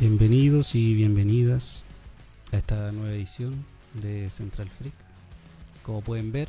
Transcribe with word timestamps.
Bienvenidos 0.00 0.76
y 0.76 0.94
bienvenidas 0.94 1.84
a 2.52 2.58
esta 2.58 2.92
nueva 2.92 3.16
edición 3.16 3.64
de 3.94 4.30
Central 4.30 4.70
Freak. 4.70 4.94
Como 5.82 6.02
pueden 6.02 6.30
ver 6.30 6.48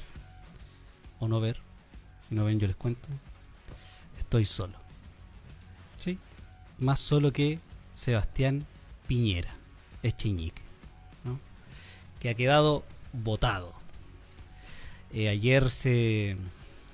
o 1.20 1.28
no 1.28 1.40
ver, 1.40 1.58
si 2.28 2.36
no 2.36 2.46
ven 2.46 2.60
yo 2.60 2.68
les 2.68 2.76
cuento, 2.76 3.08
estoy 4.20 4.46
solo. 4.46 4.76
Sí, 5.98 6.20
más 6.78 7.00
solo 7.00 7.34
que 7.34 7.58
Sebastián 7.96 8.68
Piñera, 9.08 9.56
Echeñique, 10.04 10.62
¿no? 11.24 11.40
que 12.20 12.30
ha 12.30 12.36
quedado 12.36 12.84
votado. 13.14 13.74
Eh, 15.12 15.28
ayer 15.28 15.72
se, 15.72 16.38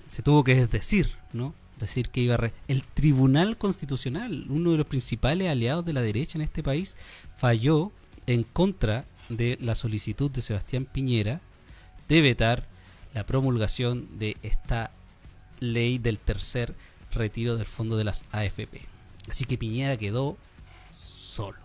se 0.08 0.24
tuvo 0.24 0.46
que 0.46 0.68
decir, 0.68 1.12
¿no? 1.34 1.54
Decir 1.80 2.10
que 2.10 2.22
iba 2.22 2.36
a 2.36 2.52
el 2.68 2.84
Tribunal 2.84 3.58
Constitucional, 3.58 4.46
uno 4.50 4.72
de 4.72 4.78
los 4.78 4.88
principales 4.88 5.50
aliados 5.50 5.86
de 5.86 5.94
la 5.94 6.02
derecha 6.02 6.38
en 6.38 6.42
este 6.42 6.64
país, 6.64 6.96
falló 7.38 7.92
en 8.28 8.44
contra 8.44 9.06
de 9.30 9.58
la 9.62 9.76
solicitud 9.76 10.32
de 10.32 10.42
Sebastián 10.42 10.86
Piñera 10.86 11.42
de 12.08 12.22
vetar 12.22 12.68
la 13.14 13.26
promulgación 13.26 14.20
de 14.20 14.38
esta 14.44 14.92
ley 15.60 15.98
del 15.98 16.20
tercer 16.20 16.76
retiro 17.12 17.56
del 17.56 17.66
fondo 17.66 17.98
de 17.98 18.04
las 18.04 18.26
AFP. 18.32 18.82
Así 19.30 19.46
que 19.46 19.58
Piñera 19.58 19.98
quedó 19.98 20.38
solo. 20.92 21.58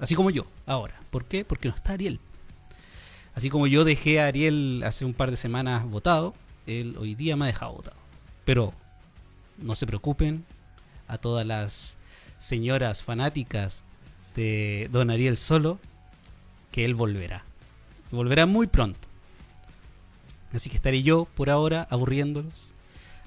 Así 0.00 0.14
como 0.14 0.30
yo, 0.30 0.46
ahora. 0.66 1.00
¿Por 1.10 1.26
qué? 1.26 1.44
Porque 1.44 1.68
no 1.68 1.74
está 1.74 1.92
Ariel. 1.92 2.20
Así 3.34 3.50
como 3.50 3.66
yo 3.66 3.84
dejé 3.84 4.20
a 4.20 4.26
Ariel 4.26 4.82
hace 4.84 5.04
un 5.04 5.14
par 5.14 5.30
de 5.30 5.36
semanas 5.36 5.84
votado, 5.84 6.34
él 6.66 6.96
hoy 6.98 7.14
día 7.14 7.36
me 7.36 7.44
ha 7.44 7.48
dejado 7.48 7.72
votado. 7.72 7.96
Pero 8.44 8.74
no 9.62 9.76
se 9.76 9.86
preocupen, 9.86 10.44
a 11.08 11.18
todas 11.18 11.46
las 11.46 11.96
señoras 12.38 13.02
fanáticas 13.02 13.84
de 14.34 14.88
Don 14.92 15.10
Ariel 15.10 15.36
Solo, 15.36 15.78
que 16.70 16.84
él 16.84 16.94
volverá. 16.94 17.44
volverá 18.10 18.46
muy 18.46 18.66
pronto. 18.66 19.08
Así 20.52 20.70
que 20.70 20.76
estaré 20.76 21.02
yo 21.02 21.24
por 21.24 21.50
ahora 21.50 21.86
aburriéndolos 21.90 22.72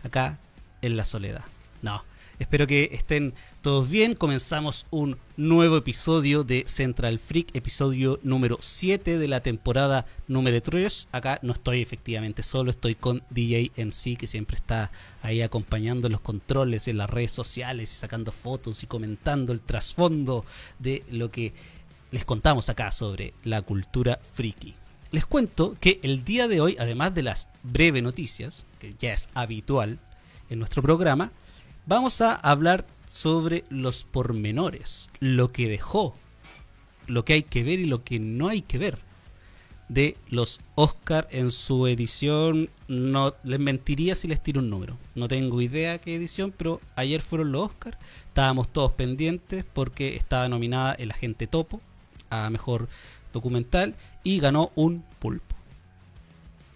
acá 0.03 0.37
en 0.81 0.97
la 0.97 1.05
soledad. 1.05 1.43
No, 1.81 2.03
Espero 2.37 2.67
que 2.67 2.89
estén 2.91 3.33
todos 3.61 3.89
bien. 3.89 4.13
Comenzamos 4.13 4.87
un 4.91 5.17
nuevo 5.37 5.77
episodio 5.77 6.43
de 6.43 6.65
Central 6.67 7.17
Freak, 7.17 7.55
episodio 7.55 8.19
número 8.23 8.57
7 8.59 9.17
de 9.17 9.27
la 9.29 9.39
temporada 9.39 10.05
número 10.27 10.61
3. 10.61 11.07
Acá 11.13 11.39
no 11.43 11.53
estoy 11.53 11.81
efectivamente 11.81 12.43
solo, 12.43 12.71
estoy 12.71 12.95
con 12.95 13.23
DJ 13.29 13.71
MC 13.77 14.17
que 14.17 14.27
siempre 14.27 14.57
está 14.57 14.91
ahí 15.21 15.41
acompañando 15.41 16.09
los 16.09 16.19
controles 16.19 16.89
en 16.89 16.97
las 16.97 17.09
redes 17.09 17.31
sociales 17.31 17.93
y 17.93 17.95
sacando 17.95 18.33
fotos 18.33 18.83
y 18.83 18.87
comentando 18.87 19.53
el 19.53 19.61
trasfondo 19.61 20.43
de 20.77 21.05
lo 21.09 21.31
que 21.31 21.53
les 22.11 22.25
contamos 22.25 22.67
acá 22.67 22.91
sobre 22.91 23.33
la 23.45 23.61
cultura 23.61 24.19
friki. 24.33 24.75
Les 25.11 25.25
cuento 25.25 25.77
que 25.79 26.01
el 26.03 26.25
día 26.25 26.49
de 26.49 26.59
hoy, 26.59 26.75
además 26.79 27.15
de 27.15 27.23
las 27.23 27.47
breves 27.63 28.03
noticias, 28.03 28.65
que 28.79 28.93
ya 28.99 29.13
es 29.13 29.29
habitual 29.33 29.99
en 30.49 30.59
nuestro 30.59 30.81
programa, 30.81 31.31
vamos 31.85 32.21
a 32.21 32.35
hablar 32.35 32.85
sobre 33.09 33.63
los 33.69 34.03
pormenores, 34.03 35.09
lo 35.19 35.51
que 35.51 35.69
dejó, 35.69 36.15
lo 37.07 37.25
que 37.25 37.33
hay 37.33 37.43
que 37.43 37.63
ver 37.63 37.79
y 37.79 37.85
lo 37.85 38.03
que 38.03 38.19
no 38.19 38.47
hay 38.47 38.61
que 38.61 38.77
ver 38.77 38.99
de 39.87 40.17
los 40.29 40.61
Oscar 40.75 41.27
en 41.31 41.51
su 41.51 41.87
edición. 41.87 42.69
No 42.87 43.35
les 43.43 43.59
mentiría 43.59 44.15
si 44.15 44.27
les 44.27 44.41
tiro 44.41 44.61
un 44.61 44.69
número. 44.69 44.97
No 45.13 45.27
tengo 45.27 45.61
idea 45.61 45.99
qué 45.99 46.15
edición, 46.15 46.53
pero 46.55 46.81
ayer 46.95 47.21
fueron 47.21 47.51
los 47.51 47.69
Oscar. 47.69 47.97
Estábamos 48.27 48.67
todos 48.67 48.91
pendientes 48.93 49.63
porque 49.73 50.15
estaba 50.15 50.49
nominada 50.49 50.93
El 50.93 51.11
Agente 51.11 51.47
Topo 51.47 51.81
a 52.29 52.49
mejor 52.49 52.89
documental 53.31 53.95
y 54.23 54.39
ganó 54.39 54.71
un 54.75 55.03
pulpo. 55.19 55.55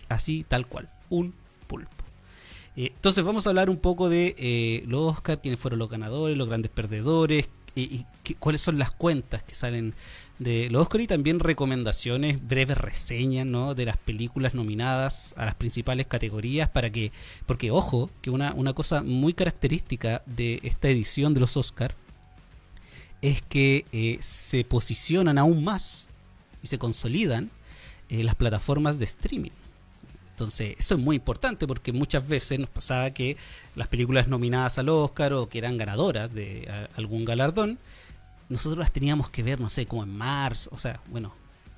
Así, 0.07 0.45
tal 0.47 0.67
cual, 0.67 0.89
un 1.09 1.34
pulpo. 1.67 1.98
Eh, 2.75 2.91
entonces 2.96 3.24
vamos 3.24 3.46
a 3.46 3.50
hablar 3.50 3.69
un 3.69 3.78
poco 3.78 4.09
de 4.09 4.35
eh, 4.38 4.84
los 4.88 5.02
Oscar, 5.02 5.41
quiénes 5.41 5.59
fueron 5.59 5.80
los 5.80 5.90
ganadores, 5.90 6.38
los 6.38 6.47
grandes 6.47 6.72
perdedores, 6.72 7.50
y, 7.75 8.06
cuáles 8.40 8.62
son 8.62 8.78
las 8.78 8.91
cuentas 8.91 9.41
que 9.44 9.56
salen 9.56 9.94
de 10.38 10.69
los 10.69 10.81
Oscar 10.84 11.02
y 11.02 11.08
también 11.08 11.40
recomendaciones, 11.40 12.46
breves 12.46 12.78
reseñas 12.78 13.47
de 13.75 13.85
las 13.85 13.96
películas 13.97 14.53
nominadas 14.53 15.34
a 15.38 15.46
las 15.46 15.56
principales 15.56 16.08
categorías 16.08 16.68
para 16.68 16.90
que, 16.90 17.12
porque 17.46 17.72
ojo, 17.72 18.09
que 18.22 18.31
una, 18.31 18.53
una 18.53 18.74
cosa 18.74 19.02
muy 19.02 19.34
característica 19.34 20.24
de 20.25 20.59
esta 20.63 20.90
edición 20.90 21.34
de 21.34 21.40
los 21.40 21.56
Oscar 21.58 21.96
es 23.22 23.41
que 23.44 23.85
eh, 23.91 24.18
se 24.22 24.63
posicionan 24.63 25.38
aún 25.38 25.63
más 25.63 26.09
y 26.62 26.68
se 26.68 26.78
consolidan 26.78 27.50
las 28.09 28.35
plataformas 28.35 28.97
de 28.97 29.06
streaming. 29.06 29.52
Entonces, 30.39 30.75
eso 30.79 30.95
es 30.95 31.01
muy 31.01 31.17
importante 31.17 31.67
porque 31.67 31.91
muchas 31.91 32.25
veces 32.25 32.59
nos 32.59 32.69
pasaba 32.69 33.11
que 33.11 33.35
las 33.75 33.89
películas 33.89 34.29
nominadas 34.29 34.77
al 34.77 34.88
Oscar 34.88 35.33
o 35.33 35.50
que 35.50 35.57
eran 35.57 35.75
ganadoras 35.75 36.33
de 36.33 36.88
algún 36.95 37.25
galardón, 37.25 37.77
nosotros 38.47 38.78
las 38.78 38.94
teníamos 38.94 39.29
que 39.29 39.44
ver, 39.44 39.59
no 39.59 39.67
sé, 39.67 39.85
como 39.85 40.03
en 40.03 40.16
marzo, 40.16 40.69
o 40.73 40.78
sea, 40.78 41.01
bueno, 41.07 41.33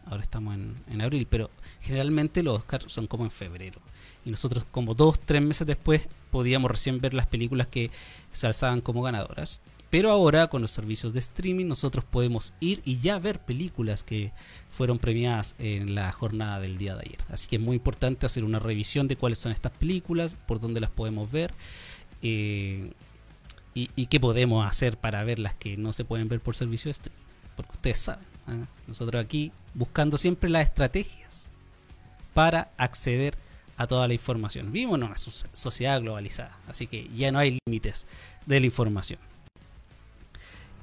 ahora 0.06 0.22
estamos 0.22 0.54
en, 0.56 1.02
abril, 1.02 1.26
pero 1.28 1.50
generalmente 1.82 2.44
los 2.44 2.60
Oscars 2.60 2.86
son 2.94 3.08
como 3.08 3.24
en 3.24 3.32
febrero. 3.32 3.82
Y 4.26 4.30
nosotros 4.30 4.64
como 4.70 4.94
dos, 4.94 5.20
tres 5.20 5.42
meses 5.42 5.66
después 5.66 6.08
podíamos 6.30 6.70
recién 6.70 7.02
ver 7.02 7.16
las 7.16 7.26
películas 7.26 7.66
que 7.66 7.90
se 8.32 8.46
alzaban 8.46 8.82
como 8.82 9.02
ganadoras. 9.02 9.60
Pero 9.92 10.10
ahora 10.10 10.48
con 10.48 10.62
los 10.62 10.72
servicios 10.72 11.14
de 11.14 11.20
streaming 11.20 11.66
nosotros 11.66 12.06
podemos 12.06 12.54
ir 12.62 12.82
y 12.86 13.00
ya 13.00 13.20
ver 13.20 13.42
películas 13.42 14.06
que 14.06 14.32
fueron 14.70 15.00
premiadas 15.00 15.54
en 15.60 15.96
la 15.96 16.10
jornada 16.14 16.62
del 16.62 16.78
día 16.78 16.96
de 16.96 17.02
ayer. 17.02 17.20
Así 17.30 17.50
que 17.50 17.58
es 17.58 17.62
muy 17.62 17.76
importante 17.76 18.26
hacer 18.26 18.46
una 18.46 18.60
revisión 18.60 19.10
de 19.10 19.18
cuáles 19.18 19.38
son 19.38 19.52
estas 19.52 19.74
películas, 19.74 20.38
por 20.48 20.62
dónde 20.62 20.80
las 20.80 20.92
podemos 20.92 21.30
ver 21.30 21.54
eh, 22.22 22.94
y, 23.74 24.06
qué 24.06 24.20
podemos 24.22 24.66
hacer 24.66 24.98
para 24.98 25.26
ver 25.26 25.40
las 25.40 25.56
que 25.56 25.76
no 25.76 25.92
se 25.92 26.06
pueden 26.06 26.30
ver 26.30 26.40
por 26.40 26.56
servicio 26.56 26.88
de 26.88 26.94
streaming. 26.94 27.24
Porque 27.58 27.72
ustedes 27.74 27.98
saben, 27.98 28.26
¿ah? 28.48 28.66
nosotros 28.88 29.22
aquí 29.22 29.52
buscando 29.74 30.18
siempre 30.18 30.50
las 30.50 30.64
estrategias 30.64 31.50
para 32.34 32.72
acceder 32.78 33.38
a 33.76 33.88
toda 33.88 34.08
la 34.08 34.14
información. 34.14 34.72
Vivimos 34.72 35.00
en 35.00 35.04
una 35.04 35.18
sociedad 35.18 36.00
globalizada, 36.00 36.58
así 36.70 36.88
que 36.88 37.10
ya 37.14 37.30
no 37.34 37.40
hay 37.40 37.60
límites 37.66 38.08
de 38.46 38.62
la 38.62 38.66
información. 38.66 39.20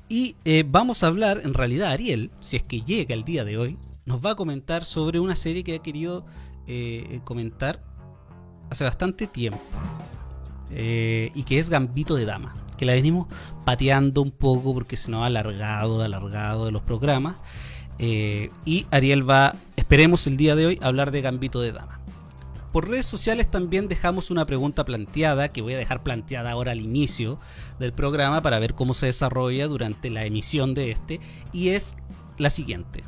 Y 0.08 0.36
eh, 0.44 0.64
vamos 0.66 1.02
a 1.02 1.08
hablar, 1.08 1.42
en 1.44 1.52
realidad 1.52 1.90
Ariel, 1.90 2.30
si 2.40 2.56
es 2.56 2.62
que 2.62 2.80
llega 2.80 3.14
el 3.14 3.24
día 3.24 3.44
de 3.44 3.58
hoy, 3.58 3.78
nos 4.06 4.24
va 4.24 4.30
a 4.30 4.34
comentar 4.34 4.84
sobre 4.84 5.20
una 5.20 5.36
serie 5.36 5.62
que 5.62 5.74
ha 5.74 5.78
querido 5.80 6.24
eh, 6.66 7.20
comentar 7.24 7.82
hace 8.70 8.84
bastante 8.84 9.26
tiempo. 9.26 9.60
Eh, 10.70 11.30
y 11.34 11.42
que 11.42 11.58
es 11.58 11.68
Gambito 11.68 12.14
de 12.14 12.24
Dama. 12.24 12.56
Que 12.78 12.86
la 12.86 12.94
venimos 12.94 13.26
pateando 13.64 14.22
un 14.22 14.30
poco 14.30 14.72
porque 14.72 14.96
se 14.96 15.10
nos 15.10 15.22
ha 15.22 15.26
alargado, 15.26 16.02
alargado 16.02 16.64
de 16.64 16.72
los 16.72 16.82
programas. 16.82 17.36
y 17.98 18.86
Ariel 18.90 19.28
va, 19.28 19.56
esperemos 19.76 20.26
el 20.26 20.36
día 20.36 20.54
de 20.54 20.66
hoy, 20.66 20.78
hablar 20.80 21.10
de 21.10 21.20
Gambito 21.20 21.60
de 21.60 21.72
Dama. 21.72 21.97
Por 22.72 22.88
redes 22.88 23.06
sociales 23.06 23.50
también 23.50 23.88
dejamos 23.88 24.30
una 24.30 24.44
pregunta 24.44 24.84
planteada, 24.84 25.48
que 25.48 25.62
voy 25.62 25.72
a 25.72 25.78
dejar 25.78 26.02
planteada 26.02 26.50
ahora 26.50 26.72
al 26.72 26.80
inicio 26.80 27.40
del 27.78 27.92
programa 27.92 28.42
para 28.42 28.58
ver 28.58 28.74
cómo 28.74 28.92
se 28.92 29.06
desarrolla 29.06 29.66
durante 29.68 30.10
la 30.10 30.24
emisión 30.24 30.74
de 30.74 30.90
este, 30.90 31.20
y 31.52 31.70
es 31.70 31.96
la 32.36 32.50
siguiente. 32.50 33.02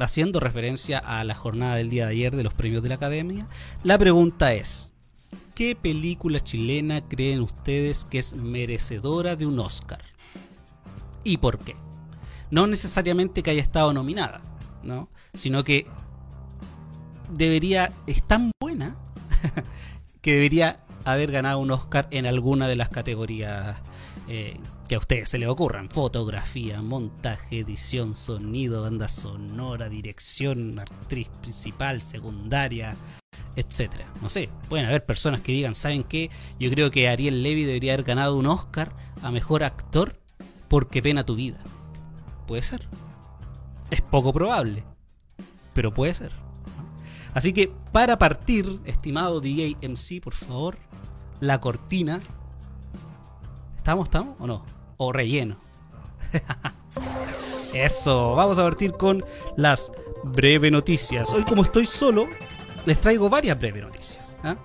Haciendo 0.00 0.40
referencia 0.40 0.98
a 0.98 1.22
la 1.22 1.34
jornada 1.34 1.76
del 1.76 1.90
día 1.90 2.06
de 2.06 2.12
ayer 2.12 2.34
de 2.34 2.42
los 2.42 2.54
premios 2.54 2.82
de 2.82 2.88
la 2.88 2.96
Academia, 2.96 3.46
la 3.84 3.96
pregunta 3.96 4.52
es, 4.54 4.92
¿qué 5.54 5.76
película 5.76 6.40
chilena 6.40 7.00
creen 7.06 7.40
ustedes 7.40 8.04
que 8.04 8.18
es 8.18 8.34
merecedora 8.34 9.36
de 9.36 9.46
un 9.46 9.60
Oscar? 9.60 10.02
¿Y 11.22 11.36
por 11.36 11.58
qué? 11.60 11.76
No 12.50 12.66
necesariamente 12.66 13.42
que 13.42 13.52
haya 13.52 13.62
estado 13.62 13.92
nominada, 13.92 14.40
¿no? 14.82 15.08
Sino 15.32 15.62
que 15.62 15.86
debería, 17.32 17.92
es 18.06 18.22
tan 18.22 18.50
buena 18.60 18.94
que 20.20 20.34
debería 20.34 20.80
haber 21.04 21.32
ganado 21.32 21.58
un 21.58 21.70
Oscar 21.70 22.08
en 22.10 22.26
alguna 22.26 22.68
de 22.68 22.76
las 22.76 22.88
categorías 22.88 23.76
eh, 24.28 24.56
que 24.88 24.94
a 24.94 24.98
ustedes 24.98 25.28
se 25.28 25.38
les 25.38 25.48
ocurran. 25.48 25.88
Fotografía, 25.90 26.80
montaje, 26.82 27.60
edición, 27.60 28.14
sonido, 28.14 28.82
banda 28.82 29.08
sonora, 29.08 29.88
dirección, 29.88 30.78
actriz 30.78 31.28
principal, 31.40 32.00
secundaria, 32.00 32.96
etcétera. 33.56 34.06
No 34.20 34.28
sé, 34.28 34.48
pueden 34.68 34.86
haber 34.86 35.04
personas 35.04 35.40
que 35.40 35.52
digan, 35.52 35.74
¿saben 35.74 36.04
qué? 36.04 36.30
Yo 36.58 36.70
creo 36.70 36.90
que 36.90 37.08
Ariel 37.08 37.42
Levy 37.42 37.64
debería 37.64 37.94
haber 37.94 38.04
ganado 38.04 38.36
un 38.36 38.46
Oscar 38.46 38.92
a 39.22 39.30
mejor 39.30 39.64
actor 39.64 40.18
porque 40.68 41.02
pena 41.02 41.24
tu 41.24 41.34
vida. 41.34 41.58
Puede 42.46 42.62
ser. 42.62 42.86
Es 43.90 44.00
poco 44.00 44.32
probable, 44.32 44.84
pero 45.74 45.92
puede 45.92 46.14
ser. 46.14 46.41
Así 47.34 47.52
que 47.52 47.72
para 47.92 48.18
partir, 48.18 48.80
estimado 48.84 49.40
DJ 49.40 49.76
por 50.22 50.34
favor, 50.34 50.76
la 51.40 51.60
cortina. 51.60 52.20
¿Estamos, 53.76 54.06
estamos 54.06 54.36
o 54.38 54.46
no? 54.46 54.64
O 54.96 55.12
relleno. 55.12 55.56
Eso, 57.74 58.34
vamos 58.34 58.58
a 58.58 58.62
partir 58.62 58.92
con 58.92 59.24
las 59.56 59.90
breves 60.24 60.70
noticias. 60.70 61.32
Hoy 61.32 61.44
como 61.44 61.62
estoy 61.62 61.86
solo, 61.86 62.28
les 62.84 63.00
traigo 63.00 63.28
varias 63.28 63.58
breves 63.58 63.82
noticias. 63.82 64.36
¿ah? 64.44 64.56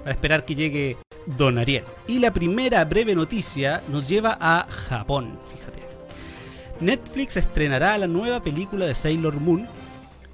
Para 0.00 0.10
esperar 0.10 0.44
que 0.44 0.54
llegue 0.54 0.96
Don 1.36 1.58
Ariel. 1.58 1.84
Y 2.06 2.18
la 2.20 2.32
primera 2.32 2.84
breve 2.84 3.14
noticia 3.14 3.82
nos 3.88 4.08
lleva 4.08 4.38
a 4.40 4.66
Japón, 4.88 5.38
fíjate. 5.44 5.80
Netflix 6.80 7.36
estrenará 7.36 7.98
la 7.98 8.06
nueva 8.06 8.42
película 8.42 8.86
de 8.86 8.94
Sailor 8.94 9.38
Moon 9.40 9.68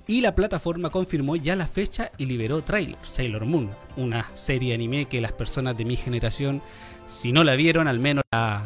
y 0.07 0.21
la 0.21 0.35
plataforma 0.35 0.91
confirmó 0.91 1.37
ya 1.37 1.57
la 1.57 1.67
fecha 1.67 2.11
y 2.19 2.27
liberó 2.27 2.63
trailer. 2.63 2.97
Sailor 3.07 3.47
Moon, 3.47 3.71
una 3.97 4.31
serie 4.35 4.75
anime 4.75 5.07
que 5.07 5.21
las 5.21 5.33
personas 5.33 5.77
de 5.77 5.85
mi 5.85 5.97
generación, 5.97 6.63
si 7.09 7.33
no 7.33 7.45
la 7.45 7.57
vieron, 7.57 7.89
al 7.89 7.99
menos 8.01 8.25
la... 8.33 8.63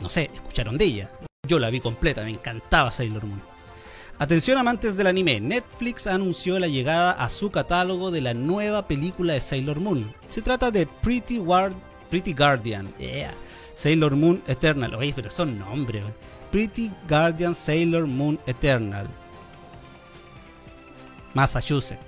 No 0.00 0.08
sé, 0.08 0.30
escucharon 0.32 0.78
de 0.78 0.84
ella. 0.84 1.10
Yo 1.46 1.58
la 1.58 1.70
vi 1.70 1.80
completa, 1.80 2.22
me 2.22 2.30
encantaba 2.30 2.90
Sailor 2.90 3.24
Moon. 3.26 3.42
Atención 4.18 4.58
amantes 4.58 4.96
del 4.96 5.06
anime, 5.06 5.40
Netflix 5.40 6.06
anunció 6.06 6.58
la 6.58 6.68
llegada 6.68 7.12
a 7.12 7.30
su 7.30 7.50
catálogo 7.50 8.10
de 8.10 8.20
la 8.20 8.34
nueva 8.34 8.86
película 8.86 9.32
de 9.32 9.40
Sailor 9.40 9.80
Moon. 9.80 10.12
Se 10.28 10.42
trata 10.42 10.70
de 10.70 10.86
Pretty, 10.86 11.42
Pretty 12.10 12.34
Guardian, 12.34 12.92
Sailor 13.74 14.16
Moon 14.16 14.42
Eternal. 14.46 14.94
Oye, 14.94 15.12
pero 15.16 15.30
son 15.30 15.58
nombres. 15.58 16.04
Pretty 16.50 16.92
Guardian 17.08 17.54
Sailor 17.54 18.06
Moon 18.06 18.38
Eternal. 18.46 19.08
Massachusetts. 21.34 22.00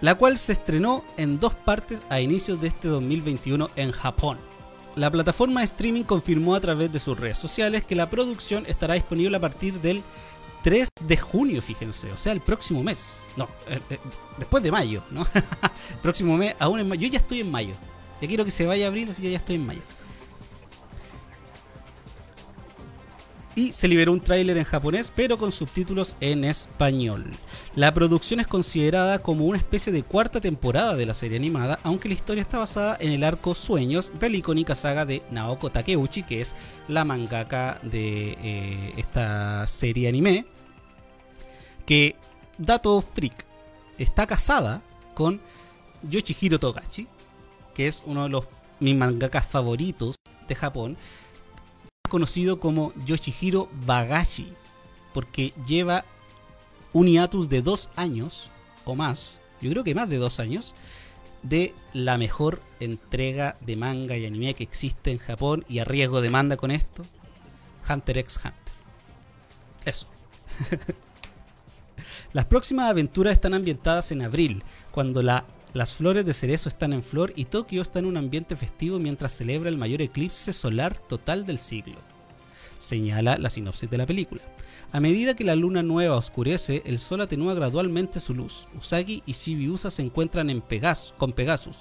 La 0.00 0.14
cual 0.14 0.38
se 0.38 0.52
estrenó 0.52 1.04
en 1.16 1.38
dos 1.38 1.54
partes 1.54 2.02
a 2.08 2.20
inicios 2.20 2.60
de 2.60 2.68
este 2.68 2.88
2021 2.88 3.70
en 3.76 3.92
Japón. 3.92 4.38
La 4.96 5.10
plataforma 5.10 5.60
de 5.60 5.66
streaming 5.66 6.04
confirmó 6.04 6.54
a 6.54 6.60
través 6.60 6.90
de 6.90 6.98
sus 6.98 7.18
redes 7.18 7.38
sociales 7.38 7.84
que 7.84 7.94
la 7.94 8.10
producción 8.10 8.64
estará 8.66 8.94
disponible 8.94 9.36
a 9.36 9.40
partir 9.40 9.80
del 9.80 10.02
3 10.62 10.88
de 11.04 11.16
junio, 11.16 11.62
fíjense, 11.62 12.10
o 12.12 12.16
sea, 12.16 12.32
el 12.32 12.40
próximo 12.40 12.82
mes. 12.82 13.22
No, 13.36 13.48
eh, 13.66 13.80
eh, 13.90 13.98
después 14.38 14.62
de 14.62 14.70
mayo, 14.70 15.02
¿no? 15.10 15.26
próximo 16.02 16.36
mes, 16.36 16.54
aún 16.58 16.80
en 16.80 16.88
mayo. 16.88 17.02
Yo 17.02 17.08
ya 17.08 17.18
estoy 17.18 17.40
en 17.40 17.50
mayo. 17.50 17.74
Ya 18.20 18.28
quiero 18.28 18.44
que 18.44 18.50
se 18.50 18.66
vaya 18.66 18.86
a 18.86 18.88
abril, 18.88 19.08
así 19.10 19.22
que 19.22 19.30
ya 19.30 19.38
estoy 19.38 19.56
en 19.56 19.66
mayo. 19.66 19.80
Y 23.60 23.72
se 23.74 23.88
liberó 23.88 24.12
un 24.12 24.22
tráiler 24.22 24.56
en 24.56 24.64
japonés 24.64 25.12
pero 25.14 25.36
con 25.36 25.52
subtítulos 25.52 26.16
en 26.20 26.44
español. 26.44 27.30
La 27.74 27.92
producción 27.92 28.40
es 28.40 28.46
considerada 28.46 29.18
como 29.18 29.44
una 29.44 29.58
especie 29.58 29.92
de 29.92 30.02
cuarta 30.02 30.40
temporada 30.40 30.96
de 30.96 31.04
la 31.04 31.12
serie 31.12 31.36
animada, 31.36 31.78
aunque 31.82 32.08
la 32.08 32.14
historia 32.14 32.40
está 32.40 32.58
basada 32.58 32.96
en 32.98 33.12
el 33.12 33.22
arco 33.22 33.54
Sueños 33.54 34.12
de 34.18 34.30
la 34.30 34.36
icónica 34.38 34.74
saga 34.74 35.04
de 35.04 35.22
Naoko 35.30 35.70
Takeuchi, 35.70 36.22
que 36.22 36.40
es 36.40 36.54
la 36.88 37.04
mangaka 37.04 37.78
de 37.82 38.38
eh, 38.42 38.94
esta 38.96 39.66
serie 39.66 40.08
anime, 40.08 40.46
que, 41.84 42.16
dato 42.56 43.02
freak, 43.02 43.44
está 43.98 44.26
casada 44.26 44.82
con 45.14 45.38
Yoshihiro 46.08 46.58
Togashi, 46.58 47.06
que 47.74 47.88
es 47.88 48.02
uno 48.06 48.22
de 48.22 48.30
los 48.30 48.46
mis 48.78 48.96
mangakas 48.96 49.46
favoritos 49.46 50.16
de 50.48 50.54
Japón 50.54 50.96
conocido 52.10 52.60
como 52.60 52.92
Yoshihiro 53.06 53.70
Bagashi, 53.86 54.52
porque 55.14 55.54
lleva 55.66 56.04
un 56.92 57.06
hiatus 57.06 57.48
de 57.48 57.62
dos 57.62 57.88
años 57.96 58.50
o 58.84 58.94
más, 58.94 59.40
yo 59.62 59.70
creo 59.70 59.84
que 59.84 59.94
más 59.94 60.10
de 60.10 60.18
dos 60.18 60.40
años, 60.40 60.74
de 61.42 61.74
la 61.94 62.18
mejor 62.18 62.60
entrega 62.80 63.56
de 63.60 63.76
manga 63.76 64.16
y 64.16 64.26
anime 64.26 64.54
que 64.54 64.64
existe 64.64 65.10
en 65.10 65.18
Japón 65.18 65.64
y 65.68 65.78
a 65.78 65.84
riesgo 65.84 66.20
de 66.20 66.30
manda 66.30 66.56
con 66.56 66.70
esto, 66.70 67.04
Hunter 67.88 68.18
x 68.18 68.36
Hunter. 68.36 68.74
Eso. 69.86 70.06
Las 72.32 72.44
próximas 72.44 72.90
aventuras 72.90 73.32
están 73.32 73.54
ambientadas 73.54 74.12
en 74.12 74.22
abril, 74.22 74.62
cuando 74.90 75.22
la 75.22 75.44
las 75.72 75.94
flores 75.94 76.24
de 76.24 76.34
cerezo 76.34 76.68
están 76.68 76.92
en 76.92 77.02
flor 77.02 77.32
y 77.36 77.44
Tokio 77.44 77.82
está 77.82 78.00
en 78.00 78.06
un 78.06 78.16
ambiente 78.16 78.56
festivo 78.56 78.98
mientras 78.98 79.36
celebra 79.36 79.68
el 79.68 79.78
mayor 79.78 80.02
eclipse 80.02 80.52
solar 80.52 80.98
total 80.98 81.46
del 81.46 81.58
siglo. 81.58 81.96
Señala 82.78 83.38
la 83.38 83.50
sinopsis 83.50 83.88
de 83.88 83.98
la 83.98 84.06
película. 84.06 84.42
A 84.92 84.98
medida 84.98 85.36
que 85.36 85.44
la 85.44 85.54
luna 85.54 85.84
nueva 85.84 86.16
oscurece, 86.16 86.82
el 86.84 86.98
sol 86.98 87.20
atenúa 87.20 87.54
gradualmente 87.54 88.18
su 88.18 88.34
luz. 88.34 88.66
Usagi 88.76 89.22
y 89.26 89.32
Shibiusa 89.32 89.92
se 89.92 90.02
encuentran 90.02 90.50
en 90.50 90.64
con 91.16 91.32
Pegasus, 91.32 91.76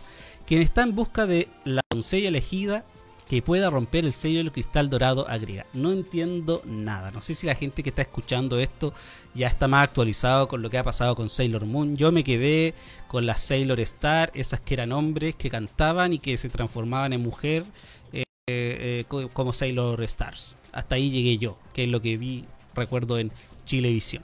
quien 0.45 0.62
está 0.62 0.83
en 0.83 0.94
busca 0.94 1.25
de 1.25 1.47
la 1.63 1.81
doncella 1.89 2.27
elegida 2.27 2.86
que 3.30 3.44
pueda 3.44 3.70
romper 3.70 4.06
el 4.06 4.12
sello 4.12 4.40
del 4.40 4.52
cristal 4.52 4.90
dorado 4.90 5.30
agrega. 5.30 5.68
No 5.74 5.92
entiendo 5.92 6.64
nada. 6.66 7.12
No 7.12 7.22
sé 7.22 7.36
si 7.36 7.46
la 7.46 7.54
gente 7.54 7.84
que 7.84 7.90
está 7.90 8.02
escuchando 8.02 8.58
esto 8.58 8.92
ya 9.36 9.48
está 9.48 9.68
más 9.68 9.84
actualizado 9.84 10.48
con 10.48 10.64
lo 10.64 10.70
que 10.72 10.80
ha 10.80 10.84
pasado 10.84 11.16
con 11.16 11.30
Sailor 11.30 11.68
Moon. 11.68 11.96
Yo 11.96 12.12
me 12.12 12.24
quedé 12.24 12.74
con 13.08 13.28
las 13.28 13.40
Sailor 13.42 13.80
Star, 13.81 14.31
esas 14.34 14.62
que 14.62 14.74
eran 14.74 14.92
hombres 14.92 15.36
que 15.36 15.52
cantaban 15.52 16.12
y 16.12 16.18
que 16.18 16.38
se 16.38 16.50
transformaban 16.50 17.14
en 17.14 17.22
mujer 17.22 17.66
eh, 18.12 18.24
eh, 18.48 19.06
como 19.08 19.54
Sailor 19.54 20.02
Stars. 20.04 20.56
Hasta 20.72 20.96
ahí 20.96 21.12
llegué 21.12 21.38
yo, 21.38 21.60
que 21.72 21.84
es 21.84 21.90
lo 21.90 22.02
que 22.02 22.18
vi, 22.18 22.46
recuerdo 22.74 23.20
en 23.20 23.32
Chilevisión. 23.64 24.24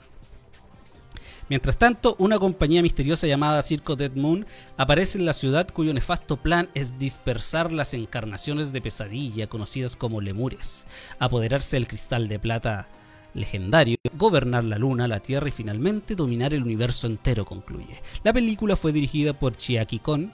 Mientras 1.48 1.78
tanto, 1.78 2.16
una 2.18 2.40
compañía 2.40 2.82
misteriosa 2.82 3.28
llamada 3.28 3.62
Circo 3.62 3.94
Dead 3.94 4.10
Moon 4.16 4.46
aparece 4.76 5.18
en 5.18 5.26
la 5.26 5.32
ciudad 5.32 5.68
cuyo 5.72 5.94
nefasto 5.94 6.36
plan 6.36 6.68
es 6.74 6.98
dispersar 6.98 7.70
las 7.70 7.94
encarnaciones 7.94 8.72
de 8.72 8.80
pesadilla 8.80 9.46
conocidas 9.46 9.94
como 9.94 10.20
lemures, 10.20 10.86
apoderarse 11.20 11.76
del 11.76 11.86
cristal 11.86 12.26
de 12.26 12.40
plata 12.40 12.88
legendario, 13.32 13.96
gobernar 14.14 14.64
la 14.64 14.78
luna, 14.78 15.06
la 15.06 15.20
tierra 15.20 15.48
y 15.48 15.52
finalmente 15.52 16.16
dominar 16.16 16.52
el 16.52 16.64
universo 16.64 17.06
entero, 17.06 17.44
concluye. 17.44 18.02
La 18.24 18.32
película 18.32 18.74
fue 18.74 18.92
dirigida 18.92 19.38
por 19.38 19.56
Chiaki 19.56 20.00
Kon, 20.00 20.32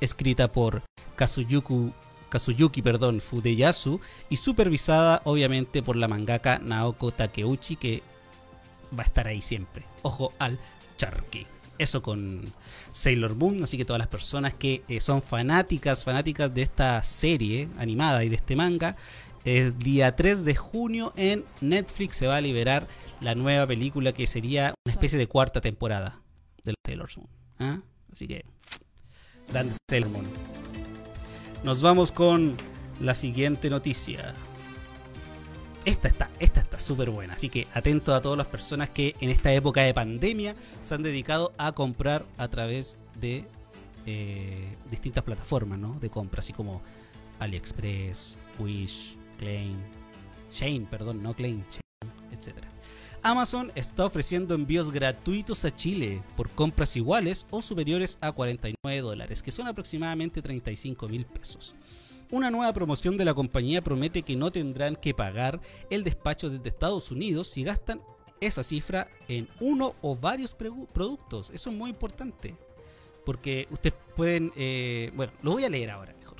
escrita 0.00 0.52
por 0.52 0.82
Kazuyuki 1.16 1.92
Kazuyuki 2.28 2.82
Fudeyasu 3.20 4.00
y 4.28 4.36
supervisada 4.36 5.20
obviamente 5.24 5.82
por 5.82 5.96
la 5.96 6.06
mangaka 6.06 6.60
Naoko 6.60 7.10
Takeuchi 7.10 7.74
que 7.74 8.04
va 8.96 9.02
a 9.02 9.06
estar 9.06 9.26
ahí 9.26 9.40
siempre. 9.40 9.84
Ojo 10.02 10.32
al 10.38 10.58
charqui. 10.96 11.46
Eso 11.78 12.02
con 12.02 12.42
Sailor 12.92 13.36
Moon, 13.36 13.62
así 13.62 13.78
que 13.78 13.86
todas 13.86 13.98
las 13.98 14.08
personas 14.08 14.52
que 14.52 14.82
eh, 14.88 15.00
son 15.00 15.22
fanáticas, 15.22 16.04
fanáticas 16.04 16.52
de 16.52 16.62
esta 16.62 17.02
serie 17.02 17.68
animada 17.78 18.22
y 18.22 18.28
de 18.28 18.36
este 18.36 18.54
manga, 18.54 18.96
el 19.44 19.78
día 19.78 20.14
3 20.14 20.44
de 20.44 20.54
junio 20.54 21.14
en 21.16 21.44
Netflix 21.62 22.16
se 22.16 22.26
va 22.26 22.36
a 22.36 22.40
liberar 22.42 22.86
la 23.22 23.34
nueva 23.34 23.66
película 23.66 24.12
que 24.12 24.26
sería 24.26 24.74
una 24.84 24.92
especie 24.92 25.18
de 25.18 25.26
cuarta 25.26 25.62
temporada 25.62 26.20
de 26.64 26.74
Sailor 26.84 27.08
Moon. 27.16 27.28
¿ah? 27.58 27.80
Así 28.12 28.28
que, 28.28 28.44
grande 29.48 29.74
Sailor 29.88 30.10
Moon. 30.10 30.26
Nos 31.64 31.80
vamos 31.80 32.12
con 32.12 32.56
la 33.00 33.14
siguiente 33.14 33.70
noticia. 33.70 34.34
Esta 35.84 36.08
está, 36.08 36.30
esta 36.40 36.60
está 36.60 36.78
súper 36.78 37.10
buena. 37.10 37.34
Así 37.34 37.48
que 37.48 37.66
atento 37.74 38.14
a 38.14 38.20
todas 38.20 38.36
las 38.36 38.46
personas 38.46 38.90
que 38.90 39.14
en 39.20 39.30
esta 39.30 39.52
época 39.52 39.82
de 39.82 39.94
pandemia 39.94 40.54
se 40.82 40.94
han 40.94 41.02
dedicado 41.02 41.52
a 41.56 41.72
comprar 41.72 42.24
a 42.36 42.48
través 42.48 42.98
de 43.18 43.44
eh, 44.06 44.76
distintas 44.90 45.24
plataformas 45.24 45.78
¿no? 45.78 45.94
de 46.00 46.10
compra, 46.10 46.40
así 46.40 46.52
como 46.52 46.82
AliExpress, 47.38 48.36
Wish, 48.58 49.16
Klein, 49.38 49.76
Shane, 50.52 50.86
perdón, 50.90 51.22
no 51.22 51.34
Shane, 51.38 51.64
etc. 52.32 52.56
Amazon 53.22 53.70
está 53.74 54.04
ofreciendo 54.06 54.54
envíos 54.54 54.90
gratuitos 54.90 55.64
a 55.64 55.74
Chile 55.74 56.22
por 56.36 56.48
compras 56.50 56.96
iguales 56.96 57.46
o 57.50 57.60
superiores 57.62 58.16
a 58.20 58.32
49 58.32 59.00
dólares, 59.00 59.42
que 59.42 59.52
son 59.52 59.66
aproximadamente 59.66 60.40
35 60.40 61.08
mil 61.08 61.26
pesos. 61.26 61.74
Una 62.32 62.50
nueva 62.50 62.72
promoción 62.72 63.16
de 63.16 63.24
la 63.24 63.34
compañía 63.34 63.82
promete 63.82 64.22
que 64.22 64.36
no 64.36 64.52
tendrán 64.52 64.94
que 64.94 65.14
pagar 65.14 65.60
el 65.90 66.04
despacho 66.04 66.48
desde 66.48 66.68
Estados 66.68 67.10
Unidos 67.10 67.48
si 67.48 67.64
gastan 67.64 68.00
esa 68.40 68.62
cifra 68.62 69.08
en 69.26 69.48
uno 69.58 69.94
o 70.00 70.14
varios 70.14 70.54
productos. 70.54 71.50
Eso 71.50 71.70
es 71.70 71.76
muy 71.76 71.90
importante. 71.90 72.56
Porque 73.26 73.66
ustedes 73.70 73.96
pueden... 74.16 74.52
Eh, 74.56 75.10
bueno, 75.14 75.32
lo 75.42 75.52
voy 75.52 75.64
a 75.64 75.68
leer 75.68 75.90
ahora 75.90 76.14
mejor. 76.18 76.36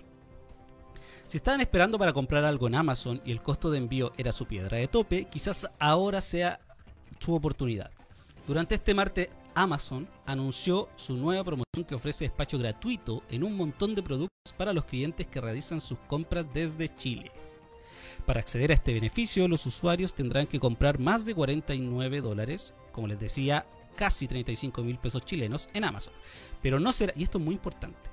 Si 1.26 1.36
estaban 1.36 1.60
esperando 1.60 1.98
para 1.98 2.12
comprar 2.12 2.44
algo 2.44 2.68
en 2.68 2.76
Amazon 2.76 3.20
y 3.24 3.32
el 3.32 3.42
costo 3.42 3.70
de 3.70 3.78
envío 3.78 4.12
era 4.16 4.30
su 4.30 4.46
piedra 4.46 4.78
de 4.78 4.86
tope, 4.86 5.24
quizás 5.24 5.68
ahora 5.80 6.20
sea 6.20 6.60
su 7.18 7.34
oportunidad. 7.34 7.90
Durante 8.46 8.76
este 8.76 8.94
martes, 8.94 9.28
Amazon 9.54 10.08
anunció 10.26 10.88
su 10.96 11.16
nueva 11.16 11.44
promoción 11.44 11.84
que 11.86 11.94
ofrece 11.94 12.24
despacho 12.24 12.58
gratuito 12.58 13.22
en 13.30 13.44
un 13.44 13.56
montón 13.56 13.94
de 13.94 14.02
productos 14.02 14.52
para 14.56 14.72
los 14.72 14.84
clientes 14.84 15.26
que 15.26 15.40
realizan 15.40 15.80
sus 15.80 15.98
compras 16.06 16.46
desde 16.52 16.94
Chile. 16.94 17.30
Para 18.26 18.40
acceder 18.40 18.70
a 18.70 18.74
este 18.74 18.92
beneficio, 18.92 19.48
los 19.48 19.66
usuarios 19.66 20.14
tendrán 20.14 20.46
que 20.46 20.60
comprar 20.60 20.98
más 20.98 21.24
de 21.24 21.34
49 21.34 22.20
dólares, 22.20 22.74
como 22.92 23.06
les 23.06 23.18
decía, 23.18 23.66
casi 23.96 24.26
35 24.26 24.82
mil 24.82 24.98
pesos 24.98 25.24
chilenos 25.24 25.68
en 25.74 25.84
Amazon. 25.84 26.14
Pero 26.62 26.80
no 26.80 26.92
será, 26.92 27.12
y 27.16 27.22
esto 27.22 27.38
es 27.38 27.44
muy 27.44 27.54
importante, 27.54 28.10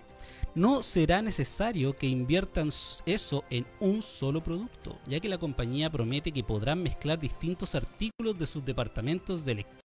no 0.55 0.81
será 0.81 1.21
necesario 1.21 1.95
que 1.95 2.07
inviertan 2.07 2.69
eso 3.05 3.43
en 3.49 3.65
un 3.79 4.01
solo 4.01 4.41
producto, 4.41 4.97
ya 5.07 5.19
que 5.19 5.29
la 5.29 5.37
compañía 5.37 5.89
promete 5.89 6.31
que 6.31 6.43
podrán 6.43 6.81
mezclar 6.81 7.19
distintos 7.19 7.75
artículos 7.75 8.37
de 8.37 8.47
sus 8.47 8.65
departamentos 8.65 9.45
de 9.45 9.51
electrónica, 9.51 9.86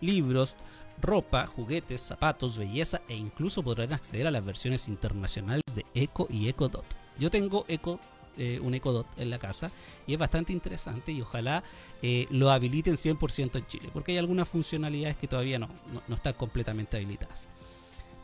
libros, 0.00 0.56
ropa, 1.00 1.46
juguetes, 1.46 2.00
zapatos, 2.00 2.58
belleza 2.58 3.02
e 3.08 3.14
incluso 3.14 3.62
podrán 3.62 3.92
acceder 3.92 4.26
a 4.26 4.32
las 4.32 4.44
versiones 4.44 4.88
internacionales 4.88 5.62
de 5.76 5.86
Echo 5.94 6.26
y 6.28 6.48
Echo 6.48 6.68
Dot. 6.68 6.84
Yo 7.20 7.30
tengo 7.30 7.64
Echo 7.68 8.00
eh, 8.36 8.58
un 8.60 8.74
Echo 8.74 8.90
Dot 8.90 9.06
en 9.18 9.30
la 9.30 9.38
casa 9.38 9.70
y 10.08 10.14
es 10.14 10.18
bastante 10.18 10.52
interesante 10.52 11.12
y 11.12 11.22
ojalá 11.22 11.62
eh, 12.02 12.26
lo 12.30 12.50
habiliten 12.50 12.94
100% 12.94 13.58
en 13.58 13.66
Chile, 13.68 13.90
porque 13.92 14.10
hay 14.10 14.18
algunas 14.18 14.48
funcionalidades 14.48 15.16
que 15.16 15.28
todavía 15.28 15.60
no, 15.60 15.68
no 16.08 16.14
están 16.16 16.32
completamente 16.32 16.96
habilitadas. 16.96 17.46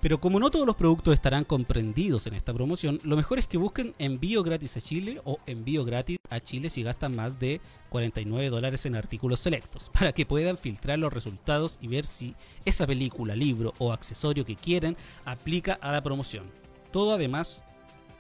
Pero 0.01 0.21
como 0.21 0.39
no 0.39 0.51
todos 0.51 0.65
los 0.65 0.77
productos 0.77 1.13
estarán 1.13 1.45
comprendidos 1.45 2.29
en 2.29 2.35
esta 2.35 2.55
promoción, 2.55 3.01
lo 3.03 3.17
mejor 3.17 3.41
es 3.41 3.49
que 3.49 3.59
busquen 3.59 3.95
envío 3.99 4.45
gratis 4.45 4.77
a 4.77 4.81
Chile 4.81 5.21
o 5.25 5.39
envío 5.47 5.85
gratis 5.85 6.19
a 6.31 6.39
Chile 6.39 6.71
si 6.71 6.85
gastan 6.85 7.17
más 7.17 7.41
de 7.41 7.61
49 7.89 8.49
dólares 8.49 8.87
en 8.87 8.95
artículos 8.95 9.41
selectos, 9.41 9.91
para 9.99 10.13
que 10.13 10.27
puedan 10.27 10.57
filtrar 10.57 11.01
los 11.01 11.13
resultados 11.13 11.79
y 11.81 11.89
ver 11.89 12.07
si 12.07 12.37
esa 12.65 12.87
película, 12.87 13.35
libro 13.35 13.75
o 13.79 13.93
accesorio 13.93 14.45
que 14.45 14.55
quieren 14.55 14.97
aplica 15.25 15.75
a 15.75 15.91
la 15.91 16.03
promoción. 16.03 16.45
Todo 16.93 17.15
además 17.15 17.65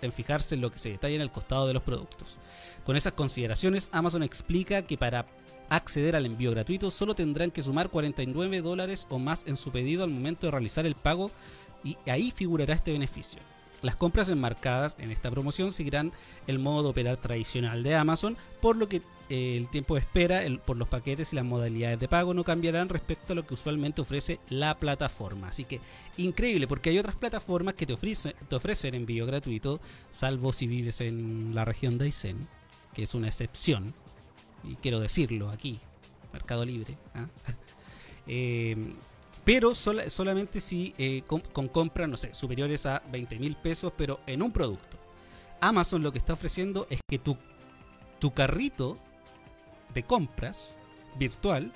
en 0.02 0.12
fijarse 0.12 0.56
en 0.56 0.60
lo 0.60 0.70
que 0.72 0.78
se 0.78 0.90
detalla 0.90 1.16
en 1.16 1.22
el 1.22 1.30
costado 1.30 1.66
de 1.66 1.74
los 1.74 1.82
productos. 1.82 2.38
Con 2.84 2.96
esas 2.96 3.12
consideraciones, 3.12 3.88
Amazon 3.92 4.22
explica 4.22 4.82
que 4.82 4.98
para 4.98 5.26
acceder 5.70 6.16
al 6.16 6.26
envío 6.26 6.50
gratuito 6.50 6.90
solo 6.90 7.14
tendrán 7.14 7.50
que 7.50 7.62
sumar 7.62 7.90
49 7.90 8.62
dólares 8.62 9.06
o 9.10 9.18
más 9.18 9.44
en 9.46 9.56
su 9.56 9.70
pedido 9.70 10.04
al 10.04 10.10
momento 10.10 10.46
de 10.46 10.52
realizar 10.52 10.86
el 10.86 10.94
pago 10.94 11.30
y 11.84 11.96
ahí 12.06 12.30
figurará 12.30 12.74
este 12.74 12.92
beneficio. 12.92 13.40
Las 13.82 13.94
compras 13.94 14.28
enmarcadas 14.28 14.96
en 14.98 15.12
esta 15.12 15.30
promoción 15.30 15.70
seguirán 15.70 16.12
el 16.46 16.58
modo 16.58 16.82
de 16.82 16.88
operar 16.88 17.16
tradicional 17.16 17.82
de 17.82 17.94
Amazon, 17.94 18.36
por 18.60 18.76
lo 18.76 18.88
que 18.88 19.02
eh, 19.28 19.56
el 19.56 19.68
tiempo 19.68 19.94
de 19.94 20.00
espera 20.00 20.42
por 20.64 20.76
los 20.76 20.88
paquetes 20.88 21.32
y 21.32 21.36
las 21.36 21.44
modalidades 21.44 22.00
de 22.00 22.08
pago 22.08 22.34
no 22.34 22.42
cambiarán 22.42 22.88
respecto 22.88 23.32
a 23.32 23.36
lo 23.36 23.46
que 23.46 23.54
usualmente 23.54 24.00
ofrece 24.00 24.40
la 24.48 24.78
plataforma. 24.78 25.48
Así 25.48 25.64
que 25.64 25.80
increíble, 26.16 26.66
porque 26.66 26.90
hay 26.90 26.98
otras 26.98 27.14
plataformas 27.14 27.74
que 27.74 27.86
te 27.86 27.92
ofrecen, 27.92 28.34
te 28.48 28.56
ofrecen 28.56 28.94
envío 28.94 29.26
gratuito, 29.26 29.80
salvo 30.10 30.52
si 30.52 30.66
vives 30.66 31.00
en 31.00 31.54
la 31.54 31.64
región 31.64 31.98
de 31.98 32.06
Aysén, 32.06 32.48
que 32.94 33.04
es 33.04 33.14
una 33.14 33.28
excepción, 33.28 33.94
y 34.64 34.74
quiero 34.76 34.98
decirlo 34.98 35.50
aquí, 35.50 35.78
Mercado 36.32 36.64
Libre. 36.64 36.98
¿ah? 37.14 37.28
eh, 38.26 38.76
pero 39.48 39.74
solamente 39.74 40.60
si 40.60 40.94
eh, 40.98 41.22
con, 41.26 41.40
compras, 41.68 42.06
no 42.06 42.18
sé, 42.18 42.34
superiores 42.34 42.84
a 42.84 43.02
20 43.10 43.38
mil 43.38 43.56
pesos, 43.56 43.90
pero 43.96 44.20
en 44.26 44.42
un 44.42 44.52
producto. 44.52 44.98
Amazon 45.62 46.02
lo 46.02 46.12
que 46.12 46.18
está 46.18 46.34
ofreciendo 46.34 46.86
es 46.90 47.00
que 47.08 47.18
tu, 47.18 47.38
carrito 48.34 48.98
de 49.94 50.02
compras 50.02 50.76
virtual 51.18 51.72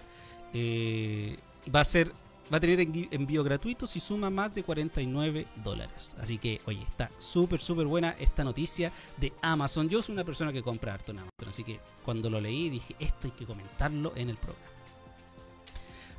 eh, 0.52 1.38
va 1.74 1.80
a 1.80 1.84
ser 1.84 2.12
va 2.52 2.58
a 2.58 2.60
tener 2.60 2.80
envío 2.80 3.42
gratuito 3.42 3.86
si 3.86 4.00
suma 4.00 4.28
más 4.28 4.52
de 4.52 4.64
49 4.64 5.46
dólares. 5.64 6.14
Así 6.20 6.36
que, 6.36 6.60
oye, 6.66 6.82
está 6.82 7.10
súper, 7.16 7.58
súper 7.62 7.86
buena 7.86 8.14
esta 8.18 8.44
noticia 8.44 8.92
de 9.16 9.32
Amazon. 9.40 9.88
Yo 9.88 10.02
soy 10.02 10.12
una 10.12 10.24
persona 10.24 10.52
que 10.52 10.60
compra 10.62 10.92
harto 10.92 11.12
en 11.12 11.20
Amazon, 11.20 11.48
así 11.48 11.64
que 11.64 11.80
cuando 12.04 12.28
lo 12.28 12.38
leí 12.38 12.68
dije, 12.68 12.94
esto 12.98 13.28
hay 13.28 13.30
que 13.30 13.46
comentarlo 13.46 14.12
en 14.14 14.28
el 14.28 14.36
programa. 14.36 14.71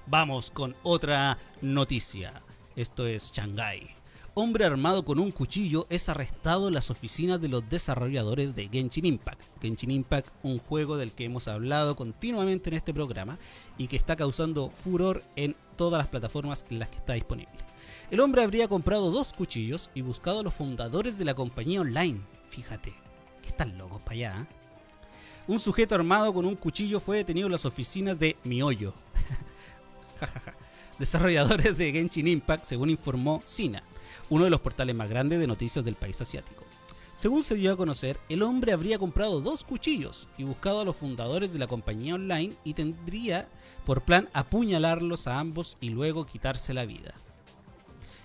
Vamos 0.07 0.51
con 0.51 0.75
otra 0.83 1.37
noticia. 1.61 2.41
Esto 2.75 3.07
es 3.07 3.31
Shanghai. 3.31 3.95
Hombre 4.35 4.65
armado 4.65 5.05
con 5.05 5.19
un 5.19 5.31
cuchillo 5.31 5.85
es 5.89 6.09
arrestado 6.09 6.67
en 6.67 6.73
las 6.73 6.89
oficinas 6.89 7.39
de 7.39 7.47
los 7.47 7.69
desarrolladores 7.69 8.53
de 8.55 8.67
Genshin 8.67 9.05
Impact. 9.05 9.39
Genshin 9.61 9.91
Impact, 9.91 10.27
un 10.43 10.59
juego 10.59 10.97
del 10.97 11.13
que 11.13 11.23
hemos 11.23 11.47
hablado 11.47 11.95
continuamente 11.95 12.69
en 12.69 12.75
este 12.75 12.93
programa 12.93 13.37
y 13.77 13.87
que 13.87 13.95
está 13.95 14.15
causando 14.15 14.71
furor 14.71 15.23
en 15.35 15.55
todas 15.77 15.99
las 15.99 16.07
plataformas 16.07 16.65
en 16.69 16.79
las 16.79 16.89
que 16.89 16.97
está 16.97 17.13
disponible. 17.13 17.53
El 18.11 18.19
hombre 18.19 18.43
habría 18.43 18.67
comprado 18.67 19.09
dos 19.09 19.33
cuchillos 19.33 19.89
y 19.93 20.01
buscado 20.01 20.39
a 20.39 20.43
los 20.43 20.53
fundadores 20.53 21.17
de 21.17 21.25
la 21.25 21.35
compañía 21.35 21.81
online. 21.81 22.19
Fíjate, 22.49 22.93
que 23.41 23.49
están 23.49 23.77
locos 23.77 24.01
para 24.01 24.13
allá. 24.13 24.41
¿eh? 24.41 24.63
Un 25.47 25.59
sujeto 25.59 25.93
armado 25.95 26.33
con 26.33 26.45
un 26.45 26.55
cuchillo 26.55 26.99
fue 26.99 27.17
detenido 27.17 27.47
en 27.47 27.51
las 27.51 27.65
oficinas 27.65 28.17
de 28.17 28.37
Miollo, 28.43 28.93
Desarrolladores 30.99 31.77
de 31.77 31.91
Genshin 31.91 32.27
Impact, 32.27 32.65
según 32.65 32.89
informó 32.89 33.41
Sina, 33.45 33.83
uno 34.29 34.43
de 34.43 34.49
los 34.49 34.61
portales 34.61 34.95
más 34.95 35.09
grandes 35.09 35.39
de 35.39 35.47
noticias 35.47 35.83
del 35.83 35.95
país 35.95 36.21
asiático. 36.21 36.63
Según 37.15 37.43
se 37.43 37.55
dio 37.55 37.71
a 37.71 37.77
conocer, 37.77 38.19
el 38.27 38.41
hombre 38.41 38.73
habría 38.73 38.97
comprado 38.97 39.39
dos 39.39 39.63
cuchillos 39.63 40.27
y 40.37 40.43
buscado 40.43 40.81
a 40.81 40.85
los 40.85 40.95
fundadores 40.95 41.53
de 41.53 41.59
la 41.59 41.67
compañía 41.67 42.15
online 42.15 42.55
y 42.63 42.73
tendría 42.73 43.47
por 43.85 44.01
plan 44.01 44.29
apuñalarlos 44.33 45.27
a 45.27 45.39
ambos 45.39 45.77
y 45.79 45.89
luego 45.89 46.25
quitarse 46.25 46.73
la 46.73 46.85
vida. 46.85 47.13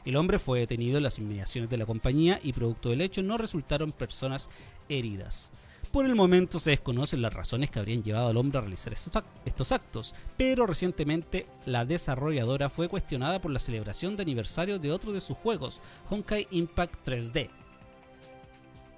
El 0.05 0.17
hombre 0.17 0.39
fue 0.39 0.61
detenido 0.61 0.97
en 0.97 1.03
las 1.03 1.19
inmediaciones 1.19 1.69
de 1.69 1.77
la 1.77 1.85
compañía 1.85 2.41
y 2.43 2.55
producto 2.55 2.89
del 2.89 3.03
hecho 3.03 3.23
no 3.23 3.37
resultaron 3.37 3.93
personas 3.93 4.49
heridas. 4.89 5.51
Por 5.93 6.05
el 6.05 6.15
momento 6.15 6.61
se 6.61 6.71
desconocen 6.71 7.23
las 7.23 7.33
razones 7.33 7.71
que 7.71 7.79
habrían 7.79 8.03
llevado 8.03 8.29
al 8.29 8.37
hombre 8.37 8.59
a 8.59 8.61
realizar 8.61 8.93
estos 8.93 9.73
actos, 9.73 10.15
pero 10.37 10.67
recientemente 10.67 11.47
la 11.65 11.87
desarrolladora 11.87 12.69
fue 12.69 12.89
cuestionada 12.89 13.41
por 13.41 13.51
la 13.51 13.59
celebración 13.59 14.15
de 14.15 14.23
aniversario 14.23 14.79
de 14.79 14.93
otro 14.93 15.13
de 15.13 15.23
sus 15.23 15.39
juegos, 15.39 15.81
Honkai 16.11 16.47
Impact 16.51 17.09
3D, 17.09 17.49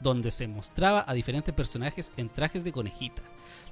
donde 0.01 0.33
se 0.33 0.49
mostraba 0.49 1.05
a 1.07 1.15
diferentes 1.15 1.55
personajes 1.55 2.11
en 2.17 2.29
trajes 2.29 2.65
de 2.65 2.73
conejita. 2.73 3.23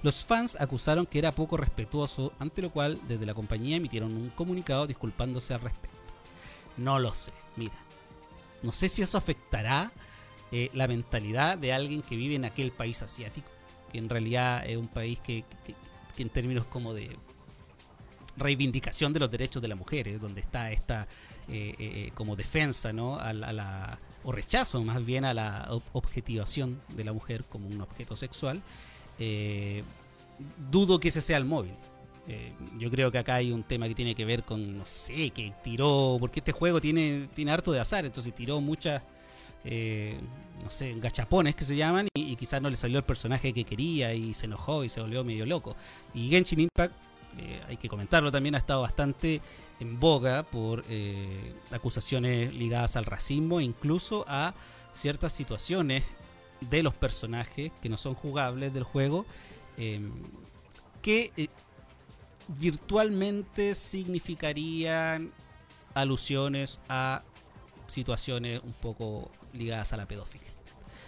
Los 0.02 0.25
fans 0.25 0.56
acusaron 0.60 1.04
que 1.04 1.18
era 1.18 1.34
poco 1.34 1.56
respetuoso, 1.56 2.32
ante 2.38 2.62
lo 2.62 2.70
cual 2.70 3.00
desde 3.08 3.26
la 3.26 3.34
compañía 3.34 3.78
emitieron 3.78 4.14
un 4.14 4.30
comunicado 4.30 4.87
disculpándose 4.87 5.54
al 5.54 5.62
respecto. 5.62 5.98
No 6.76 7.00
lo 7.00 7.12
sé, 7.14 7.32
mira. 7.56 7.75
No 8.62 8.72
sé 8.72 8.88
si 8.88 9.02
eso 9.02 9.18
afectará 9.18 9.90
eh, 10.50 10.71
la 10.73 10.88
mentalidad 10.88 11.59
de 11.59 11.75
alguien 11.75 12.00
que 12.00 12.17
vive 12.17 12.35
en 12.35 12.47
aquel 12.47 12.73
país 12.73 13.02
asiático, 13.02 13.50
que 13.93 13.99
en 13.99 14.09
realidad 14.09 14.64
es 14.67 14.78
un 14.78 14.88
país 14.88 15.19
que, 15.21 15.45
en 16.17 16.31
términos 16.31 16.64
como 16.64 16.95
de 16.95 17.17
reivindicación 18.37 19.12
de 19.12 19.21
los 19.21 19.31
derechos 19.31 19.61
de 19.61 19.69
las 19.69 19.76
mujeres, 19.76 20.21
donde 20.21 20.40
está 20.40 20.73
esta 20.73 21.07
eh, 21.49 21.75
eh, 21.78 22.11
como 22.14 22.35
defensa, 22.35 22.93
¿no? 22.93 23.19
A 23.19 23.33
la, 23.33 23.99
o 24.25 24.33
rechazo 24.33 24.83
más 24.83 25.05
bien 25.05 25.25
a 25.25 25.35
la 25.35 25.69
objetivación 25.93 26.81
de 26.97 27.05
la 27.05 27.12
mujer 27.12 27.45
como 27.45 27.69
un 27.69 27.81
objeto 27.81 28.17
sexual, 28.17 28.62
dudo 30.71 30.99
que 30.99 31.09
ese 31.09 31.21
sea 31.21 31.37
el 31.37 31.45
móvil. 31.45 31.75
yo 32.78 32.90
creo 32.90 33.11
que 33.12 33.19
acá 33.19 33.37
hay 33.37 33.52
un 33.52 33.64
tema 33.64 33.87
que 33.87 33.95
tiene 33.95 34.14
que 34.14 34.25
ver 34.25 34.45
con, 34.45 34.78
no 34.78 34.85
sé, 34.85 35.31
que 35.31 35.52
tiró, 35.62 36.17
porque 36.19 36.40
este 36.40 36.52
juego 36.52 36.81
tiene, 36.81 37.28
tiene 37.35 37.52
harto 37.52 37.71
de 37.73 37.81
azar, 37.81 38.05
entonces 38.07 38.35
tiró 38.35 38.61
muchas 38.61 39.02
eh, 39.65 40.19
no 40.62 40.71
sé, 40.71 40.95
gachapones 40.99 41.55
que 41.55 41.65
se 41.65 41.77
llaman, 41.77 42.09
y, 42.15 42.37
quizás 42.37 42.61
no 42.61 42.71
le 42.71 42.77
salió 42.77 42.99
el 42.99 43.05
personaje 43.05 43.53
que 43.53 43.65
quería 43.65 44.15
y 44.15 44.35
se 44.35 44.47
enojó 44.47 44.85
y 44.85 44.88
se 44.88 45.00
volvió 45.00 45.25
medio 45.25 45.47
loco. 45.47 45.77
Y 46.15 46.31
Genshin 46.31 46.61
Impact, 46.61 46.95
eh, 47.38 47.61
hay 47.69 47.77
que 47.77 47.88
comentarlo 47.88 48.33
también, 48.33 48.55
ha 48.55 48.59
estado 48.59 48.83
bastante 48.83 49.41
en 49.81 50.00
boga 50.00 50.43
por 50.43 50.85
eh, 50.88 51.55
acusaciones 51.71 52.53
ligadas 52.55 52.97
al 52.97 53.05
racismo, 53.05 53.61
incluso 53.61 54.25
a 54.29 54.55
ciertas 54.93 55.33
situaciones 55.33 56.03
de 56.61 56.83
los 56.83 56.95
personajes 56.95 57.71
que 57.81 57.88
no 57.88 57.97
son 57.97 58.15
jugables 58.15 58.75
del 58.75 58.83
juego, 58.83 59.27
em, 59.77 60.11
que 61.03 61.50
virtualmente 62.49 63.75
significarían 63.75 65.33
alusiones 65.95 66.81
a 66.88 67.23
situaciones 67.87 68.61
un 68.62 68.73
poco 68.73 69.31
ligadas 69.52 69.93
a 69.93 69.97
la 69.97 70.07
pedofilia. 70.07 70.49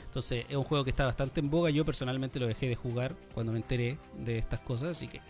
Entonces 0.05 0.45
es 0.49 0.57
un 0.57 0.65
juego 0.65 0.83
que 0.83 0.91
está 0.91 1.07
bastante 1.07 1.41
en 1.41 1.51
boga. 1.51 1.71
Yo 1.71 1.85
personalmente 1.85 2.41
lo 2.41 2.49
dejé 2.49 2.69
de 2.69 2.75
jugar 2.75 3.15
cuando 3.33 3.53
me 3.53 3.59
enteré 3.59 3.99
de 4.19 4.39
estas 4.39 4.61
cosas. 4.61 4.89
Así 4.91 5.07
que, 5.07 5.21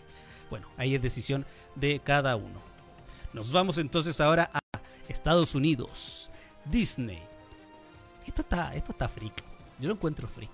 bueno, 0.49 0.67
ahí 0.77 0.95
es 0.95 1.01
decisión 1.01 1.45
de 1.75 1.99
cada 1.99 2.35
uno. 2.35 2.61
Nos 3.33 3.51
vamos 3.51 3.77
entonces 3.77 4.19
ahora 4.19 4.49
a 4.53 4.59
Estados 5.07 5.53
Unidos. 5.53 6.31
Disney. 6.65 7.21
Esto 8.25 8.41
está, 8.41 8.73
esto 8.75 8.91
está 8.91 9.07
freak. 9.07 9.43
Yo 9.79 9.87
lo 9.87 9.93
encuentro 9.93 10.27
freak. 10.27 10.51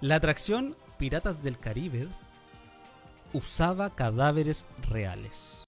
La 0.00 0.16
atracción 0.16 0.76
Piratas 0.98 1.42
del 1.42 1.58
Caribe 1.58 2.08
usaba 3.32 3.94
cadáveres 3.94 4.66
reales. 4.88 5.64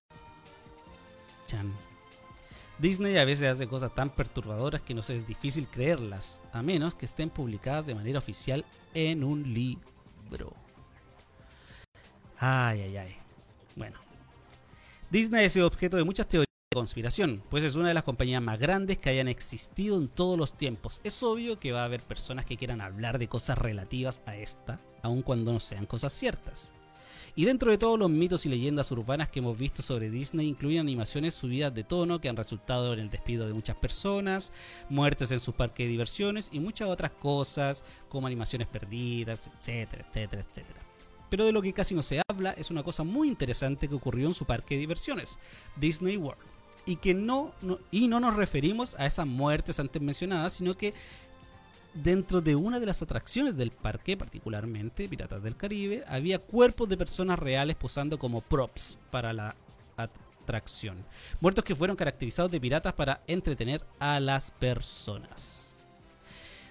Chan. 1.47 1.83
Disney 2.78 3.16
a 3.19 3.25
veces 3.25 3.49
hace 3.49 3.69
cosas 3.69 3.95
tan 3.95 4.11
perturbadoras 4.11 4.83
que 4.83 4.95
nos 4.95 5.09
es 5.11 5.26
difícil 5.26 5.69
creerlas, 5.69 6.43
a 6.52 6.62
menos 6.62 6.95
que 6.95 7.07
estén 7.07 7.31
publicadas 7.31 7.87
de 7.87 7.95
manera 7.95 8.19
oficial 8.19 8.64
en 8.95 9.23
un 9.23 9.54
libro. 9.54 10.54
Ay, 12.38 12.81
ay, 12.83 12.97
ay. 12.97 13.16
Bueno. 13.76 13.99
Disney 15.11 15.45
es 15.45 15.57
objeto 15.57 15.97
de 15.97 16.04
muchas 16.04 16.28
teorías 16.28 16.54
conspiración, 16.75 17.43
pues 17.49 17.62
es 17.62 17.76
una 17.76 17.88
de 17.88 17.95
las 17.95 18.02
compañías 18.02 18.43
más 18.43 18.59
grandes 18.59 18.99
que 18.99 19.09
hayan 19.09 19.28
existido 19.28 19.97
en 19.97 20.09
todos 20.09 20.37
los 20.37 20.59
tiempos. 20.59 21.00
Es 21.04 21.23
obvio 21.23 21.59
que 21.59 21.73
va 21.73 21.83
a 21.83 21.85
haber 21.85 22.02
personas 22.02 22.45
que 22.45 22.57
quieran 22.57 22.81
hablar 22.81 23.19
de 23.19 23.28
cosas 23.28 23.57
relativas 23.57 24.21
a 24.26 24.37
esta, 24.37 24.81
aun 25.02 25.23
cuando 25.23 25.52
no 25.52 25.61
sean 25.61 25.87
cosas 25.87 26.12
ciertas. 26.12 26.73
Y 27.36 27.46
dentro 27.46 27.72
de 27.72 27.78
todos 27.78 27.98
los 27.98 28.10
mitos 28.10 28.46
y 28.46 28.48
leyendas 28.48 28.92
urbanas 28.92 29.28
que 29.28 29.40
hemos 29.40 29.58
visto 29.58 29.82
sobre 29.82 30.08
Disney 30.08 30.46
incluyen 30.46 30.82
animaciones 30.82 31.34
subidas 31.34 31.74
de 31.74 31.82
tono 31.82 32.20
que 32.20 32.28
han 32.28 32.36
resultado 32.36 32.92
en 32.92 33.00
el 33.00 33.10
despido 33.10 33.48
de 33.48 33.52
muchas 33.52 33.74
personas, 33.74 34.52
muertes 34.88 35.32
en 35.32 35.40
sus 35.40 35.52
parques 35.52 35.84
de 35.84 35.90
diversiones 35.90 36.48
y 36.52 36.60
muchas 36.60 36.88
otras 36.88 37.10
cosas 37.10 37.82
como 38.08 38.28
animaciones 38.28 38.68
perdidas, 38.68 39.50
etcétera, 39.58 40.06
etcétera, 40.08 40.42
etcétera. 40.48 40.80
Pero 41.28 41.44
de 41.44 41.50
lo 41.50 41.60
que 41.60 41.72
casi 41.72 41.96
no 41.96 42.04
se 42.04 42.22
habla 42.30 42.52
es 42.52 42.70
una 42.70 42.84
cosa 42.84 43.02
muy 43.02 43.26
interesante 43.26 43.88
que 43.88 43.96
ocurrió 43.96 44.28
en 44.28 44.34
su 44.34 44.44
parque 44.44 44.76
de 44.76 44.82
diversiones, 44.82 45.40
Disney 45.74 46.16
World. 46.16 46.40
Y 46.86 46.96
que 46.96 47.14
no, 47.14 47.52
no 47.62 47.80
y 47.90 48.06
no 48.08 48.20
nos 48.20 48.36
referimos 48.36 48.94
a 48.96 49.06
esas 49.06 49.26
muertes 49.26 49.80
antes 49.80 50.00
mencionadas, 50.00 50.52
sino 50.52 50.76
que 50.76 50.94
dentro 51.94 52.40
de 52.40 52.56
una 52.56 52.80
de 52.80 52.86
las 52.86 53.02
atracciones 53.02 53.56
del 53.56 53.70
parque, 53.70 54.16
particularmente 54.16 55.08
Piratas 55.08 55.42
del 55.42 55.56
Caribe, 55.56 56.04
había 56.08 56.38
cuerpos 56.38 56.88
de 56.88 56.96
personas 56.96 57.38
reales 57.38 57.76
posando 57.76 58.18
como 58.18 58.40
props 58.40 58.98
para 59.10 59.32
la 59.32 59.56
atracción. 59.96 61.04
Muertos 61.40 61.64
que 61.64 61.74
fueron 61.74 61.96
caracterizados 61.96 62.50
de 62.50 62.60
piratas 62.60 62.92
para 62.92 63.22
entretener 63.26 63.84
a 63.98 64.20
las 64.20 64.50
personas. 64.50 65.74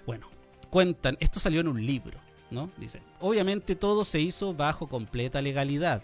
Bueno, 0.06 0.28
cuentan, 0.70 1.18
esto 1.20 1.40
salió 1.40 1.62
en 1.62 1.68
un 1.68 1.86
libro, 1.86 2.20
¿no? 2.52 2.70
Dicen, 2.78 3.02
obviamente 3.20 3.76
todo 3.76 4.06
se 4.06 4.20
hizo 4.20 4.54
bajo 4.54 4.88
completa 4.88 5.42
legalidad 5.42 6.04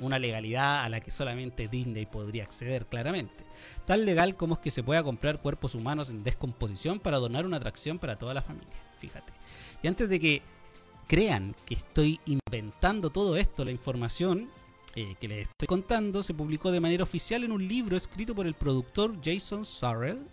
una 0.00 0.18
legalidad 0.18 0.84
a 0.84 0.88
la 0.88 1.00
que 1.00 1.10
solamente 1.10 1.68
Disney 1.68 2.06
podría 2.06 2.44
acceder 2.44 2.86
claramente. 2.86 3.44
Tan 3.84 4.04
legal 4.04 4.36
como 4.36 4.54
es 4.54 4.60
que 4.60 4.70
se 4.70 4.82
pueda 4.82 5.02
comprar 5.02 5.40
cuerpos 5.40 5.74
humanos 5.74 6.10
en 6.10 6.24
descomposición 6.24 6.98
para 6.98 7.18
donar 7.18 7.46
una 7.46 7.58
atracción 7.58 7.98
para 7.98 8.18
toda 8.18 8.34
la 8.34 8.42
familia. 8.42 8.74
Fíjate. 8.98 9.32
Y 9.82 9.88
antes 9.88 10.08
de 10.08 10.20
que 10.20 10.42
crean 11.06 11.54
que 11.66 11.74
estoy 11.74 12.20
inventando 12.26 13.10
todo 13.10 13.36
esto, 13.36 13.64
la 13.64 13.70
información 13.70 14.50
eh, 14.96 15.14
que 15.20 15.28
les 15.28 15.48
estoy 15.48 15.68
contando 15.68 16.22
se 16.22 16.34
publicó 16.34 16.72
de 16.72 16.80
manera 16.80 17.04
oficial 17.04 17.44
en 17.44 17.52
un 17.52 17.66
libro 17.66 17.96
escrito 17.96 18.34
por 18.34 18.46
el 18.46 18.54
productor 18.54 19.16
Jason 19.22 19.64
Sorrell 19.64 20.26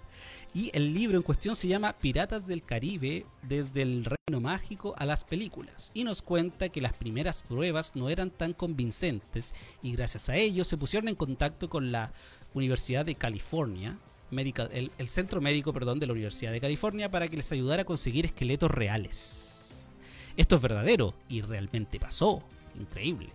y 0.54 0.72
el 0.74 0.94
libro 0.94 1.18
en 1.18 1.24
cuestión 1.24 1.56
se 1.56 1.68
llama 1.68 1.94
Piratas 1.94 2.48
del 2.48 2.64
Caribe 2.64 3.26
desde 3.44 3.82
el 3.82 4.06
reino 4.06 4.42
mágico 4.42 4.96
a 4.98 5.06
las 5.06 5.24
películas. 5.24 5.92
Y 5.94 6.04
nos 6.04 6.22
cuenta 6.22 6.70
que 6.70 6.82
las 6.82 6.94
primeras 6.94 7.44
pruebas 7.44 7.96
no 7.96 8.10
eran 8.10 8.30
tan 8.32 8.54
convincentes 8.54 9.54
y 9.82 9.92
gracias 9.92 10.30
a 10.30 10.36
ello 10.36 10.64
se 10.64 10.78
pusieron 10.78 11.10
en 11.10 11.16
contacto 11.16 11.70
con 11.70 11.92
la 11.92 12.14
Universidad 12.54 13.06
de 13.06 13.16
California, 13.16 14.00
el, 14.32 14.92
el, 14.98 15.08
centro 15.08 15.42
médico 15.42 15.74
perdón, 15.74 16.00
de 16.00 16.08
la 16.08 16.14
Universidad 16.14 16.52
de 16.52 16.60
California 16.60 17.10
para 17.12 17.28
que 17.28 17.38
les 17.38 17.52
ayudara 17.52 17.84
a 17.84 17.86
conseguir 17.86 18.26
esqueletos 18.26 18.72
reales. 18.72 19.88
Esto 20.38 20.56
es 20.56 20.62
verdadero 20.62 21.14
y 21.30 21.42
realmente 21.42 22.00
pasó. 22.00 22.44
Increíble. 22.80 23.30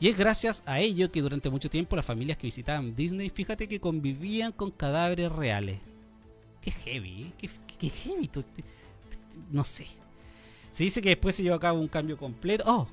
Y 0.00 0.08
es 0.08 0.16
gracias 0.16 0.62
a 0.64 0.80
ello 0.80 1.12
que 1.12 1.20
durante 1.20 1.50
mucho 1.50 1.68
tiempo 1.68 1.94
las 1.94 2.06
familias 2.06 2.38
que 2.38 2.46
visitaban 2.46 2.94
Disney, 2.94 3.28
fíjate 3.28 3.68
que 3.68 3.80
convivían 3.80 4.50
con 4.50 4.70
cadáveres 4.70 5.30
reales. 5.30 5.78
Qué 6.60 6.70
heavy, 6.70 7.32
¿eh? 7.40 7.48
qué, 7.78 7.88
heavy. 7.88 8.30
No 9.50 9.64
sé. 9.64 9.86
Se 10.72 10.84
dice 10.84 11.00
que 11.00 11.10
después 11.10 11.34
se 11.34 11.42
llevó 11.42 11.56
a 11.56 11.60
cabo 11.60 11.80
un 11.80 11.88
cambio 11.88 12.16
completo. 12.16 12.64
Oh, 12.66 12.86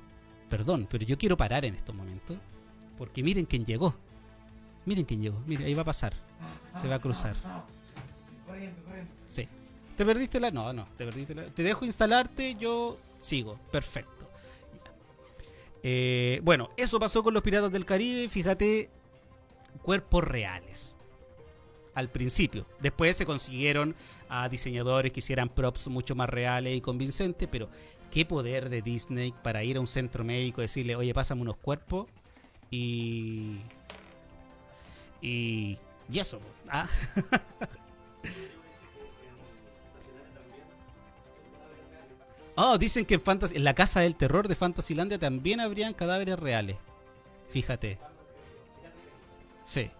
perdón, 0.48 0.86
pero 0.90 1.04
yo 1.04 1.18
quiero 1.18 1.36
parar 1.36 1.64
en 1.64 1.74
estos 1.74 1.94
momentos. 1.94 2.36
Porque 2.96 3.22
miren 3.22 3.44
quién 3.44 3.64
llegó. 3.64 3.94
Miren 4.86 5.04
quién 5.04 5.20
llegó. 5.20 5.38
Miren, 5.46 5.66
ahí 5.66 5.74
va 5.74 5.82
a 5.82 5.86
pasar. 5.86 6.14
Se 6.74 6.88
va 6.88 6.96
a 6.96 6.98
cruzar. 6.98 7.36
Sí. 9.28 9.46
¿Te 9.96 10.04
perdiste 10.04 10.40
la.? 10.40 10.50
No, 10.50 10.72
no, 10.72 10.86
te 10.96 11.04
perdiste 11.04 11.34
la. 11.34 11.46
Te 11.46 11.62
dejo 11.62 11.84
instalarte, 11.84 12.56
yo 12.58 12.96
sigo. 13.20 13.58
Perfecto. 13.70 14.28
Eh, 15.82 16.40
bueno, 16.42 16.70
eso 16.76 16.98
pasó 16.98 17.22
con 17.22 17.34
los 17.34 17.42
Piratas 17.42 17.70
del 17.70 17.84
Caribe. 17.84 18.28
Fíjate, 18.28 18.90
cuerpos 19.82 20.24
reales 20.24 20.97
al 21.98 22.08
principio. 22.08 22.64
Después 22.80 23.16
se 23.16 23.26
consiguieron 23.26 23.96
a 24.28 24.48
diseñadores 24.48 25.10
que 25.10 25.18
hicieran 25.18 25.48
props 25.48 25.88
mucho 25.88 26.14
más 26.14 26.30
reales 26.30 26.76
y 26.76 26.80
convincentes, 26.80 27.48
pero 27.50 27.68
qué 28.12 28.24
poder 28.24 28.68
de 28.68 28.82
Disney 28.82 29.34
para 29.42 29.64
ir 29.64 29.78
a 29.78 29.80
un 29.80 29.88
centro 29.88 30.22
médico 30.22 30.60
y 30.60 30.64
decirle, 30.64 30.94
oye, 30.94 31.12
pásame 31.12 31.42
unos 31.42 31.56
cuerpos 31.56 32.06
y... 32.70 33.56
Y... 35.20 35.76
Y 36.10 36.20
eso. 36.20 36.40
¿ah? 36.70 36.88
oh, 42.56 42.78
dicen 42.78 43.04
que 43.04 43.14
en, 43.14 43.22
en 43.52 43.64
la 43.64 43.74
casa 43.74 44.00
del 44.00 44.14
terror 44.14 44.46
de 44.46 44.54
Fantasylandia 44.54 45.18
también 45.18 45.60
habrían 45.60 45.94
cadáveres 45.94 46.38
reales. 46.38 46.76
Fíjate. 47.50 47.98
Sí. 49.64 49.90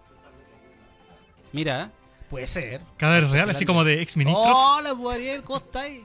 Mira, 1.53 1.91
puede 2.31 2.47
ser. 2.47 2.81
Cadáveres 2.97 3.31
real, 3.31 3.51
así 3.51 3.65
como 3.65 3.85
de 3.85 4.03
exministros. 4.03 4.47
Hola, 4.47 4.97
Ariel, 5.13 5.43
¿cómo 5.43 5.59
estáis? 5.59 6.03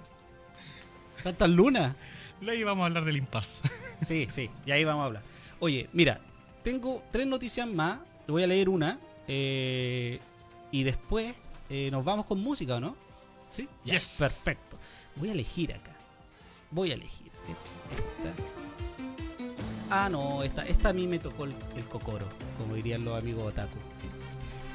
¿Cuántas 1.21 1.49
lunas? 1.49 1.95
Ahí 2.47 2.63
vamos 2.63 2.84
a 2.84 2.86
hablar 2.88 3.06
del 3.06 3.17
impas. 3.17 3.62
Sí, 4.03 4.27
sí, 4.29 4.49
y 4.65 4.71
ahí 4.71 4.84
vamos 4.84 5.03
a 5.03 5.06
hablar. 5.06 5.23
Oye, 5.62 5.88
mira, 5.93 6.19
tengo 6.62 7.01
tres 7.10 7.25
noticias 7.25 7.65
más. 7.65 7.99
Le 8.27 8.34
voy 8.34 8.43
a 8.43 8.47
leer 8.47 8.67
una. 8.67 8.99
Eh, 9.29 10.19
y 10.71 10.84
después 10.84 11.34
eh, 11.69 11.88
nos 11.89 12.03
vamos 12.03 12.25
con 12.25 12.38
música, 12.41 12.82
no? 12.82 12.97
Sí. 13.53 13.69
yes. 13.86 14.17
Perfecto. 14.19 14.77
Voy 15.15 15.29
a 15.29 15.32
elegir 15.32 15.73
acá. 15.73 15.93
Voy 16.69 16.91
a 16.91 16.95
elegir. 16.95 17.32
Esta. 17.91 18.34
Ah, 19.89 20.10
no, 20.10 20.43
esta, 20.43 20.65
esta 20.65 20.89
a 20.89 20.93
mí 20.93 21.08
me 21.08 21.19
tocó 21.19 21.45
el, 21.45 21.53
el 21.77 21.88
cocoro, 21.88 22.27
como 22.58 22.75
dirían 22.75 23.06
los 23.06 23.17
amigos 23.17 23.53
otaku. 23.53 23.77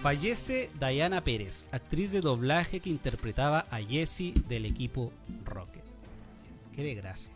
Fallece 0.02 0.70
Diana 0.78 1.24
Pérez, 1.24 1.66
actriz 1.72 2.12
de 2.12 2.20
doblaje 2.20 2.78
que 2.78 2.88
interpretaba 2.88 3.66
a 3.68 3.78
Jessie 3.78 4.32
del 4.46 4.64
equipo 4.64 5.12
Rocket. 5.44 5.82
Qué 6.76 6.84
desgracia. 6.84 7.32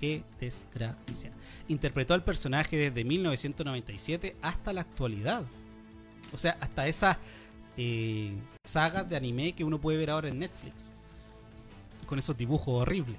Qué 0.00 0.24
desgracia. 0.40 1.30
Interpretó 1.68 2.14
al 2.14 2.24
personaje 2.24 2.76
desde 2.76 3.04
1997 3.04 4.34
hasta 4.42 4.72
la 4.72 4.80
actualidad. 4.80 5.44
O 6.32 6.38
sea, 6.38 6.58
hasta 6.60 6.88
esas 6.88 7.16
eh, 7.76 8.32
sagas 8.64 9.08
de 9.08 9.16
anime 9.16 9.52
que 9.52 9.62
uno 9.62 9.80
puede 9.80 9.98
ver 9.98 10.10
ahora 10.10 10.28
en 10.28 10.40
Netflix. 10.40 10.90
Con 12.06 12.18
esos 12.18 12.36
dibujos 12.36 12.82
horribles. 12.82 13.18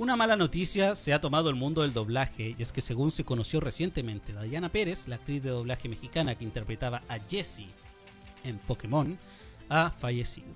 Una 0.00 0.16
mala 0.16 0.34
noticia 0.34 0.96
se 0.96 1.12
ha 1.12 1.20
tomado 1.20 1.50
el 1.50 1.56
mundo 1.56 1.82
del 1.82 1.92
doblaje 1.92 2.56
y 2.58 2.62
es 2.62 2.72
que 2.72 2.80
según 2.80 3.10
se 3.10 3.26
conoció 3.26 3.60
recientemente, 3.60 4.32
Diana 4.32 4.72
Pérez, 4.72 5.06
la 5.08 5.16
actriz 5.16 5.42
de 5.42 5.50
doblaje 5.50 5.90
mexicana 5.90 6.34
que 6.36 6.44
interpretaba 6.44 7.02
a 7.10 7.18
Jessie 7.18 7.68
en 8.42 8.56
Pokémon, 8.60 9.18
ha 9.68 9.90
fallecido. 9.90 10.48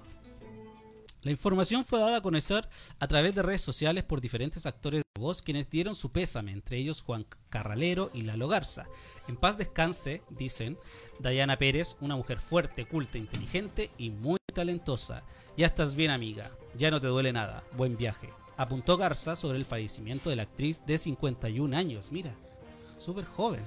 La 1.21 1.31
información 1.31 1.85
fue 1.85 2.01
dada 2.01 2.17
a 2.17 2.23
conocer 2.23 2.67
a 2.99 3.07
través 3.07 3.35
de 3.35 3.43
redes 3.43 3.61
sociales 3.61 4.03
por 4.03 4.23
diferentes 4.23 4.65
actores 4.65 5.03
de 5.03 5.21
voz 5.21 5.43
quienes 5.43 5.69
dieron 5.69 5.95
su 5.95 6.11
pésame, 6.11 6.51
entre 6.51 6.79
ellos 6.79 7.03
Juan 7.03 7.27
Carralero 7.51 8.11
y 8.15 8.23
Lalo 8.23 8.49
Garza. 8.49 8.87
En 9.29 9.37
paz 9.37 9.59
descanse, 9.59 10.23
dicen, 10.31 10.79
Diana 11.21 11.59
Pérez, 11.59 11.97
una 12.01 12.17
mujer 12.17 12.41
fuerte, 12.41 12.87
culta, 12.87 13.19
inteligente 13.19 13.91
y 13.99 14.09
muy 14.09 14.39
talentosa. 14.55 15.23
Ya 15.55 15.67
estás 15.67 15.97
bien 15.97 16.13
amiga, 16.13 16.51
ya 16.79 16.91
no 16.91 16.99
te 16.99 17.09
duele 17.09 17.31
nada, 17.31 17.63
buen 17.77 17.99
viaje 17.99 18.31
apuntó 18.57 18.97
Garza 18.97 19.37
sobre 19.37 19.59
el 19.59 19.65
fallecimiento 19.65 20.31
de 20.31 20.37
la 20.37 20.43
actriz 20.43 20.83
de 20.87 20.99
51 20.99 21.77
años. 21.77 22.07
Mira, 22.11 22.33
súper 22.99 23.25
joven. 23.25 23.63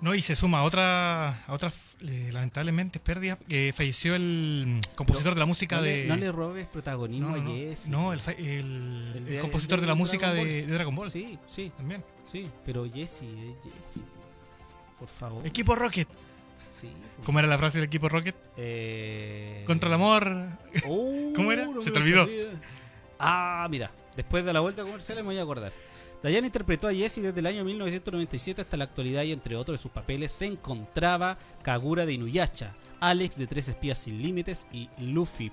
No, 0.00 0.14
y 0.14 0.20
se 0.20 0.36
suma 0.36 0.58
a 0.58 0.62
otra, 0.64 1.44
a 1.46 1.52
otra 1.52 1.72
eh, 2.02 2.28
lamentablemente 2.30 3.00
pérdida, 3.00 3.38
que 3.48 3.72
falleció 3.74 4.14
el 4.14 4.80
compositor 4.96 5.32
de 5.32 5.40
la 5.40 5.46
música 5.46 5.80
de... 5.80 6.04
no 6.06 6.16
le 6.16 6.30
robes 6.30 6.66
protagonismo 6.66 7.30
no, 7.30 7.42
no, 7.42 7.50
a 7.50 7.54
Jesse. 7.54 7.86
No, 7.88 8.12
el, 8.12 8.20
el, 8.36 9.24
el, 9.28 9.40
compositor 9.40 9.80
de, 9.80 9.86
la 9.86 9.94
música 9.94 10.32
de, 10.34 10.66
de, 10.66 10.66
Dragon 10.66 10.94
Ball. 10.94 11.10
Sí, 11.10 11.38
sí. 11.46 11.72
También. 11.76 12.04
Sí, 12.30 12.46
pero 12.66 12.84
Jesse, 12.84 13.22
eh, 13.22 13.54
Jesse. 13.62 14.02
Por 14.98 15.08
favor. 15.08 15.46
Equipo 15.46 15.74
Rocket. 15.74 16.08
Sí. 16.78 16.90
¿Cómo 17.24 17.38
era 17.38 17.48
la 17.48 17.56
frase 17.56 17.78
del 17.78 17.86
equipo 17.86 18.08
Rocket? 18.10 18.36
Eh... 18.58 19.64
Contra 19.66 19.88
el 19.88 19.94
amor. 19.94 20.48
Oh, 20.86 21.32
¿Cómo 21.36 21.50
era? 21.50 21.66
Se 21.80 21.90
te 21.90 21.98
olvidó. 21.98 22.24
sabía. 22.24 22.44
Ah, 23.18 23.66
mira. 23.70 23.90
Después 24.16 24.44
de 24.44 24.52
la 24.52 24.60
vuelta 24.60 24.82
comercial 24.82 25.16
me 25.18 25.24
voy 25.24 25.38
a 25.38 25.42
acordar. 25.42 25.72
Diana 26.22 26.46
interpretó 26.46 26.88
a 26.88 26.94
Jessie 26.94 27.22
desde 27.22 27.40
el 27.40 27.46
año 27.46 27.64
1997 27.64 28.62
hasta 28.62 28.76
la 28.78 28.84
actualidad 28.84 29.24
y 29.24 29.32
entre 29.32 29.56
otros 29.56 29.78
de 29.78 29.82
sus 29.82 29.90
papeles 29.90 30.32
se 30.32 30.46
encontraba 30.46 31.36
Kagura 31.62 32.06
de 32.06 32.14
Inuyasha, 32.14 32.74
Alex 33.00 33.36
de 33.36 33.46
Tres 33.46 33.68
Espías 33.68 33.98
Sin 33.98 34.22
Límites 34.22 34.66
y 34.72 34.88
Luffy 34.98 35.52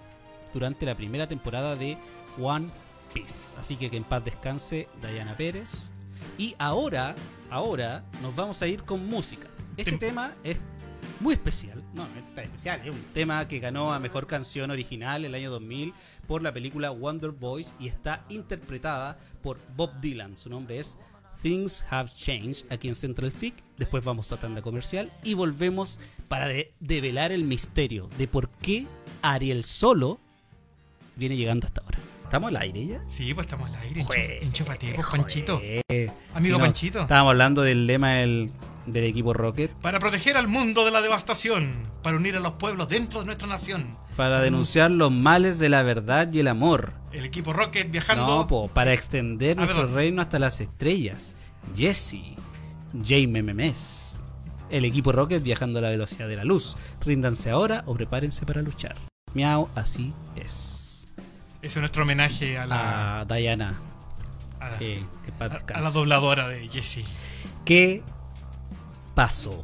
durante 0.54 0.86
la 0.86 0.96
primera 0.96 1.28
temporada 1.28 1.76
de 1.76 1.98
One 2.40 2.70
Piece. 3.14 3.54
Así 3.60 3.76
que 3.76 3.90
que 3.90 3.98
en 3.98 4.06
paz 4.06 4.24
descanse 4.24 4.88
Diana 5.02 5.36
Pérez. 5.36 5.92
Y 6.38 6.56
ahora, 6.58 7.16
ahora 7.50 8.06
nos 8.22 8.34
vamos 8.36 8.62
a 8.62 8.68
ir 8.68 8.84
con 8.84 9.06
música. 9.08 9.50
Este 9.76 9.92
Tem- 9.92 10.00
tema 10.00 10.34
es 10.44 10.58
muy 11.20 11.34
especial. 11.34 11.81
No, 11.94 12.08
no 12.08 12.20
es 12.20 12.36
tan 12.36 12.46
especial, 12.46 12.82
es 12.86 12.90
un 12.90 13.02
tema 13.14 13.48
que 13.48 13.60
ganó 13.60 13.94
a 13.94 14.00
Mejor 14.00 14.26
Canción 14.28 14.72
Original 14.72 15.26
el 15.26 15.36
año 15.36 15.52
2000 15.52 15.94
por 16.28 16.42
la 16.42 16.54
película 16.54 16.90
Wonder 16.92 17.32
Boys 17.32 17.74
y 17.80 17.88
está 17.88 18.24
interpretada 18.30 19.18
por 19.44 19.58
Bob 19.76 20.00
Dylan. 20.00 20.38
Su 20.38 20.50
nombre 20.50 20.80
es 20.80 20.98
Things 21.42 21.86
Have 21.90 22.10
Changed 22.16 22.72
aquí 22.72 22.88
en 22.88 22.96
Central 22.96 23.32
Fic. 23.32 23.56
Después 23.78 24.04
vamos 24.06 24.32
a 24.32 24.38
tanda 24.38 24.62
comercial 24.62 25.12
y 25.24 25.34
volvemos 25.34 26.00
para 26.30 26.48
de- 26.48 26.72
develar 26.80 27.32
el 27.34 27.44
misterio 27.44 28.10
de 28.18 28.28
por 28.28 28.50
qué 28.50 28.88
Ariel 29.22 29.64
Solo 29.66 30.20
viene 31.18 31.36
llegando 31.36 31.68
hasta 31.68 31.82
ahora. 31.82 32.00
¿Estamos 32.24 32.48
al 32.50 32.58
aire 32.62 32.86
ya? 32.86 33.02
Sí, 33.10 33.34
pues 33.34 33.48
estamos 33.48 33.68
al 33.70 33.76
aire. 33.76 34.06
Enchúfate, 34.42 34.94
pues, 34.96 35.08
Panchito. 35.08 35.58
Amigo 35.58 36.14
Si 36.42 36.50
no, 36.52 36.60
Panchito. 36.60 37.02
Estábamos 37.02 37.32
hablando 37.32 37.62
del 37.64 37.86
lema 37.88 38.12
del, 38.14 38.50
del 38.86 39.04
equipo 39.06 39.34
Rocket 39.34 39.72
Para 39.82 40.00
proteger 40.00 40.38
al 40.38 40.48
mundo 40.48 40.86
de 40.86 40.92
la 40.92 41.02
devastación, 41.02 41.74
para 42.02 42.18
unir 42.18 42.36
a 42.36 42.40
los 42.40 42.54
pueblos 42.54 42.88
dentro 42.90 43.20
de 43.20 43.26
nuestra 43.28 43.48
nación. 43.48 43.98
para 44.18 44.42
denunciar 44.42 44.92
los 44.92 45.12
males 45.12 45.58
de 45.60 45.70
la 45.70 45.84
verdad 45.84 46.32
y 46.34 46.40
el 46.40 46.48
amor. 46.48 46.94
El 47.12 47.26
equipo 47.26 47.54
Rocket 47.54 47.90
viajando. 47.92 48.26
No, 48.26 48.48
po, 48.48 48.68
para 48.68 48.94
extender 48.94 49.58
Ah, 49.58 49.62
nuestro 49.62 49.82
perdón. 49.84 49.96
reino 49.96 50.22
hasta 50.22 50.38
las 50.40 50.60
estrellas. 50.62 51.36
Jesse, 51.76 52.36
Jaime 53.06 53.42
Memes. 53.44 54.20
El 54.70 54.86
equipo 54.86 55.12
Rocket 55.12 55.42
viajando 55.44 55.80
a 55.80 55.82
la 55.82 55.90
velocidad 55.90 56.28
de 56.28 56.36
la 56.38 56.44
luz. 56.44 56.76
Ríndanse 57.06 57.50
ahora 57.50 57.84
o 57.86 57.94
prepárense 57.94 58.46
para 58.46 58.62
luchar. 58.62 58.96
Miau, 59.34 59.70
así 59.76 60.14
es. 60.36 61.08
Ese 61.62 61.68
es 61.68 61.78
nuestro 61.78 62.04
homenaje 62.04 62.58
a 62.58 62.66
la, 62.66 63.20
A 63.22 63.26
Diana, 63.26 63.80
a 64.60 64.70
la, 64.70 64.78
que, 64.80 65.04
que 65.26 65.32
paz 65.32 65.52
a- 65.52 65.78
a 65.78 65.82
la 65.82 65.92
dobladora 65.92 66.48
de 66.48 66.68
Jessie. 66.68 67.06
¿Qué 67.66 68.02
pasó? 69.16 69.62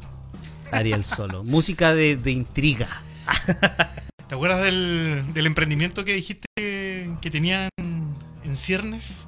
Ariel 0.72 1.04
Solo. 1.04 1.44
Música 1.44 1.94
de, 1.94 2.16
de 2.16 2.30
intriga. 2.30 2.88
¿Te 4.28 4.34
acuerdas 4.34 4.62
del, 4.62 5.24
del 5.32 5.46
emprendimiento 5.46 6.04
que 6.04 6.14
dijiste 6.14 6.46
que, 6.56 7.30
tenían 7.30 7.68
en 7.78 8.56
ciernes? 8.56 9.26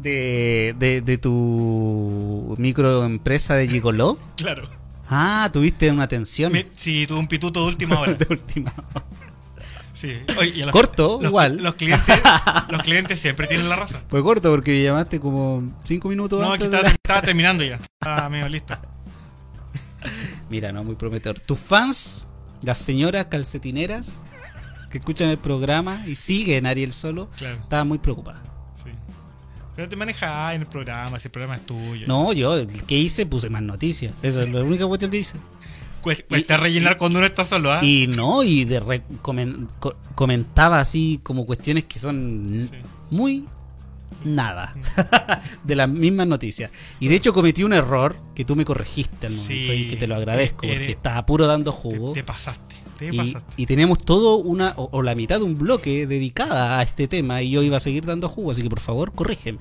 De, 0.00 0.76
de, 0.78 1.00
de 1.00 1.18
tu 1.18 2.54
microempresa 2.58 3.54
de 3.54 3.66
Gigoló. 3.68 4.18
Claro. 4.36 4.68
Ah, 5.10 5.48
tuviste 5.52 5.90
una 5.90 6.02
atención 6.04 6.52
Me- 6.52 6.66
sí, 6.76 7.06
tuve 7.06 7.18
un 7.18 7.26
pituto 7.28 7.62
de 7.62 7.66
última 7.68 7.98
hora. 7.98 8.12
de 8.12 8.26
última. 8.28 8.70
Sí. 9.94 10.12
Oye, 10.38 10.64
los- 10.66 10.70
Corto, 10.70 11.18
los, 11.22 11.30
igual. 11.30 11.56
Los 11.62 11.74
clientes, 11.74 12.20
los 12.68 12.82
clientes 12.82 13.18
siempre 13.18 13.46
tienen 13.46 13.68
la 13.70 13.76
razón. 13.76 14.00
Fue 14.08 14.22
corto 14.22 14.50
porque 14.50 14.70
me 14.72 14.82
llamaste 14.82 15.18
como 15.18 15.74
cinco 15.82 16.10
minutos 16.10 16.40
No, 16.42 16.52
antes. 16.52 16.66
estaba, 16.66 16.82
la- 16.84 16.90
estaba 16.90 17.22
terminando 17.22 17.64
ya. 17.64 17.80
Estaba 18.00 18.28
medio 18.28 18.48
listo. 18.50 18.76
Mira, 20.50 20.72
no, 20.72 20.84
muy 20.84 20.94
prometedor. 20.96 21.38
Tus 21.40 21.58
fans, 21.58 22.28
las 22.62 22.78
señoras 22.78 23.26
calcetineras 23.26 24.22
que 24.90 24.98
escuchan 24.98 25.28
el 25.28 25.38
programa 25.38 26.02
y 26.06 26.14
siguen 26.14 26.66
Ariel 26.66 26.92
Solo, 26.92 27.28
Claro, 27.36 27.56
estaban 27.62 27.88
muy 27.88 27.98
preocupadas. 27.98 28.42
sí. 28.74 28.90
Pero 29.76 29.88
te 29.88 29.96
manejas 29.96 30.54
en 30.54 30.62
el 30.62 30.66
programa, 30.66 31.18
si 31.18 31.28
el 31.28 31.32
programa 31.32 31.56
es 31.56 31.66
tuyo. 31.66 32.06
No, 32.08 32.32
yo, 32.32 32.56
el 32.56 32.66
que 32.84 32.96
hice, 32.96 33.26
puse 33.26 33.48
más 33.48 33.62
noticias. 33.62 34.14
Esa 34.22 34.40
es 34.42 34.50
la 34.50 34.62
única 34.64 34.86
cuestión 34.86 35.10
que 35.10 35.18
hice. 35.18 35.36
Cuesta, 36.00 36.56
rellenar 36.56 36.96
cuando 36.96 37.18
uno 37.18 37.26
está 37.26 37.44
solo, 37.44 37.72
¿ah? 37.72 37.84
Y 37.84 38.06
no, 38.06 38.42
y 38.44 38.64
de 38.64 38.80
re- 38.80 39.02
comen- 39.20 39.68
co- 39.78 39.96
comentaba 40.14 40.80
así 40.80 41.20
como 41.22 41.44
cuestiones 41.44 41.84
que 41.84 41.98
son 41.98 42.48
Sí. 42.70 42.76
muy 43.10 43.44
nada 44.24 44.74
de 45.64 45.74
las 45.76 45.88
mismas 45.88 46.26
noticias. 46.26 46.70
Y 47.00 47.08
de 47.08 47.16
hecho 47.16 47.32
cometí 47.32 47.62
un 47.64 47.72
error 47.72 48.16
que 48.34 48.44
tú 48.44 48.56
me 48.56 48.64
corregiste 48.64 49.26
al 49.26 49.32
momento 49.34 49.72
Sí. 49.72 49.72
y 49.72 49.90
que 49.90 49.96
te 49.96 50.06
lo 50.06 50.16
agradezco 50.16 50.64
Eres- 50.66 50.78
porque 50.78 50.92
estaba 50.92 51.24
puro 51.26 51.46
dando 51.46 51.72
jugo. 51.72 52.12
te 52.12 52.24
pasaste, 52.24 52.74
te 52.98 53.08
Y, 53.14 53.16
pasaste. 53.16 53.54
y 53.56 53.66
tenemos 53.66 53.98
todo 53.98 54.36
una 54.38 54.74
o, 54.76 54.88
o 54.92 55.02
la 55.02 55.14
mitad 55.14 55.38
de 55.38 55.44
un 55.44 55.56
bloque 55.58 56.06
dedicada 56.06 56.78
a 56.78 56.82
este 56.82 57.06
tema 57.08 57.42
y 57.42 57.50
yo 57.50 57.62
iba 57.62 57.76
a 57.76 57.80
seguir 57.80 58.04
dando 58.06 58.28
jugo, 58.28 58.50
así 58.50 58.62
que 58.62 58.68
por 58.70 58.80
favor 58.80 59.12
corrígeme. 59.12 59.58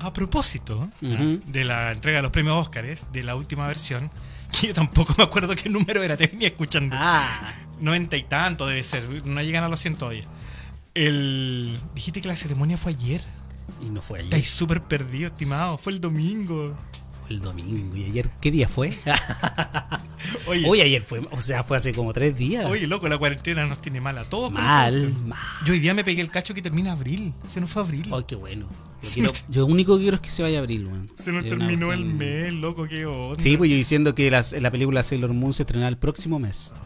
A 0.00 0.12
propósito 0.14 0.88
Ujú. 1.02 1.40
de 1.46 1.64
la 1.64 1.92
entrega 1.92 2.18
de 2.18 2.22
los 2.22 2.30
premios 2.30 2.56
Óscares, 2.56 3.06
de 3.12 3.22
la 3.22 3.36
última 3.36 3.66
versión, 3.66 4.10
que 4.58 4.66
yo 4.68 4.74
tampoco 4.74 5.14
me 5.18 5.24
acuerdo 5.24 5.54
qué 5.54 5.68
número 5.68 6.02
era, 6.02 6.16
te 6.16 6.26
venía 6.26 6.48
escuchando. 6.48 6.96
Ah, 6.98 7.52
Noventa 7.80 8.16
y 8.16 8.24
tanto 8.24 8.66
debe 8.66 8.82
ser, 8.82 9.26
no 9.26 9.40
llegan 9.42 9.62
a 9.64 9.68
los 9.68 9.80
100 9.80 9.96
todavía. 9.96 10.24
El... 10.94 11.78
Dijiste 11.94 12.20
que 12.20 12.28
la 12.28 12.36
ceremonia 12.36 12.76
fue 12.76 12.92
ayer. 12.92 13.22
Y 13.82 13.90
no 13.90 14.02
fue 14.02 14.18
ayer, 14.18 14.26
Estáis 14.26 14.50
súper 14.50 14.82
perdido, 14.82 15.26
estimado. 15.28 15.78
Fue 15.78 15.92
el 15.92 16.00
domingo. 16.00 16.74
fue 17.22 17.30
el 17.36 17.40
domingo 17.40 17.96
y 17.96 18.04
ayer 18.04 18.28
¿qué 18.40 18.50
día 18.50 18.68
fue? 18.68 18.92
Oye, 20.46 20.66
Hoy 20.68 20.80
ayer 20.82 21.00
fue, 21.02 21.20
o 21.30 21.40
sea, 21.40 21.64
fue 21.64 21.76
hace 21.76 21.92
como 21.92 22.12
tres 22.12 22.36
días. 22.36 22.66
oye, 22.66 22.86
loco, 22.86 23.08
la 23.08 23.16
cuarentena 23.18 23.64
nos 23.66 23.80
tiene 23.80 24.00
mal 24.00 24.18
a 24.18 24.24
todos. 24.24 24.52
mal, 24.52 25.12
mal. 25.26 25.38
Yo 25.64 25.72
hoy 25.72 25.78
día 25.80 25.94
me 25.94 26.04
pegué 26.04 26.20
el 26.22 26.28
cacho 26.30 26.52
que 26.54 26.60
termina 26.62 26.92
abril. 26.92 27.32
Se 27.48 27.60
nos 27.60 27.70
fue 27.70 27.82
abril. 27.82 28.10
Ay, 28.12 28.24
qué 28.26 28.36
bueno. 28.36 28.66
Yo, 29.02 29.10
quiero- 29.10 29.32
yo 29.48 29.60
lo 29.62 29.66
único 29.66 29.96
que 29.96 30.02
quiero 30.02 30.16
es 30.16 30.20
que 30.20 30.28
se 30.30 30.42
vaya 30.42 30.58
a 30.58 30.60
abril, 30.60 30.86
weón. 30.86 31.10
Se 31.18 31.32
nos 31.32 31.46
terminó 31.46 31.92
el 31.92 32.04
mes, 32.04 32.52
loco, 32.52 32.86
qué 32.86 33.06
onda. 33.06 33.42
Sí, 33.42 33.56
pues 33.56 33.70
yo 33.70 33.76
diciendo 33.76 34.14
que 34.14 34.30
las- 34.30 34.52
la 34.52 34.70
película 34.70 35.02
Sailor 35.02 35.32
Moon 35.32 35.52
se 35.54 35.62
estrenará 35.62 35.88
el 35.88 35.96
próximo 35.98 36.38
mes. 36.38 36.72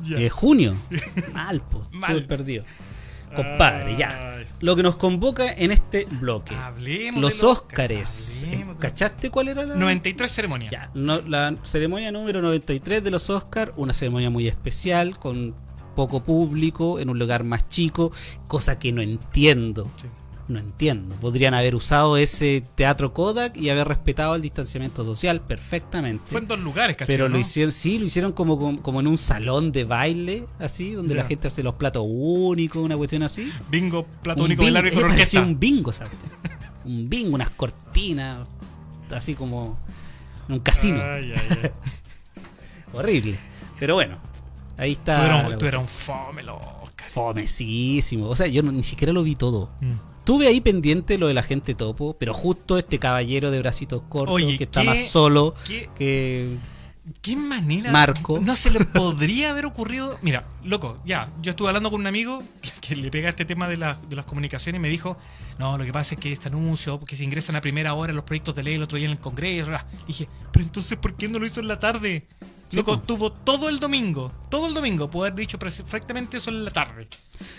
Ya. 0.00 0.16
Eh, 0.18 0.30
junio. 0.30 0.74
Mal, 1.34 1.60
pues. 1.60 1.84
Mal. 1.92 2.14
Mal. 2.14 2.26
perdido. 2.26 2.64
Compadre, 3.34 3.96
ya. 3.96 4.24
Lo 4.60 4.74
que 4.74 4.82
nos 4.82 4.96
convoca 4.96 5.52
en 5.52 5.70
este 5.70 6.06
bloque. 6.10 6.54
Hablemos 6.54 7.20
Los 7.20 7.42
Óscares. 7.44 8.46
¿Cachaste 8.78 9.30
cuál 9.30 9.48
era 9.48 9.64
la...? 9.64 9.74
93 9.76 10.30
ceremonias. 10.30 10.72
Ya, 10.72 10.90
no, 10.94 11.20
la 11.20 11.56
ceremonia 11.62 12.10
número 12.10 12.42
93 12.42 13.04
de 13.04 13.10
los 13.10 13.30
Oscars, 13.30 13.72
una 13.76 13.92
ceremonia 13.92 14.30
muy 14.30 14.48
especial, 14.48 15.18
con 15.18 15.54
poco 15.94 16.22
público, 16.22 16.98
en 16.98 17.10
un 17.10 17.18
lugar 17.18 17.44
más 17.44 17.68
chico, 17.68 18.12
cosa 18.46 18.78
que 18.78 18.92
no 18.92 19.00
entiendo. 19.02 19.90
Sí. 19.96 20.08
No 20.48 20.58
entiendo. 20.58 21.14
Podrían 21.16 21.52
haber 21.52 21.74
usado 21.74 22.16
ese 22.16 22.64
teatro 22.74 23.12
Kodak 23.12 23.54
y 23.58 23.68
haber 23.68 23.86
respetado 23.86 24.34
el 24.34 24.40
distanciamiento 24.40 25.04
social 25.04 25.42
perfectamente. 25.42 26.24
Fue 26.26 26.40
en 26.40 26.48
dos 26.48 26.58
lugares, 26.58 26.96
¿cachai? 26.96 27.14
Pero 27.14 27.28
¿no? 27.28 27.34
lo 27.34 27.40
hicieron, 27.40 27.70
sí, 27.70 27.98
lo 27.98 28.06
hicieron 28.06 28.32
como, 28.32 28.58
como, 28.58 28.80
como 28.80 29.00
en 29.00 29.08
un 29.08 29.18
salón 29.18 29.72
de 29.72 29.84
baile, 29.84 30.46
así, 30.58 30.92
donde 30.92 31.14
la 31.14 31.24
gente 31.24 31.48
hace 31.48 31.62
los 31.62 31.74
platos 31.74 32.02
únicos, 32.06 32.82
una 32.82 32.96
cuestión 32.96 33.22
así. 33.24 33.52
Bingo, 33.70 34.06
plato 34.22 34.42
único 34.44 34.64
de 34.64 34.70
largo 34.70 34.88
y 34.90 34.94
con 34.94 35.10
orquesta. 35.10 35.42
un 35.42 35.60
bingo, 35.60 35.92
¿sabes? 35.92 36.14
un 36.86 37.10
bingo, 37.10 37.34
unas 37.34 37.50
cortinas, 37.50 38.38
así 39.10 39.34
como 39.34 39.78
en 40.48 40.54
un 40.54 40.60
casino. 40.60 40.98
Ay, 41.02 41.34
ay, 41.36 41.58
ay. 41.62 41.70
Horrible. 42.94 43.38
Pero 43.78 43.94
bueno, 43.96 44.16
ahí 44.78 44.92
está. 44.92 45.56
tú, 45.58 45.66
eras, 45.66 45.82
un- 45.82 45.88
fome, 45.88 46.42
loco. 46.42 46.88
Fomesísimo. 47.12 48.28
O 48.28 48.36
sea, 48.36 48.46
yo 48.46 48.62
no- 48.62 48.72
ni 48.72 48.82
siquiera 48.82 49.12
lo 49.12 49.22
vi 49.22 49.34
todo. 49.34 49.68
Mm. 49.80 50.07
Tuve 50.28 50.46
ahí 50.46 50.60
pendiente 50.60 51.16
lo 51.16 51.26
de 51.28 51.32
la 51.32 51.42
gente 51.42 51.74
topo, 51.74 52.14
pero 52.18 52.34
justo 52.34 52.76
este 52.76 52.98
caballero 52.98 53.50
de 53.50 53.60
bracitos 53.60 54.02
cortos 54.10 54.34
Oye, 54.34 54.58
que 54.58 54.64
está 54.64 54.82
¿qué- 54.82 54.86
más 54.86 54.98
solo 55.08 55.54
¿Qué, 55.66 55.88
que. 55.96 56.54
¿Qué 57.22 57.34
manera? 57.34 57.90
Marco. 57.90 58.38
No 58.42 58.54
se 58.54 58.70
le 58.70 58.84
podría 58.84 59.48
haber 59.48 59.64
ocurrido. 59.64 60.18
Mira, 60.20 60.46
loco, 60.64 61.00
ya. 61.06 61.32
Yo 61.40 61.48
estuve 61.52 61.68
hablando 61.68 61.90
con 61.90 62.00
un 62.02 62.06
amigo 62.06 62.42
que, 62.60 62.70
que 62.88 62.96
le 62.96 63.10
pega 63.10 63.30
este 63.30 63.46
tema 63.46 63.66
de, 63.68 63.78
la- 63.78 63.94
de 64.06 64.16
las 64.16 64.26
comunicaciones 64.26 64.78
y 64.78 64.82
me 64.82 64.90
dijo: 64.90 65.16
No, 65.58 65.78
lo 65.78 65.84
que 65.86 65.92
pasa 65.94 66.14
es 66.14 66.20
que 66.20 66.30
este 66.30 66.48
anuncio, 66.48 67.00
que 67.00 67.16
se 67.16 67.24
ingresan 67.24 67.56
a 67.56 67.62
primera 67.62 67.94
hora 67.94 68.12
los 68.12 68.24
proyectos 68.24 68.54
de 68.54 68.62
ley 68.64 68.74
el 68.74 68.82
otro 68.82 68.98
día 68.98 69.06
en 69.06 69.12
el 69.12 69.18
Congreso. 69.20 69.68
bla. 69.70 69.86
Dije: 70.06 70.28
Pero 70.52 70.66
entonces, 70.66 70.98
¿por 70.98 71.14
qué 71.16 71.26
no 71.28 71.38
lo 71.38 71.46
hizo 71.46 71.60
en 71.60 71.68
la 71.68 71.80
tarde? 71.80 72.26
Sí, 72.68 72.76
Loco, 72.76 72.98
po. 72.98 73.00
tuvo 73.00 73.32
todo 73.32 73.70
el 73.70 73.78
domingo. 73.80 74.30
Todo 74.50 74.66
el 74.66 74.74
domingo. 74.74 75.08
Haber 75.14 75.34
dicho 75.34 75.58
perfectamente 75.58 76.36
eso 76.36 76.50
en 76.50 76.66
la 76.66 76.70
tarde. 76.70 77.08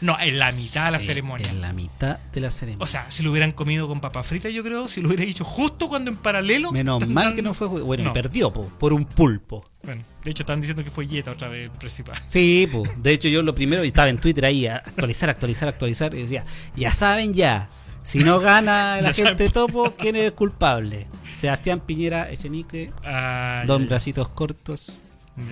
No, 0.02 0.18
en 0.20 0.39
la 0.39 0.52
mitad 0.52 0.86
de 0.86 0.92
la 0.92 1.00
Sí, 1.00 1.06
ceremonia. 1.08 1.48
En 1.50 1.62
la 1.62 1.74
mitad 1.74 2.20
de 2.34 2.42
la 2.42 2.52
ceremonia. 2.52 2.84
O 2.84 2.88
sea, 2.88 3.10
si 3.10 3.24
lo 3.24 3.32
hubieran 3.32 3.52
comido 3.52 3.88
con 3.88 4.00
papa 4.02 4.24
frita, 4.24 4.50
yo 4.50 4.63
creo, 4.63 4.88
si 4.88 5.02
lo 5.02 5.08
hubiera 5.10 5.24
dicho 5.26 5.44
justo 5.46 5.88
cuando 5.89 6.10
en 6.12 6.18
paralelo. 6.18 6.72
Menos 6.72 7.08
mal 7.08 7.36
que 7.36 7.42
no 7.42 7.54
fue. 7.54 7.68
Bueno, 7.68 8.04
No. 8.06 8.13
perdió 8.13 8.52
po, 8.52 8.68
por 8.80 8.94
un 8.94 9.06
pulpo. 9.06 9.63
Bueno, 9.84 10.04
de 10.24 10.32
hecho, 10.32 10.44
están 10.44 10.60
diciendo 10.62 10.84
que 10.84 10.92
fue 10.92 11.08
Yeta 11.08 11.32
otra 11.32 11.48
vez 11.48 11.70
principal. 11.80 12.15
Sí, 12.28 12.68
pues. 12.72 13.02
De 13.02 13.12
hecho, 13.13 13.28
yo 13.30 13.42
lo 13.42 13.56
primero, 13.56 13.82
estaba 13.84 14.10
en 14.10 14.18
Twitter 14.18 14.46
ahí, 14.46 14.68
a 14.68 14.76
actualizar, 14.78 15.30
actualizar, 15.30 15.70
actualizar, 15.70 16.13
y 16.13 16.22
decía, 16.24 16.44
ya 16.76 16.92
saben 16.94 17.34
ya, 17.34 17.70
si 18.04 18.20
no 18.20 18.39
gana 18.39 18.98
la 19.02 19.13
gente 19.13 19.48
saben. 19.48 19.52
topo, 19.52 19.94
¿quién 19.98 20.15
es 20.18 20.24
el 20.24 20.34
culpable? 20.34 21.08
Sebastián 21.38 21.80
Piñera 21.80 22.30
Echenique, 22.30 22.92
Ah, 23.06 23.63
Don 23.65 23.84
ya, 23.84 23.86
ya. 23.86 23.89
Bracitos 23.89 24.30
Cortos. 24.30 24.98
Ya. 25.38 25.44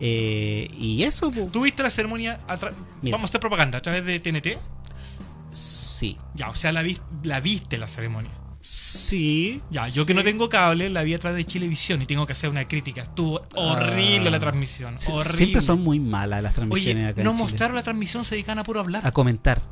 Eh, 0.00 0.68
y 0.78 1.02
eso, 1.04 1.30
pues. 1.30 1.50
¿Tuviste 1.52 1.82
la 1.82 1.90
ceremonia? 1.90 2.40
a 2.48 2.56
tra- 2.58 2.72
Mira. 3.02 3.16
Vamos 3.16 3.28
a 3.28 3.30
hacer 3.30 3.40
propaganda 3.40 3.78
a 3.78 3.82
través 3.82 4.04
de 4.04 4.18
TNT. 4.20 4.58
Sí. 5.52 6.18
Ya, 6.34 6.48
o 6.48 6.54
sea, 6.54 6.72
la, 6.72 6.82
vi- 6.82 6.98
la 7.22 7.40
viste 7.40 7.78
la 7.78 7.86
ceremonia. 7.86 8.30
Sí. 8.60 9.60
Ya, 9.70 9.88
yo 9.88 10.06
que 10.06 10.14
no 10.14 10.24
tengo 10.24 10.48
cable, 10.48 10.88
la 10.90 11.02
vi 11.02 11.14
a 11.14 11.18
través 11.18 11.36
de 11.36 11.44
Chilevisión 11.44 12.00
y 12.02 12.06
tengo 12.06 12.26
que 12.26 12.32
hacer 12.32 12.48
una 12.50 12.66
crítica. 12.66 13.02
Estuvo 13.02 13.42
horrible 13.54 14.28
Ah. 14.28 14.32
la 14.32 14.38
transmisión. 14.38 14.96
Sie- 14.96 15.12
horrible. 15.12 15.36
Siempre 15.36 15.60
son 15.62 15.80
muy 15.82 16.00
malas 16.00 16.42
las 16.42 16.52
Oye, 16.52 16.56
transmisiones 16.56 17.10
acá 17.12 17.20
en 17.20 17.24
no 17.26 17.32
Chile. 17.32 17.42
mostraron 17.42 17.76
la 17.76 17.82
transmisión, 17.82 18.24
se 18.24 18.34
dedican 18.34 18.58
a 18.58 18.64
puro 18.64 18.80
hablar. 18.80 19.06
A 19.06 19.12
comentar. 19.12 19.62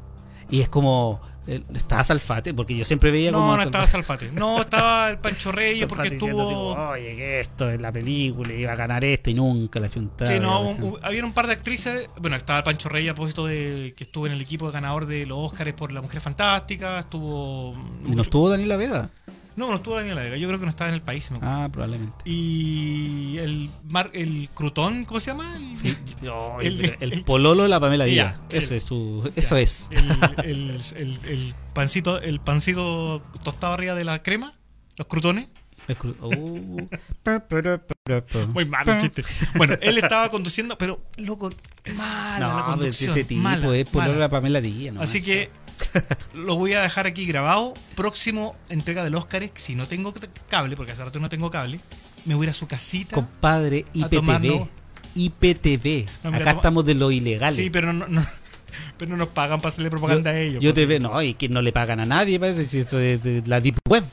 Y 0.50 0.61
es 0.61 0.68
como, 0.68 1.20
¿Estaba 1.46 2.05
Salfate? 2.05 2.55
Porque 2.55 2.76
yo 2.76 2.85
siempre 2.85 3.11
veía 3.11 3.33
No, 3.33 3.38
como. 3.38 3.57
no 3.57 3.62
estaba 3.62 3.87
Salfate. 3.87 4.31
No, 4.33 4.61
estaba 4.61 5.11
el 5.11 5.18
Pancho 5.20 5.50
Reyes 5.50 5.87
porque 5.88 6.09
así 6.09 6.14
estuvo. 6.16 6.72
Oye, 6.90 7.16
que 7.16 7.40
esto 7.40 7.68
es 7.68 7.81
la 7.81 7.90
película, 7.90 8.52
iba 8.52 8.72
a 8.72 8.76
ganar 8.76 9.05
esta 9.05 9.31
y 9.31 9.35
nunca 9.35 9.81
la 9.81 9.88
juntaba. 9.88 10.31
Que 10.31 10.38
no, 10.38 10.61
un- 10.61 10.98
había 11.02 11.24
un 11.24 11.33
par 11.33 11.46
de 11.48 11.55
actrices. 11.55 12.09
Bueno, 12.20 12.37
estaba 12.37 12.59
el 12.61 12.64
Pancho 12.64 12.88
Reyes 12.88 13.11
a 13.11 13.14
propósito 13.14 13.46
de 13.46 13.92
que 13.96 14.05
estuvo 14.05 14.26
en 14.26 14.33
el 14.35 14.40
equipo 14.40 14.70
ganador 14.70 15.07
de 15.07 15.26
los 15.26 15.38
Oscars 15.38 15.72
por 15.72 15.90
La 15.92 16.00
Mujer 16.00 16.20
Fantástica. 16.20 17.00
Estuvo. 17.00 17.74
¿Y 18.07 18.14
no 18.14 18.22
estuvo 18.22 18.48
Daniela 18.48 18.76
Vega? 18.76 19.11
No, 19.56 19.68
no 19.68 19.76
estuvo 19.76 19.94
Daniela 19.96 20.22
Vega. 20.22 20.36
Yo 20.36 20.48
creo 20.48 20.58
que 20.58 20.64
no 20.66 20.70
estaba 20.70 20.88
en 20.88 20.94
el 20.94 21.02
país. 21.02 21.30
me 21.30 21.36
acuerdo. 21.38 21.54
Ah, 21.54 21.68
probablemente. 21.70 22.16
Y 22.24 23.36
el 23.38 23.70
Mar, 23.88 24.10
el 24.14 24.48
Crutón, 24.54 25.04
¿cómo 25.04 25.20
se 25.20 25.30
llama? 25.32 25.56
El, 25.56 25.96
No, 26.22 26.60
El- 26.60 26.80
el, 26.84 27.12
el 27.12 27.24
pololo 27.24 27.62
de 27.64 27.68
la 27.68 27.78
Pamela 27.80 28.04
Díaz. 28.04 28.36
Ese 28.50 28.76
es 28.78 28.84
su, 28.84 29.30
eso 29.36 29.56
es. 29.56 29.88
el, 29.90 30.00
el- 30.44 30.80
el- 30.96 31.18
el 31.26 31.54
pancito, 31.74 32.20
el 32.20 32.40
pancito 32.40 33.22
tostado 33.42 33.74
arriba 33.74 33.94
de 33.94 34.04
la 34.04 34.22
crema, 34.22 34.54
los 34.96 35.06
crutones. 35.06 35.48
Es 35.88 35.98
cru- 35.98 36.14
uh. 36.20 36.88
Muy 38.52 38.64
malo 38.66 38.92
el 38.92 38.98
chiste. 39.00 39.24
Bueno, 39.56 39.74
él 39.80 39.98
estaba 39.98 40.30
conduciendo, 40.30 40.78
pero 40.78 41.02
loco, 41.16 41.50
mala 41.96 42.38
la 42.38 42.46
No, 42.48 42.54
pero 42.56 42.62
si 42.64 42.70
conducción. 43.06 43.10
ese 43.12 43.24
tipo 43.24 43.42
mala, 43.42 43.76
es 43.76 43.88
pololo 43.88 44.10
de 44.12 44.14
mala. 44.14 44.24
la 44.26 44.28
Pamela 44.28 44.60
Díaz. 44.60 44.94
no 44.94 45.00
Así 45.02 45.22
que 45.22 45.50
lo 46.34 46.56
voy 46.56 46.72
a 46.74 46.82
dejar 46.82 47.06
aquí 47.06 47.26
grabado. 47.26 47.74
Próximo 47.94 48.56
entrega 48.68 49.04
del 49.04 49.14
Oscar, 49.14 49.48
si 49.54 49.74
no 49.74 49.86
tengo 49.86 50.12
cable, 50.48 50.76
porque 50.76 50.92
hace 50.92 51.04
rato 51.04 51.18
no 51.20 51.28
tengo 51.28 51.50
cable, 51.50 51.80
me 52.24 52.34
voy 52.34 52.44
a 52.44 52.48
ir 52.48 52.50
a 52.50 52.54
su 52.54 52.66
casita. 52.66 53.14
Compadre, 53.14 53.84
IPTV. 53.92 54.66
IPTV. 55.14 56.06
No, 56.24 56.30
mira, 56.30 56.42
Acá 56.42 56.50
toma- 56.50 56.56
estamos 56.56 56.84
de 56.86 56.94
lo 56.94 57.10
ilegal. 57.10 57.54
Sí, 57.54 57.70
pero 57.70 57.92
no, 57.92 58.06
no- 58.08 58.24
pero 58.98 59.10
no 59.10 59.16
nos 59.16 59.28
pagan 59.28 59.60
para 59.60 59.72
hacerle 59.72 59.90
propaganda 59.90 60.30
a 60.30 60.38
ellos. 60.38 60.62
Yo 60.62 60.70
pues. 60.70 60.74
te 60.74 60.86
veo, 60.86 61.00
no, 61.00 61.22
y 61.22 61.34
que 61.34 61.48
no 61.48 61.60
le 61.62 61.72
pagan 61.72 62.00
a 62.00 62.06
nadie, 62.06 62.40
parece, 62.40 62.64
si 62.64 62.78
eso 62.80 62.98
es 62.98 63.22
de 63.22 63.42
la 63.46 63.60
Deep 63.60 63.78
Web. 63.88 64.04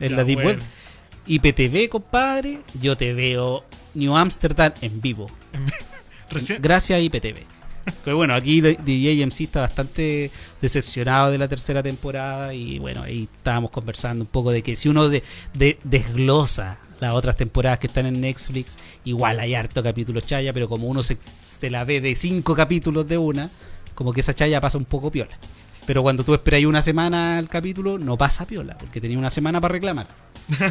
Es 0.00 0.12
la, 0.12 0.24
Deep. 0.24 0.38
Web. 0.44 0.62
IPTV, 1.26 1.88
compadre, 1.88 2.60
yo 2.80 2.96
te 2.96 3.12
veo 3.12 3.64
New 3.94 4.16
Amsterdam 4.16 4.72
en 4.80 5.00
vivo. 5.00 5.26
Recién- 6.30 6.60
Gracias 6.62 6.96
a 6.98 7.00
IPTV. 7.00 7.44
Que 8.04 8.12
bueno, 8.12 8.34
aquí 8.34 8.60
DJ 8.60 9.22
MC 9.26 9.42
está 9.44 9.60
bastante 9.60 10.30
decepcionado 10.60 11.30
de 11.30 11.38
la 11.38 11.48
tercera 11.48 11.82
temporada 11.82 12.52
y 12.54 12.78
bueno, 12.78 13.02
ahí 13.02 13.28
estábamos 13.36 13.70
conversando 13.70 14.24
un 14.24 14.30
poco 14.30 14.50
de 14.50 14.62
que 14.62 14.76
si 14.76 14.88
uno 14.88 15.08
de, 15.08 15.22
de- 15.54 15.78
desglosa 15.84 16.78
las 17.00 17.12
otras 17.14 17.36
temporadas 17.36 17.78
que 17.78 17.86
están 17.88 18.06
en 18.06 18.20
Netflix, 18.20 18.78
igual 19.04 19.38
hay 19.38 19.54
harto 19.54 19.82
capítulo 19.82 20.20
chaya, 20.20 20.52
pero 20.52 20.68
como 20.68 20.86
uno 20.88 21.02
se, 21.02 21.18
se 21.44 21.68
la 21.70 21.84
ve 21.84 22.00
de 22.00 22.14
cinco 22.16 22.54
capítulos 22.56 23.06
de 23.06 23.18
una, 23.18 23.50
como 23.94 24.12
que 24.12 24.20
esa 24.20 24.34
chaya 24.34 24.60
pasa 24.60 24.78
un 24.78 24.84
poco 24.86 25.10
piola. 25.10 25.36
Pero 25.86 26.02
cuando 26.02 26.24
tú 26.24 26.32
esperas 26.34 26.64
una 26.64 26.82
semana 26.82 27.38
el 27.38 27.48
capítulo, 27.48 27.98
no 27.98 28.16
pasa 28.18 28.46
piola, 28.46 28.76
porque 28.78 29.00
tenía 29.00 29.18
una 29.18 29.30
semana 29.30 29.60
para 29.60 29.72
reclamar. 29.72 30.08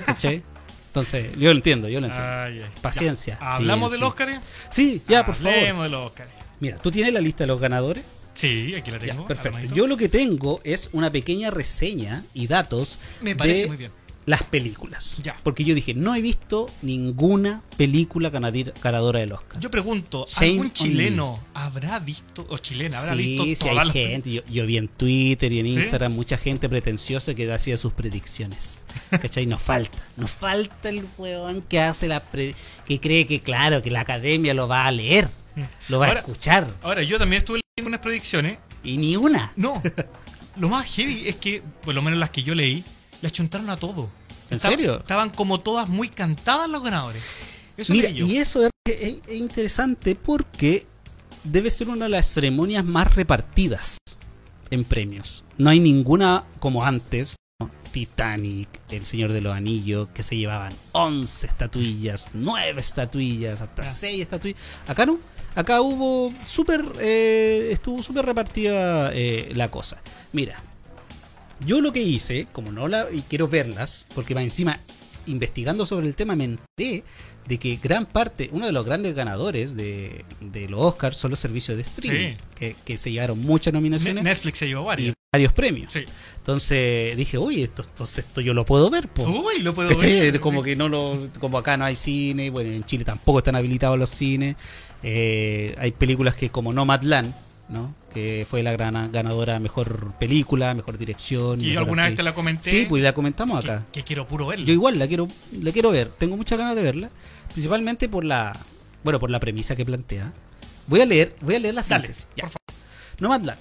¿Cachai? 0.05 0.43
Entonces, 0.87 1.31
yo 1.37 1.51
lo 1.51 1.57
entiendo, 1.57 1.87
yo 1.89 1.99
lo 2.01 2.07
entiendo. 2.07 2.67
Paciencia. 2.81 3.37
¿Hablamos 3.39 3.89
Sí, 3.91 3.95
del. 3.95 4.03
Oscar? 4.03 4.41
Sí, 4.69 5.01
ya, 5.07 5.25
por 5.25 5.35
favor. 5.35 5.53
Hablemos 5.53 5.83
del 5.83 5.93
Oscar. 5.95 6.27
Mira, 6.65 6.77
¿tú 6.81 6.91
tienes 6.91 7.13
la 7.13 7.21
lista 7.21 7.43
de 7.43 7.47
los 7.47 7.59
ganadores? 7.59 8.03
Sí, 8.33 8.75
aquí 8.75 8.91
la 8.91 8.97
Ya, 8.99 9.07
tengo. 9.13 9.27
perfecto. 9.27 9.73
Yo 9.75 9.87
lo 9.87 9.95
que 9.97 10.09
tengo 10.09 10.59
es 10.63 10.89
una 10.93 11.11
pequeña 11.11 11.51
reseña 11.51 12.23
y 12.33 12.47
datos 12.47 12.97
Me 13.21 13.35
parece 13.35 13.61
de 13.61 13.67
muy 13.67 13.77
bien. 13.77 13.91
las 14.25 14.43
películas. 14.43 15.15
Ya. 15.23 15.37
Porque 15.43 15.63
yo 15.63 15.73
dije, 15.73 15.93
no 15.93 16.13
he 16.15 16.21
visto 16.21 16.67
ninguna 16.81 17.61
película 17.77 18.29
ganadora 18.29 19.19
del 19.19 19.31
Oscar. 19.31 19.61
Yo 19.61 19.71
pregunto, 19.71 20.25
Shame 20.29 20.49
¿algún 20.51 20.71
chileno 20.73 21.39
habrá 21.53 21.99
visto, 21.99 22.45
o 22.49 22.57
chilena, 22.57 22.99
habrá 22.99 23.11
sí, 23.15 23.17
visto 23.19 23.43
sí 23.45 23.55
todas 23.55 23.77
hay 23.77 23.85
las 23.85 23.93
gente. 23.93 24.31
Yo, 24.33 24.41
yo 24.47 24.65
vi 24.65 24.77
en 24.77 24.87
Twitter 24.89 25.53
y 25.53 25.59
en 25.59 25.67
¿Sí? 25.67 25.73
Instagram 25.75 26.11
mucha 26.11 26.37
gente 26.37 26.67
pretenciosa 26.67 27.33
que 27.35 27.49
hacía 27.53 27.77
sus 27.77 27.93
predicciones. 27.93 28.83
¿Cachai? 29.11 29.45
Nos 29.45 29.61
falta. 29.63 29.97
Nos 30.17 30.29
falta 30.31 30.89
el 30.89 31.05
huevón 31.17 31.61
que 31.61 31.79
hace 31.79 32.09
la 32.09 32.19
pre- 32.21 32.53
que 32.85 32.99
cree 32.99 33.25
que, 33.25 33.39
claro, 33.41 33.81
que 33.81 33.91
la 33.91 34.01
academia 34.01 34.53
lo 34.53 34.67
va 34.67 34.87
a 34.87 34.91
leer, 34.91 35.29
lo 35.89 35.99
va 35.99 36.07
Ahora- 36.07 36.19
a 36.19 36.23
escuchar. 36.23 36.73
Ahora, 36.81 37.03
yo 37.03 37.17
también 37.17 37.39
estuve 37.39 37.61
leyendo 37.75 37.89
unas 37.89 38.01
predicciones. 38.01 38.57
Y 38.83 38.97
ni 38.97 39.15
una. 39.17 39.51
No, 39.55 39.81
lo 40.57 40.69
más 40.69 40.85
heavy 40.85 41.27
es 41.27 41.35
que, 41.37 41.63
por 41.83 41.93
lo 41.95 42.01
menos 42.01 42.19
las 42.19 42.29
que 42.29 42.43
yo 42.43 42.53
leí, 42.55 42.83
las 43.21 43.31
chuntaron 43.33 43.69
a 43.69 43.77
todo. 43.77 44.09
¿En 44.51 44.59
serio? 44.59 44.99
Estaban 44.99 45.31
como 45.31 45.59
todas 45.59 45.87
muy 45.89 46.07
cantadas 46.09 46.69
los 46.69 46.83
ganadores. 46.83 47.23
Eso 47.77 47.93
Mira, 47.93 48.09
y 48.11 48.37
eso 48.37 48.63
es, 48.63 48.69
es- 48.85 49.21
es 49.27 49.35
interesante 49.35 50.15
porque 50.15 50.85
debe 51.43 51.71
ser 51.71 51.89
una 51.89 52.05
de 52.05 52.09
las 52.09 52.27
ceremonias 52.27 52.85
más 52.85 53.15
repartidas 53.15 53.97
en 54.69 54.83
premios. 54.83 55.43
No 55.57 55.69
hay 55.71 55.79
ninguna 55.79 56.43
como 56.59 56.83
antes. 56.85 57.35
¿no? 57.59 57.71
Titanic, 57.91 58.67
El 58.89 59.05
Señor 59.05 59.31
de 59.31 59.41
los 59.41 59.55
Anillos, 59.55 60.09
que 60.13 60.21
se 60.23 60.35
llevaban 60.37 60.73
11 60.91 61.47
estatuillas, 61.47 62.29
9 62.33 62.79
estatuillas, 62.81 63.61
hasta 63.61 63.83
Ya. 63.83 63.89
6 63.89 64.21
estatuillas. 64.21 64.59
Acá 64.87 65.05
no. 65.05 65.17
Acá 65.55 65.81
hubo 65.81 66.33
súper. 66.45 66.83
eh, 66.99 67.69
estuvo 67.71 68.03
súper 68.03 68.25
repartida 68.25 69.11
eh, 69.13 69.51
la 69.53 69.71
cosa. 69.71 69.97
Mira, 70.33 70.61
yo 71.65 71.81
lo 71.81 71.93
que 71.93 72.01
hice, 72.01 72.47
como 72.51 72.71
no 72.71 72.87
la. 72.87 73.07
y 73.11 73.21
quiero 73.21 73.47
verlas, 73.47 74.07
porque 74.13 74.33
va 74.33 74.43
encima, 74.43 74.79
investigando 75.25 75.85
sobre 75.85 76.07
el 76.07 76.15
tema, 76.15 76.35
me 76.35 76.57
de 77.47 77.57
que 77.59 77.77
gran 77.81 78.05
parte, 78.05 78.49
uno 78.51 78.65
de 78.65 78.71
los 78.71 78.85
grandes 78.85 79.13
ganadores 79.15 79.75
de, 79.75 80.25
de 80.41 80.67
los 80.67 80.81
Oscars 80.81 81.15
son 81.17 81.31
los 81.31 81.39
servicios 81.39 81.77
de 81.77 81.83
streaming, 81.83 82.31
Sí. 82.35 82.43
que, 82.55 82.75
que 82.85 82.97
se 82.97 83.11
llevaron 83.11 83.39
muchas 83.39 83.71
Ne- 83.73 83.79
nominaciones 83.79 84.23
Netflix 84.23 84.57
se 84.57 84.67
llevó 84.67 84.81
y 84.81 84.85
varias. 84.85 85.13
varios 85.31 85.53
premios. 85.53 85.93
Sí. 85.93 86.05
Entonces 86.37 87.15
dije, 87.17 87.37
uy, 87.37 87.63
esto, 87.63 87.83
entonces 87.83 88.25
esto 88.25 88.41
yo 88.41 88.53
lo 88.53 88.65
puedo 88.65 88.89
ver, 88.89 89.07
po. 89.09 89.23
Uy, 89.23 89.61
lo 89.61 89.73
puedo 89.73 89.89
ver. 89.97 90.39
Como 90.39 90.63
que 90.63 90.75
no 90.75 90.89
lo, 90.89 91.17
como 91.39 91.57
acá 91.57 91.77
no 91.77 91.85
hay 91.85 91.95
cine, 91.95 92.49
bueno, 92.49 92.71
en 92.71 92.83
Chile 92.83 93.03
tampoco 93.05 93.39
están 93.39 93.55
habilitados 93.55 93.97
los 93.99 94.09
cines. 94.09 94.55
Eh, 95.03 95.75
hay 95.77 95.91
películas 95.91 96.35
que 96.35 96.49
como 96.49 96.73
Nomadland, 96.73 97.33
¿no? 97.69 97.93
Que 98.13 98.45
fue 98.49 98.63
la 98.63 98.71
gran 98.71 99.11
ganadora 99.11 99.59
mejor 99.59 100.13
película, 100.19 100.73
mejor 100.73 100.97
dirección. 100.97 101.59
Que 101.59 101.71
yo 101.71 101.79
alguna 101.79 102.05
vez 102.05 102.15
te 102.15 102.23
la 102.23 102.33
comenté. 102.33 102.69
Sí, 102.69 102.85
pues 102.87 103.03
la 103.03 103.13
comentamos 103.13 103.63
que, 103.63 103.71
acá. 103.71 103.85
que 103.91 104.03
quiero 104.03 104.27
puro 104.27 104.47
verla. 104.47 104.65
Yo 104.65 104.73
igual 104.73 104.99
la 104.99 105.07
quiero, 105.07 105.27
la 105.61 105.71
quiero 105.71 105.91
ver. 105.91 106.09
Tengo 106.09 106.37
muchas 106.37 106.57
ganas 106.57 106.75
de 106.75 106.81
verla, 106.81 107.09
principalmente 107.53 108.07
por 108.09 108.23
la, 108.23 108.57
bueno, 109.03 109.19
por 109.19 109.29
la 109.29 109.39
premisa 109.39 109.75
que 109.75 109.85
plantea. 109.85 110.31
Voy 110.87 111.01
a 111.01 111.05
leer, 111.05 111.35
voy 111.41 111.55
a 111.55 111.59
leer 111.59 111.73
la 111.73 111.81
Dale, 111.81 112.07
síntesis. 112.07 112.27
Ya. 112.35 112.43
por 112.43 112.51
favor. 112.51 112.83
Nomadland. 113.19 113.59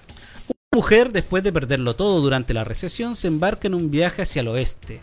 Una 0.49 0.81
mujer, 0.81 1.13
después 1.13 1.43
de 1.43 1.53
perderlo 1.53 1.97
todo 1.97 2.21
durante 2.21 2.53
la 2.53 2.65
recesión, 2.65 3.17
se 3.17 3.29
embarca 3.29 3.69
en 3.69 3.75
un 3.75 3.91
viaje 3.91 4.23
hacia 4.23 4.41
el 4.41 4.49
oeste, 4.49 5.01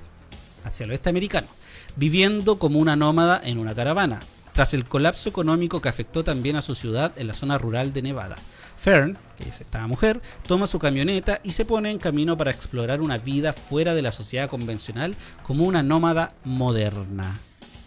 hacia 0.64 0.84
el 0.84 0.92
oeste 0.92 1.10
americano, 1.10 1.48
viviendo 1.96 2.60
como 2.60 2.80
una 2.80 2.96
nómada 2.96 3.42
en 3.44 3.58
una 3.58 3.74
caravana, 3.74 4.20
tras 4.54 4.74
el 4.74 4.86
colapso 4.86 5.30
económico 5.30 5.82
que 5.82 5.90
afectó 5.90 6.24
también 6.24 6.58
a 6.58 6.62
su 6.62 6.76
ciudad 6.76 7.14
en 7.16 7.28
la 7.28 7.34
zona 7.34 7.58
rural 7.58 7.94
de 7.94 8.02
Nevada. 8.02 8.36
Fern, 8.82 9.18
que 9.38 9.48
es 9.50 9.62
esta 9.62 9.86
mujer, 9.88 10.22
toma 10.48 10.66
su 10.66 10.80
camioneta 10.80 11.40
y 11.44 11.52
se 11.52 11.66
pone 11.66 11.92
en 11.92 12.00
camino 12.00 12.36
para 12.36 12.52
explorar 12.52 13.02
una 13.02 13.18
vida 13.20 13.54
fuera 13.54 13.94
de 13.94 14.02
la 14.02 14.12
sociedad 14.12 14.50
convencional 14.50 15.16
como 15.44 15.66
una 15.66 15.84
nómada 15.84 16.34
moderna. 16.44 17.40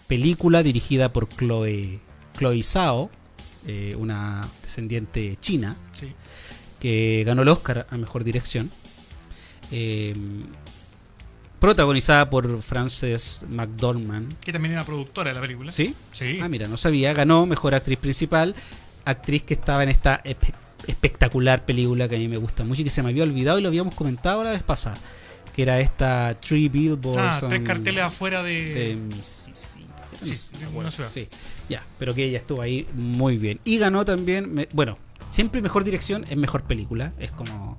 Película 0.07 0.63
dirigida 0.63 1.13
por 1.13 1.29
Chloe, 1.29 2.01
Chloe 2.39 2.63
Zhao, 2.63 3.11
eh, 3.67 3.97
una 3.99 4.47
descendiente 4.63 5.37
china, 5.41 5.77
Sí. 5.93 6.13
que 6.79 7.25
ganó 7.27 7.43
el 7.43 7.49
Oscar 7.49 7.87
a 7.91 7.97
Mejor 7.97 8.23
Dirección. 8.23 8.71
Eh, 9.73 10.15
protagonizada 11.59 12.29
por 12.29 12.63
Frances 12.63 13.45
McDormand. 13.49 14.39
Que 14.41 14.53
también 14.53 14.75
era 14.75 14.85
productora 14.85 15.31
de 15.31 15.35
la 15.35 15.41
película. 15.41 15.73
¿Sí? 15.73 15.95
Sí. 16.13 16.39
Ah, 16.43 16.49
mira, 16.49 16.69
no 16.69 16.77
sabía. 16.77 17.13
Ganó 17.15 17.47
Mejor 17.47 17.75
Actriz 17.75 17.99
Principal. 17.99 18.55
Actriz 19.07 19.43
que 19.43 19.55
estaba 19.55 19.83
en 19.83 19.89
esta 19.89 20.21
espectacular 20.87 21.65
película 21.65 22.09
que 22.09 22.17
a 22.17 22.19
mí 22.19 22.29
me 22.29 22.37
gusta 22.37 22.65
mucho 22.65 22.83
y 22.83 22.85
que 22.85 22.91
se 22.91 23.03
me 23.03 23.11
había 23.11 23.23
olvidado 23.25 23.59
y 23.59 23.63
lo 23.63 23.69
habíamos 23.69 23.95
comentado 23.95 24.43
la 24.45 24.51
vez 24.51 24.63
pasada. 24.63 24.97
Que 25.55 25.63
era 25.63 25.79
esta 25.81 26.37
Three 26.41 26.69
Billboards. 26.69 27.43
Ah, 27.43 27.47
tres 27.49 27.61
carteles 27.63 28.03
afuera 28.03 28.43
de 28.43 28.75
de. 28.75 28.97
Mississippi. 28.97 29.85
Sí, 30.25 30.49
de 30.59 30.67
una 30.77 30.91
ciudad. 30.91 31.11
Sí, 31.13 31.29
ya, 31.69 31.83
pero 31.99 32.15
que 32.15 32.25
ella 32.25 32.39
estuvo 32.39 32.63
ahí 32.63 32.87
muy 32.95 33.37
bien. 33.39 33.61
Y 33.65 33.79
ganó 33.79 34.05
también, 34.05 34.53
me- 34.53 34.69
bueno, 34.73 34.97
siempre 35.31 35.61
mejor 35.63 35.85
dirección 35.85 36.25
es 36.31 36.37
mejor 36.37 36.65
película. 36.65 37.13
Es 37.19 37.31
como 37.31 37.79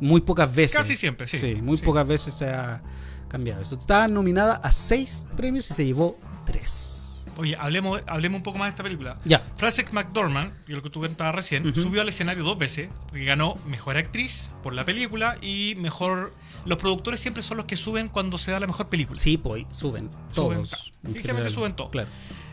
muy 0.00 0.20
pocas 0.20 0.52
veces. 0.54 0.76
Casi 0.76 0.96
siempre, 0.96 1.26
sí. 1.28 1.54
muy 1.62 1.78
Sí. 1.78 1.84
pocas 1.84 2.06
veces 2.06 2.34
se 2.34 2.46
ha 2.50 2.82
cambiado 3.28 3.62
eso. 3.62 3.76
Estaba 3.78 4.08
nominada 4.08 4.54
a 4.56 4.72
seis 4.72 5.24
premios 5.36 5.70
y 5.70 5.74
se 5.74 5.86
llevó 5.86 6.18
tres. 6.44 6.98
Oye, 7.36 7.56
hablemos, 7.58 8.02
hablemos 8.06 8.38
un 8.38 8.42
poco 8.42 8.58
más 8.58 8.66
de 8.66 8.70
esta 8.70 8.82
película. 8.82 9.14
Ya, 9.24 9.42
Frances 9.56 9.92
McDormand, 9.92 10.52
y 10.68 10.72
lo 10.72 10.82
que 10.82 10.90
tú 10.90 11.00
contabas 11.00 11.34
recién, 11.34 11.66
Ujú. 11.66 11.80
subió 11.80 12.02
al 12.02 12.08
escenario 12.08 12.44
dos 12.44 12.58
veces, 12.58 12.88
porque 13.08 13.24
ganó 13.24 13.56
mejor 13.66 13.96
actriz 13.96 14.50
por 14.62 14.74
la 14.74 14.84
película 14.84 15.36
y 15.40 15.74
mejor. 15.78 16.32
Los 16.64 16.78
productores 16.78 17.20
siempre 17.20 17.42
son 17.42 17.56
los 17.56 17.66
que 17.66 17.76
suben 17.76 18.08
cuando 18.08 18.38
se 18.38 18.50
da 18.52 18.60
la 18.60 18.66
mejor 18.66 18.88
película. 18.88 19.18
sí, 19.18 19.36
pues 19.38 19.64
suben 19.72 20.10
todos. 20.34 20.92
Ligeramente 21.02 21.50
suben 21.50 21.72
todos. 21.74 21.90
Claro. 21.90 22.08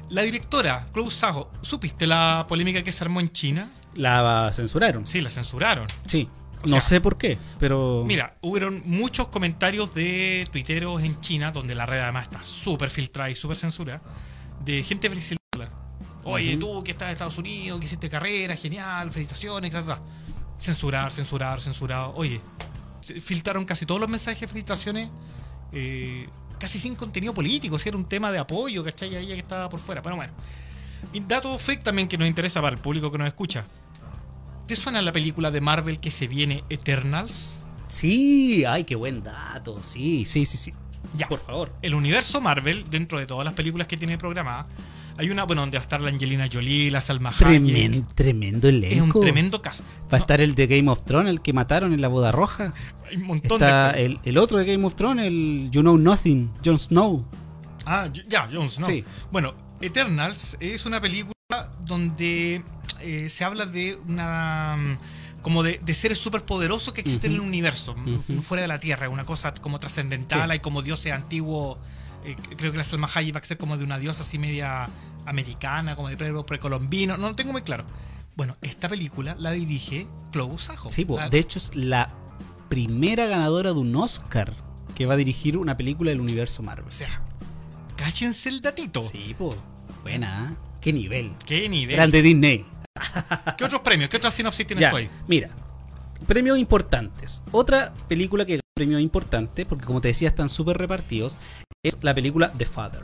La 0.10 0.24
directora, 0.24 0.88
Chloe 0.94 1.12
Zhao, 1.12 1.52
¿supiste 1.62 2.08
la 2.08 2.46
polémica 2.48 2.82
que 2.84 2.92
se 2.92 3.04
armó 3.04 3.20
en 3.20 3.30
China? 3.30 3.70
La 3.94 4.50
censuraron. 4.54 5.06
Sí, 5.06 5.22
la 5.22 5.30
censuraron. 5.30 5.86
Sí. 6.08 6.28
O 6.64 6.68
no 6.68 6.72
sea, 6.74 6.82
sé 6.82 7.00
por 7.02 7.18
qué, 7.18 7.38
pero. 7.60 8.04
Mira, 8.08 8.36
hubieron 8.42 8.82
muchos 8.86 9.28
comentarios 9.30 9.94
de 9.94 10.48
tuiteros 10.52 11.02
en 11.04 11.22
China, 11.22 11.52
donde 11.52 11.74
la 11.76 11.86
red 11.86 12.00
además 12.00 12.24
está 12.24 12.44
súper 12.44 12.90
filtrada 12.90 13.30
y 13.30 13.36
súper 13.36 13.56
censurada, 13.56 14.02
de 14.64 14.84
gente 14.84 15.10
felicitándola. 15.10 15.70
Oye, 16.24 16.58
tú 16.58 16.84
que 16.84 16.92
estás 16.92 17.08
en 17.08 17.14
Estados 17.14 17.38
Unidos, 17.38 17.80
que 17.80 17.86
hiciste 17.86 18.10
carrera, 18.10 18.56
genial, 18.56 19.12
felicitaciones, 19.12 19.72
ta, 19.72 19.82
ta, 19.84 19.96
ta. 19.96 20.02
Censurar, 20.60 21.12
censurar, 21.12 21.62
censurar. 21.62 22.12
Oye, 22.16 22.42
filtraron 23.02 23.66
casi 23.66 23.86
todos 23.86 24.02
los 24.02 24.10
mensajes 24.10 24.42
de 24.42 24.48
felicitaciones, 24.48 25.10
eh, 25.72 26.28
casi 26.60 26.78
sin 26.80 26.96
contenido 26.96 27.34
político, 27.34 27.80
si 27.80 27.90
era 27.90 27.98
un 27.98 28.06
tema 28.06 28.32
de 28.32 28.40
apoyo, 28.40 28.84
¿cachai? 28.84 29.16
Ahí 29.16 29.28
que 29.28 29.38
estaba 29.38 29.70
por 29.70 29.80
fuera. 29.80 30.02
Pero 30.02 30.16
bueno. 30.18 30.34
Y 31.14 31.22
dato 31.22 31.58
fake 31.58 31.84
también 31.84 32.08
que 32.08 32.18
nos 32.18 32.28
interesa 32.28 32.62
para 32.62 32.76
el 32.76 32.82
público 32.82 33.12
que 33.12 33.18
nos 33.18 33.28
escucha. 33.28 33.66
¿Te 34.68 34.76
suena 34.76 35.02
la 35.02 35.12
película 35.12 35.50
de 35.50 35.62
Marvel 35.62 36.00
que 36.00 36.12
se 36.12 36.28
viene 36.28 36.64
Eternals? 36.70 37.60
Sí, 37.88 38.66
ay, 38.66 38.84
qué 38.84 38.96
buen 38.96 39.24
dato. 39.24 39.82
Sí, 39.82 40.26
sí, 40.26 40.46
sí, 40.46 40.58
sí. 40.58 40.74
Ya. 41.18 41.28
Por 41.28 41.40
favor. 41.40 41.74
El 41.82 41.94
universo 41.96 42.40
Marvel, 42.42 42.86
dentro 42.90 43.20
de 43.20 43.26
todas 43.26 43.46
las 43.46 43.54
películas 43.54 43.88
que 43.88 43.98
tiene 43.98 44.18
programadas, 44.18 44.68
hay 45.18 45.30
una, 45.30 45.44
bueno, 45.44 45.62
donde 45.64 45.78
va 45.78 45.82
a 45.82 45.84
estar 45.84 46.02
la 46.02 46.10
Angelina 46.10 46.48
Jolie, 46.52 46.90
la 46.92 47.02
Salma 47.02 47.30
Hayek. 47.30 47.40
Tremendo, 47.64 48.08
tremendo 48.16 48.68
Es 48.70 48.74
un 48.76 48.84
elenco. 48.84 49.20
tremendo 49.20 49.62
cast. 49.62 49.82
Va 49.82 49.86
a 50.12 50.12
No, 50.12 50.18
estar 50.18 50.40
el 50.40 50.56
de 50.56 50.68
Game 50.68 50.90
of 50.90 51.04
Thrones, 51.04 51.30
el 51.30 51.42
que 51.42 51.52
mataron 51.52 51.92
en 51.94 52.02
la 52.02 52.08
boda 52.08 52.32
roja. 52.32 52.74
hay 53.10 53.18
un 53.18 53.24
montón 53.24 53.62
Está 53.62 53.92
de 53.94 54.06
el, 54.06 54.20
el 54.24 54.38
otro 54.38 54.58
de 54.60 54.66
Game 54.66 54.86
of 54.86 54.96
Thrones, 54.96 55.26
el 55.26 55.70
You 55.72 55.82
Know 55.82 55.98
Nothing, 55.98 56.52
Jon 56.64 56.80
Snow. 56.80 57.26
Ah, 57.86 58.08
ya, 58.28 58.48
Jones, 58.52 58.80
¿no? 58.80 58.88
Sí. 58.88 59.04
Bueno, 59.32 59.54
Eternals 59.82 60.56
es 60.60 60.86
una 60.86 61.02
película 61.02 61.34
donde 61.86 62.64
eh, 63.02 63.28
se 63.30 63.44
habla 63.44 63.66
de 63.66 63.96
una. 64.08 64.78
Como 65.42 65.64
de, 65.64 65.80
de 65.84 65.94
seres 65.94 66.20
superpoderosos 66.20 66.94
que 66.94 67.02
existen 67.02 67.32
en 67.32 67.36
el 67.38 67.42
universo, 67.42 67.96
mm, 67.96 68.40
fuera 68.40 68.62
de 68.64 68.68
la 68.68 68.80
Tierra, 68.80 69.10
una 69.10 69.26
cosa 69.26 69.54
como 69.54 69.80
trascendental, 69.80 70.46
Sí. 70.46 70.52
hay 70.52 70.60
como 70.60 70.82
dioses 70.82 71.12
antiguos. 71.14 71.78
eh, 72.26 72.36
creo 72.58 72.74
que 72.74 72.78
la 72.78 72.84
Salma 72.84 73.08
Hayek 73.16 73.34
va 73.34 73.40
a 73.40 73.44
ser 73.46 73.58
como 73.58 73.78
de 73.78 73.86
una 73.86 73.98
diosa 73.98 74.24
así 74.24 74.38
media 74.38 74.90
americana, 75.26 75.96
como 75.96 76.10
de 76.10 76.18
pre- 76.18 76.44
precolombino, 76.44 77.16
no 77.18 77.30
lo 77.30 77.36
tengo 77.36 77.54
muy 77.54 77.62
claro. 77.62 77.86
Bueno, 78.36 78.58
esta 78.62 78.90
película 78.90 79.36
la 79.40 79.52
dirige 79.52 80.06
Chloe 80.32 80.58
Sajo. 80.58 80.90
Sí, 80.90 81.06
po, 81.06 81.16
La- 81.18 81.30
de 81.30 81.40
hecho 81.40 81.60
es 81.60 81.74
la 81.76 82.14
primera 82.68 83.26
ganadora 83.28 83.70
de 83.72 83.80
un 83.80 83.96
Oscar 83.96 84.54
que 84.96 85.06
va 85.06 85.14
a 85.14 85.18
dirigir 85.18 85.58
una 85.58 85.78
película 85.78 86.12
del 86.12 86.20
universo 86.20 86.62
Marvel. 86.62 86.88
O 86.88 86.92
sea, 86.92 87.22
cáchense 87.96 88.50
el 88.50 88.60
datito. 88.62 89.08
Sí, 89.08 89.34
pues. 89.38 89.56
Buena, 90.04 90.52
¿eh? 90.52 90.56
Qué 90.82 90.92
nivel. 90.94 91.32
¿Qué 91.46 91.70
nivel? 91.70 91.96
Grande 91.96 92.22
Disney. 92.22 92.66
¿Qué 93.58 93.64
otros 93.66 93.82
premios? 93.82 94.10
¿Qué 94.10 94.18
otras 94.18 94.34
sinopsis 94.34 94.66
tienes 94.68 94.82
Ya, 94.82 94.90
tú 94.92 94.98
ahí? 94.98 95.10
mira. 95.28 95.50
Premios 96.28 96.58
importantes. 96.58 97.44
Otra 97.52 97.94
película 98.08 98.46
que 98.46 98.54
ganó 98.54 98.62
premios 98.76 99.02
importantes, 99.02 99.66
porque 99.66 99.86
como 99.86 100.02
te 100.02 100.10
decía, 100.10 100.28
están 100.30 100.50
súper 100.50 100.78
repartidos, 100.78 101.38
es 101.84 101.98
la 102.04 102.14
película 102.14 102.52
The 102.58 102.66
Father. 102.66 103.04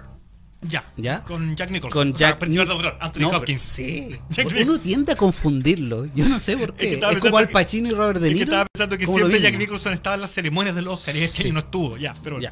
Ya. 0.62 0.84
¿Ya? 0.98 1.22
Con 1.24 1.56
Jack 1.56 1.70
Nicholson. 1.70 1.92
Con 2.08 2.16
O 2.16 2.18
sea, 2.18 2.30
Jack 2.32 2.44
Nic- 2.50 2.58
perdón, 2.58 2.94
Anthony 3.00 3.20
No, 3.22 3.30
Hopkins. 3.30 3.62
Sí. 3.62 4.18
Jack 4.30 4.48
Uno 4.64 4.80
tiende 4.80 5.12
a 5.12 5.16
confundirlo. 5.16 6.06
Yo 6.16 6.28
no 6.28 6.40
sé 6.40 6.58
por 6.58 6.74
que 6.74 6.78
qué. 6.78 6.88
Es, 6.88 6.94
estaba 6.96 7.12
como 7.14 7.22
pensando 7.22 7.38
Al 7.38 7.48
que- 7.48 7.54
Pacino 7.54 7.88
y 7.88 7.92
Robert 7.92 8.20
De 8.20 8.28
Es 8.28 8.34
que 8.34 8.40
Niro. 8.40 8.46
estaba 8.52 8.66
pensando 8.74 8.98
que 8.98 9.06
como 9.06 9.18
siempre 9.18 9.42
Jack. 9.42 9.58
Nicholson 9.58 9.94
estaba 9.94 10.16
en 10.16 10.22
las 10.22 10.32
ceremonias 10.32 10.76
de 10.76 10.82
los 10.82 10.94
Oscar 10.96 11.16
y 11.16 11.20
este 11.24 11.38
Sí. 11.38 11.44
año 11.44 11.54
no 11.54 11.60
estuvo. 11.60 11.98
Ya, 11.98 12.16
pero 12.24 12.40
Ya. 12.42 12.52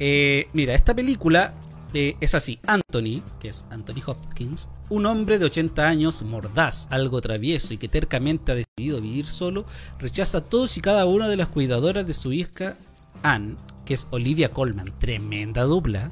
Eh, 0.00 0.48
mira, 0.52 0.74
esta 0.74 0.92
película 0.94 1.54
eh, 1.94 2.16
es 2.20 2.34
así. 2.34 2.58
Anthony, 2.66 3.22
que 3.38 3.48
es 3.50 3.64
Anthony 3.70 4.02
Hopkins, 4.06 4.68
un 4.92 5.06
hombre 5.06 5.38
de 5.38 5.46
80 5.46 5.88
años, 5.88 6.22
mordaz, 6.22 6.86
algo 6.90 7.22
travieso 7.22 7.72
y 7.72 7.78
que 7.78 7.88
tercamente 7.88 8.52
ha 8.52 8.54
decidido 8.54 9.00
vivir 9.00 9.26
solo, 9.26 9.64
rechaza 9.98 10.38
a 10.38 10.40
todos 10.42 10.76
y 10.76 10.82
cada 10.82 11.06
una 11.06 11.28
de 11.28 11.36
las 11.36 11.48
cuidadoras 11.48 12.06
de 12.06 12.12
su 12.12 12.34
hija 12.34 12.76
Anne, 13.22 13.56
que 13.86 13.94
es 13.94 14.06
Olivia 14.10 14.50
Colman, 14.50 14.86
tremenda 14.98 15.62
dupla. 15.62 16.10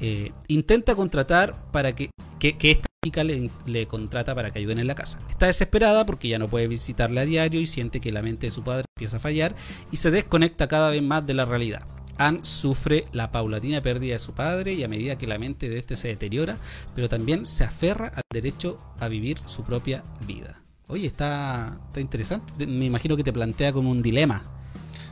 eh, 0.00 0.32
intenta 0.48 0.96
contratar 0.96 1.70
para 1.70 1.94
que, 1.94 2.10
que, 2.40 2.56
esta 2.60 2.88
chica 3.04 3.22
le, 3.22 3.50
le 3.66 3.86
contrata 3.86 4.34
para 4.34 4.50
que 4.50 4.58
ayuden 4.58 4.80
en 4.80 4.88
la 4.88 4.96
casa. 4.96 5.20
Está 5.28 5.46
desesperada 5.46 6.04
porque 6.04 6.26
ya 6.26 6.40
no 6.40 6.48
puede 6.48 6.66
visitarla 6.66 7.20
a 7.20 7.24
diario 7.24 7.60
y 7.60 7.66
siente 7.66 8.00
que 8.00 8.10
la 8.10 8.22
mente 8.22 8.48
de 8.48 8.50
su 8.50 8.64
padre 8.64 8.84
empieza 8.96 9.18
a 9.18 9.20
fallar 9.20 9.54
y 9.92 9.96
se 9.96 10.10
desconecta 10.10 10.66
cada 10.66 10.90
vez 10.90 11.02
más 11.02 11.24
de 11.24 11.34
la 11.34 11.44
realidad. 11.44 11.97
Anne 12.18 12.40
sufre 12.42 13.04
la 13.12 13.30
paulatina 13.32 13.80
pérdida 13.80 14.14
de 14.14 14.18
su 14.18 14.32
padre 14.32 14.74
y 14.74 14.84
a 14.84 14.88
medida 14.88 15.16
que 15.16 15.26
la 15.26 15.38
mente 15.38 15.68
de 15.68 15.78
este 15.78 15.96
se 15.96 16.08
deteriora, 16.08 16.58
pero 16.94 17.08
también 17.08 17.46
se 17.46 17.64
aferra 17.64 18.12
al 18.14 18.22
derecho 18.32 18.78
a 19.00 19.08
vivir 19.08 19.38
su 19.46 19.62
propia 19.64 20.02
vida. 20.26 20.60
Oye, 20.88 21.06
está, 21.06 21.78
está 21.86 22.00
interesante. 22.00 22.66
Me 22.66 22.86
imagino 22.86 23.16
que 23.16 23.24
te 23.24 23.32
plantea 23.32 23.72
como 23.72 23.90
un 23.90 24.02
dilema 24.02 24.42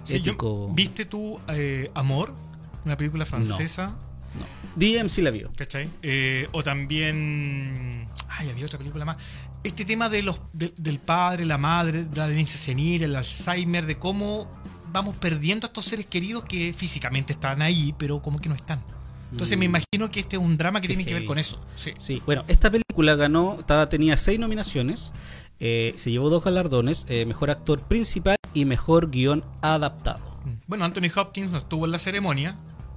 Sí, 0.04 0.14
yo- 0.20 0.32
ético. 0.32 0.70
¿Viste 0.74 1.04
tú 1.04 1.38
eh, 1.48 1.90
Amor? 1.94 2.34
Una 2.84 2.96
película 2.96 3.26
francesa. 3.26 3.88
No. 3.88 4.46
DM 4.76 5.08
sí 5.08 5.22
la 5.22 5.30
vio. 5.30 5.50
¿Cachai? 5.56 5.88
Eh, 6.02 6.48
o 6.52 6.62
también. 6.62 8.06
Ay, 8.28 8.48
había 8.50 8.66
otra 8.66 8.78
película 8.78 9.04
más. 9.04 9.16
Este 9.64 9.84
tema 9.84 10.08
de 10.08 10.22
los, 10.22 10.40
de- 10.52 10.72
del 10.76 10.98
padre, 10.98 11.44
la 11.44 11.58
madre, 11.58 12.06
la 12.14 12.28
demencia 12.28 12.58
senil, 12.58 13.02
el 13.02 13.16
Alzheimer, 13.16 13.86
de 13.86 13.96
cómo 13.98 14.48
vamos 14.96 15.14
perdiendo 15.16 15.66
a 15.66 15.68
estos 15.68 15.84
seres 15.84 16.06
queridos 16.06 16.44
que 16.44 16.72
físicamente 16.72 17.34
están 17.34 17.60
ahí, 17.60 17.94
pero 17.98 18.22
como 18.22 18.40
que 18.40 18.48
no 18.48 18.54
están. 18.54 18.82
Entonces 19.30 19.56
Mm. 19.56 19.60
me 19.60 19.64
imagino 19.66 20.08
que 20.10 20.20
este 20.20 20.36
es 20.36 20.42
un 20.42 20.56
drama 20.56 20.80
que 20.80 20.88
tiene 20.88 21.04
que 21.04 21.12
ver 21.12 21.26
con 21.26 21.38
eso. 21.38 21.58
Sí. 21.76 21.92
Sí, 21.98 22.22
bueno, 22.24 22.44
esta 22.48 22.70
película 22.70 23.14
ganó, 23.14 23.56
estaba, 23.58 23.90
tenía 23.90 24.16
seis 24.16 24.38
nominaciones, 24.38 25.12
eh, 25.60 25.92
se 25.96 26.10
llevó 26.10 26.30
dos 26.30 26.42
galardones, 26.42 27.04
eh, 27.10 27.26
mejor 27.26 27.50
actor 27.50 27.82
principal 27.82 28.36
y 28.54 28.64
mejor 28.64 29.10
guion 29.10 29.44
adaptado. 29.60 30.24
Bueno, 30.66 30.86
Anthony 30.86 31.10
Hopkins 31.14 31.50
no 31.50 31.58
estuvo 31.58 31.84
en 31.84 31.90
la 31.92 31.98
ceremonia, 31.98 32.56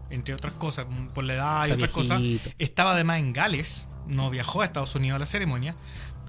entre 0.09 0.33
otras 0.33 0.53
cosas, 0.53 0.85
mm, 0.89 1.07
por 1.07 1.25
la 1.25 1.33
edad 1.33 1.61
y 1.67 1.71
Está 1.71 1.75
otras 1.75 1.91
cosas. 1.91 2.21
Estaba 2.59 2.93
además 2.93 3.19
en 3.19 3.33
Gales, 3.33 3.87
no 4.07 4.29
viajó 4.29 4.61
a 4.61 4.65
Estados 4.65 4.95
Unidos 4.95 5.17
a 5.17 5.19
la 5.19 5.25
ceremonia. 5.25 5.75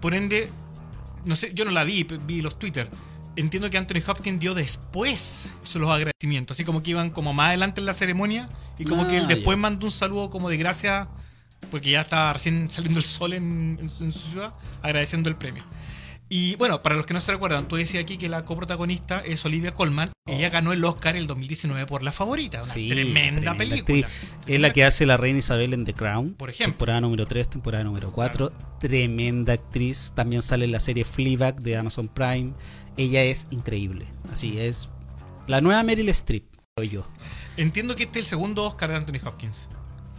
Por 0.01 0.15
ende, 0.15 0.51
no 1.25 1.37
sé, 1.37 1.53
yo 1.55 1.65
no 1.65 1.71
la 1.71 1.85
vi, 1.85 2.05
vi 2.27 2.41
los 2.41 2.59
Twitter. 2.59 2.89
Entiendo 3.41 3.71
que 3.71 3.79
Anthony 3.79 4.03
Hopkins 4.07 4.39
dio 4.41 4.55
después 4.55 5.49
los 5.75 5.91
agradecimientos, 5.91 6.57
así 6.57 6.65
como 6.65 6.83
que 6.83 6.91
iban 6.91 7.11
como 7.11 7.33
más 7.33 7.49
adelante 7.49 7.81
en 7.81 7.87
la 7.87 7.95
ceremonia 7.95 8.49
y 8.79 8.85
como 8.85 9.07
que 9.09 9.17
él 9.19 9.25
Ah, 9.25 9.29
después 9.29 9.57
ya. 9.57 9.61
mandó 9.63 9.87
un 9.87 9.93
saludo 9.93 10.31
como 10.31 10.49
de 10.49 10.57
gracias 10.57 11.09
porque 11.71 11.91
ya 11.91 12.01
estaba 12.03 12.33
recién 12.33 12.71
saliendo 12.71 12.99
el 12.99 13.05
sol 13.07 13.33
en, 13.33 13.79
en 13.81 13.89
su 13.91 14.05
en 14.05 14.13
su 14.13 14.31
ciudad, 14.31 14.55
agradeciendo 14.83 15.29
el 15.29 15.37
premio. 15.37 15.63
Y 16.33 16.55
bueno, 16.57 16.81
para 16.81 16.95
los 16.95 17.07
que 17.07 17.15
no 17.15 17.21
se 17.21 17.33
recuerdan, 17.33 17.67
tú 17.67 17.75
decías 17.75 18.05
aquí 18.05 18.17
que 18.17 18.29
la 18.29 18.45
coprotagonista 18.45 19.19
es 19.19 19.45
Olivia 19.45 19.75
Colman. 19.75 20.11
Ella 20.27 20.49
ganó 20.49 20.73
el 20.73 20.85
Oscar 20.85 21.17
el 21.17 21.27
2019 21.27 21.87
por 21.87 22.05
La 22.05 22.13
Favorita, 22.13 22.63
una. 22.63 22.73
Sí, 22.73 22.89
tremenda, 22.89 23.57
película. 23.57 24.07
actriz. 24.07 24.33
Es 24.47 24.61
la 24.61 24.73
que 24.73 24.85
hace 24.85 25.07
la 25.07 25.17
reina 25.17 25.41
Isabel 25.41 25.75
en 25.75 25.85
The 25.85 25.93
Crown. 25.95 26.35
Por 26.35 26.51
ejemplo. 26.51 26.73
Temporada 26.75 27.01
número 27.01 27.27
3, 27.27 27.49
temporada 27.51 27.83
número 27.83 28.13
4. 28.13 28.53
Tremenda 28.79 29.55
actriz. 29.55 30.13
También 30.15 30.43
sale 30.43 30.67
en 30.67 30.73
la 30.73 30.79
serie 30.79 31.05
Fleabag 31.05 31.61
de 31.63 31.77
Amazon 31.77 32.07
Prime. 32.07 32.53
Ella 32.97 33.23
es 33.23 33.47
increíble. 33.51 34.07
Así 34.33 34.59
es. 34.59 34.89
La 35.47 35.61
nueva 35.61 35.83
Meryl 35.83 36.09
Streep, 36.11 36.45
soy 36.77 36.89
yo. 36.91 37.07
Entiendo 37.57 37.97
que 37.97 38.05
este 38.05 38.19
es 38.21 38.27
el 38.27 38.29
segundo 38.29 38.65
Oscar 38.65 38.91
de 38.91 38.97
Anthony 38.97 39.27
Hopkins. 39.27 39.69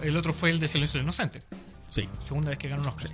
El 0.01 0.17
otro 0.17 0.33
fue 0.33 0.49
el 0.49 0.59
de 0.59 0.67
Silencio 0.67 0.97
del 0.97 1.03
Inocente. 1.05 1.43
Sí. 1.89 2.07
Segunda 2.19 2.49
vez 2.49 2.57
que 2.59 2.69
ganó 2.69 2.81
un 2.83 2.87
Oscar. 2.89 3.11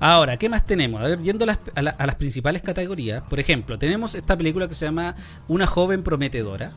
Ahora, 0.00 0.36
¿qué 0.38 0.48
más 0.48 0.66
tenemos? 0.66 1.00
A 1.02 1.06
ver, 1.06 1.22
yendo 1.22 1.44
a 1.44 1.46
las, 1.46 1.60
a 1.74 1.82
la- 1.82 1.90
a 1.90 2.06
las 2.06 2.16
principales 2.16 2.62
categorías. 2.62 3.22
Por 3.22 3.40
ejemplo, 3.40 3.78
tenemos 3.78 4.14
esta 4.14 4.36
película 4.36 4.68
que 4.68 4.74
se 4.74 4.84
llama 4.86 5.14
Una 5.48 5.66
joven 5.66 6.02
prometedora. 6.02 6.72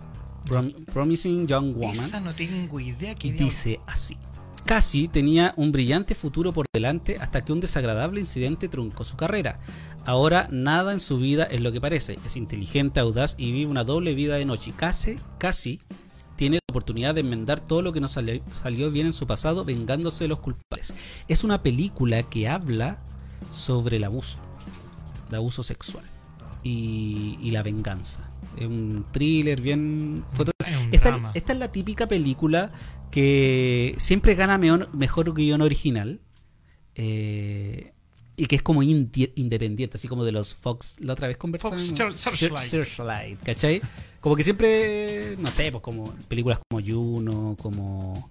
Prom- 0.45 0.73
Promising 0.85 1.47
Young 1.47 1.73
Woman. 1.75 1.93
Esa 1.95 2.19
no 2.21 2.33
tengo 2.33 2.79
idea 2.79 3.15
que 3.15 3.31
Dice 3.33 3.79
así. 3.87 4.17
Cassie 4.65 5.07
tenía 5.07 5.53
un 5.57 5.71
brillante 5.71 6.13
futuro 6.13 6.51
por 6.53 6.65
delante 6.73 7.17
hasta 7.19 7.43
que 7.43 7.53
un 7.53 7.59
desagradable 7.59 8.19
incidente 8.19 8.67
truncó 8.67 9.03
su 9.03 9.15
carrera. 9.17 9.59
Ahora 10.07 10.47
nada 10.51 10.93
en 10.93 11.01
su 11.01 11.19
vida 11.19 11.43
es 11.43 11.59
lo 11.59 11.73
que 11.73 11.81
parece. 11.81 12.17
Es 12.25 12.37
inteligente, 12.37 13.01
audaz 13.01 13.35
y 13.37 13.51
vive 13.51 13.69
una 13.69 13.83
doble 13.83 14.15
vida 14.15 14.35
de 14.37 14.45
noche. 14.45 14.71
Cassie, 14.73 15.19
Cassie 15.37 15.81
tiene 16.37 16.55
la 16.57 16.71
oportunidad 16.71 17.13
de 17.13 17.21
enmendar 17.21 17.59
todo 17.59 17.81
lo 17.81 17.91
que 17.91 17.99
no 17.99 18.07
salió, 18.07 18.41
salió 18.53 18.89
bien 18.89 19.07
en 19.07 19.11
su 19.13 19.27
pasado 19.27 19.65
vengándose 19.65 20.23
de 20.23 20.29
los 20.29 20.39
culpables. 20.39 20.93
Es 21.27 21.43
una 21.43 21.61
película 21.61 22.23
que 22.23 22.47
habla 22.47 22.99
sobre 23.51 23.97
el 23.97 24.05
abuso, 24.05 24.37
el 25.27 25.35
abuso 25.35 25.61
sexual 25.61 26.05
y, 26.63 27.37
y 27.41 27.51
la 27.51 27.61
venganza. 27.61 28.29
Es 28.55 28.65
un 28.65 29.05
thriller 29.11 29.59
bien... 29.59 30.23
un 30.39 30.93
esta, 30.93 31.31
es 31.33 31.57
la 31.57 31.69
típica 31.73 32.07
película 32.07 32.71
que 33.11 33.93
siempre 33.97 34.35
gana 34.35 34.57
meor- 34.57 34.89
mejor 34.93 35.33
guion 35.33 35.61
original. 35.61 36.21
eh, 36.95 37.91
y 38.39 38.45
que 38.45 38.55
es 38.55 38.61
como 38.61 38.83
independiente, 38.83 39.97
así 39.97 40.07
como 40.07 40.23
de 40.23 40.31
los 40.31 40.53
Fox, 40.55 40.97
la 40.99 41.13
otra 41.13 41.27
vez 41.27 41.37
conversamos. 41.37 41.81
Fox 41.81 41.99
Search- 41.99 42.13
Searchlight. 42.15 42.69
Searchlight, 42.69 43.43
¿cachai? 43.43 43.81
Como 44.21 44.35
que 44.35 44.43
siempre, 44.43 45.35
no 45.39 45.49
sé, 45.51 45.71
pues 45.71 45.81
como 45.81 46.13
películas 46.27 46.59
como 46.69 46.81
Juno, 46.85 47.55
como... 47.59 48.29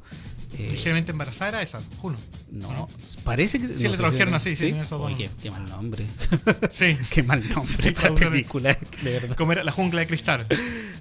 eh, 0.57 0.68
Ligeramente 0.70 1.11
embarazada 1.12 1.48
era 1.48 1.62
esa, 1.62 1.80
Juno. 2.00 2.16
no, 2.50 2.88
parece 3.24 3.59
que... 3.61 3.66
Sí, 3.66 3.84
no 3.84 3.90
le 3.90 3.96
tradujeron 3.96 4.34
así, 4.34 4.54
sí, 4.57 4.68
en 4.68 4.76
esos 4.76 4.98
dos. 5.00 5.12
Oye, 5.12 5.16
qué, 5.16 5.30
qué 5.42 5.50
mal 5.50 5.66
nombre. 5.68 6.07
Sí. 6.70 6.96
qué 7.11 7.22
mal 7.24 7.46
nombre 7.48 7.76
Sí, 7.82 7.88
esta 7.96 8.14
película, 8.14 8.78
de 9.02 9.12
verdad. 9.12 9.36
Como 9.36 9.52
era 9.52 9.64
la 9.64 9.72
jungla 9.72 10.00
de 10.00 10.07
cristal. 10.07 10.46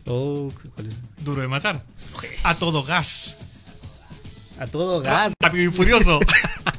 Oh, 0.06 0.52
¿cuál 0.76 0.88
es? 0.88 0.96
Duro 1.24 1.42
de 1.42 1.48
matar. 1.48 1.84
A 2.44 2.56
todo 2.56 2.84
gas. 2.84 4.50
A 4.58 4.66
todo 4.68 5.02
gas. 5.02 5.34
Rápido 5.42 5.70
y 5.70 5.72
furioso. 5.74 6.20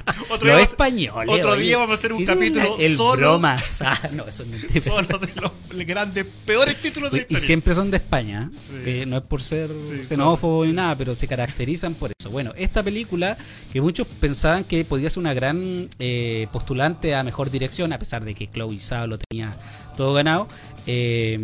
otro 0.31 0.49
Los 0.49 0.57
día, 0.57 0.63
españoles. 0.63 1.35
otro 1.35 1.53
oye. 1.53 1.63
día 1.63 1.79
vamos 1.79 1.97
a 1.97 1.99
hacer 1.99 2.13
un 2.13 2.25
capítulo 2.25 2.77
el 2.79 2.97
solo- 2.97 3.17
bromas. 3.17 3.83
Ah, 3.83 4.09
no, 4.13 4.25
eso 4.29 4.45
es 4.75 4.85
solo 4.85 5.19
de 5.19 5.29
los 5.41 5.53
grandes, 5.87 6.25
peores 6.45 6.77
títulos 6.81 7.11
de 7.11 7.27
Y, 7.29 7.37
y 7.37 7.41
siempre 7.41 7.75
son 7.75 7.91
de 7.91 7.97
España, 7.99 8.51
Sí. 8.69 8.85
que 8.85 9.07
no 9.07 9.17
es 9.17 9.23
por 9.25 9.43
ser 9.43 9.71
Sí, 9.83 10.05
xenófobo 10.05 10.65
ni 10.65 10.73
nada, 10.73 10.97
pero 10.97 11.15
se 11.15 11.27
caracterizan 11.27 11.95
por 11.95 12.13
eso. 12.19 12.31
Bueno, 12.31 12.53
esta 12.57 12.83
película 12.83 13.37
que 13.73 13.81
muchos 13.81 14.07
pensaban 14.07 14.65
que 14.65 14.85
podía 14.85 15.11
ser 15.11 15.19
una 15.21 15.35
gran 15.35 15.89
eh, 15.99 16.47
postulante 16.53 17.15
a 17.15 17.23
mejor 17.25 17.51
dirección, 17.51 17.93
a 17.93 17.99
pesar 17.99 18.25
de 18.25 18.35
que 18.35 18.49
Chloe 18.51 18.79
Zhao 18.81 19.07
lo 19.07 19.19
tenía 19.19 19.57
todo 19.97 20.15
ganado, 20.15 20.49
eh, 20.87 21.39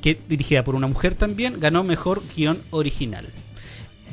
que 0.00 0.18
dirigida 0.28 0.64
por 0.64 0.74
una 0.74 0.86
mujer 0.86 1.14
también, 1.14 1.60
ganó 1.60 1.84
mejor 1.84 2.22
guion 2.36 2.62
original. 2.70 3.26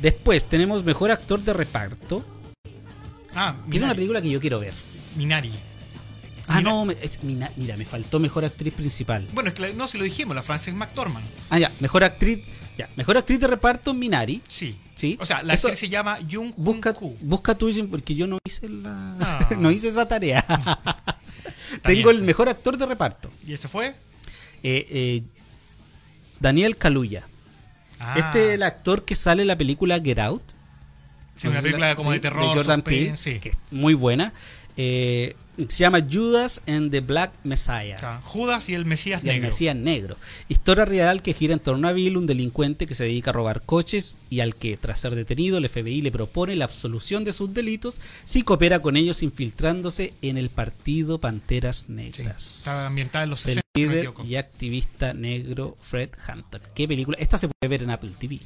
Después 0.02 0.44
tenemos 0.44 0.84
mejor 0.84 1.10
actor 1.10 1.40
de 1.40 1.52
reparto, 1.54 2.22
Ah, 3.36 3.54
que 3.70 3.76
es 3.76 3.82
una 3.82 3.94
película 3.94 4.20
que 4.22 4.30
yo 4.30 4.40
quiero 4.40 4.58
ver. 4.60 4.74
Minari. 5.14 5.52
Ah, 6.48 6.60
no, 6.60 6.84
me- 6.84 6.96
es- 7.02 7.22
mina- 7.24 7.50
mira, 7.56 7.76
me 7.76 7.84
faltó 7.84 8.18
mejor 8.20 8.44
actriz 8.44 8.72
principal. 8.72 9.26
Bueno, 9.32 9.48
es 9.48 9.54
que 9.54 9.62
la- 9.62 9.72
no, 9.74 9.88
si 9.88 9.98
lo 9.98 10.04
dijimos, 10.04 10.34
la 10.36 10.42
Frances 10.42 10.72
McDormand. 10.74 11.26
Ah, 11.50 11.58
ya, 11.58 11.72
mejor 11.80 12.04
actriz, 12.04 12.38
ya, 12.76 12.88
mejor 12.96 13.16
actriz 13.16 13.40
de 13.40 13.46
reparto 13.48 13.92
Minari. 13.92 14.42
Sí. 14.48 14.78
Sí. 14.94 15.18
O 15.20 15.26
sea, 15.26 15.42
la 15.42 15.54
Eso- 15.54 15.66
actriz 15.66 15.80
se 15.80 15.88
llama 15.88 16.18
Jung 16.30 16.52
Busca, 16.56 16.92
Koo. 16.94 17.16
busca 17.20 17.54
tú 17.56 17.68
porque 17.90 18.14
yo 18.14 18.26
no 18.26 18.38
hice 18.46 18.68
la 18.68 19.16
Ah. 19.20 19.48
no 19.58 19.70
hice 19.70 19.88
esa 19.88 20.06
tarea. 20.08 20.44
Tengo 21.82 22.10
bien. 22.10 22.20
el 22.20 22.22
mejor 22.24 22.48
actor 22.48 22.78
de 22.78 22.86
reparto. 22.86 23.30
¿Y 23.46 23.52
ese 23.52 23.66
fue? 23.68 23.88
Eh, 24.62 24.86
eh, 24.90 25.22
Daniel 26.40 26.76
Kaluuya. 26.76 27.26
Ah, 27.98 28.14
Este 28.18 28.48
es 28.48 28.54
el 28.54 28.62
actor 28.62 29.04
que 29.04 29.14
sale 29.14 29.42
en 29.42 29.48
la 29.48 29.56
película 29.56 29.98
Get 30.00 30.18
Out. 30.20 30.42
Sí, 31.36 31.48
una 31.48 31.60
película 31.60 31.88
la- 31.88 31.96
como 31.96 32.10
sí, 32.10 32.14
de 32.16 32.20
terror. 32.20 32.44
Jordan 32.46 32.80
suspense, 32.80 32.82
Peele, 32.82 33.16
sí. 33.16 33.40
que 33.40 33.48
es 33.50 33.56
muy 33.70 33.94
buena. 33.94 34.32
Eh, 34.78 35.34
se 35.68 35.78
llama 35.78 36.00
Judas 36.12 36.60
and 36.66 36.90
the 36.90 37.00
Black 37.00 37.32
Messiah. 37.44 38.20
Judas 38.22 38.68
y 38.68 38.74
el 38.74 38.84
Mesías 38.84 39.24
Y 39.24 39.28
el 39.30 39.36
Negro. 39.36 39.48
Mesías 39.48 39.74
Negro. 39.74 40.16
Historia 40.50 40.84
real 40.84 41.22
que 41.22 41.32
gira 41.32 41.54
en 41.54 41.60
torno 41.60 41.88
a 41.88 41.92
Bill, 41.92 42.18
un 42.18 42.26
delincuente 42.26 42.86
que 42.86 42.94
se 42.94 43.04
dedica 43.04 43.30
a 43.30 43.32
robar 43.32 43.62
coches 43.62 44.18
y 44.28 44.40
al 44.40 44.54
que, 44.54 44.76
tras 44.76 45.00
ser 45.00 45.14
detenido, 45.14 45.56
el 45.56 45.66
FBI 45.66 46.02
le 46.02 46.12
propone 46.12 46.56
la 46.56 46.66
absolución 46.66 47.24
de 47.24 47.32
sus 47.32 47.54
delitos 47.54 47.94
si 48.26 48.42
coopera 48.42 48.80
con 48.82 48.98
ellos 48.98 49.22
infiltrándose 49.22 50.12
en 50.20 50.36
el 50.36 50.50
partido 50.50 51.18
Panteras 51.22 51.86
Sí, 51.86 51.92
Negras. 51.94 52.58
Está 52.58 52.86
ambientada 52.86 53.24
en 53.24 53.30
los 53.30 53.44
del 53.44 53.54
60, 53.54 53.70
si 53.74 53.82
no 53.82 53.88
me 53.88 53.96
líder 53.96 54.12
y 54.30 54.36
activista 54.36 55.14
negro 55.14 55.78
Fred 55.80 56.10
Hampton. 56.26 56.60
¿Qué 56.74 56.86
película? 56.86 57.16
Esta 57.18 57.38
se 57.38 57.48
puede 57.48 57.70
ver 57.70 57.82
en 57.82 57.92
Apple 57.92 58.12
TV. 58.18 58.40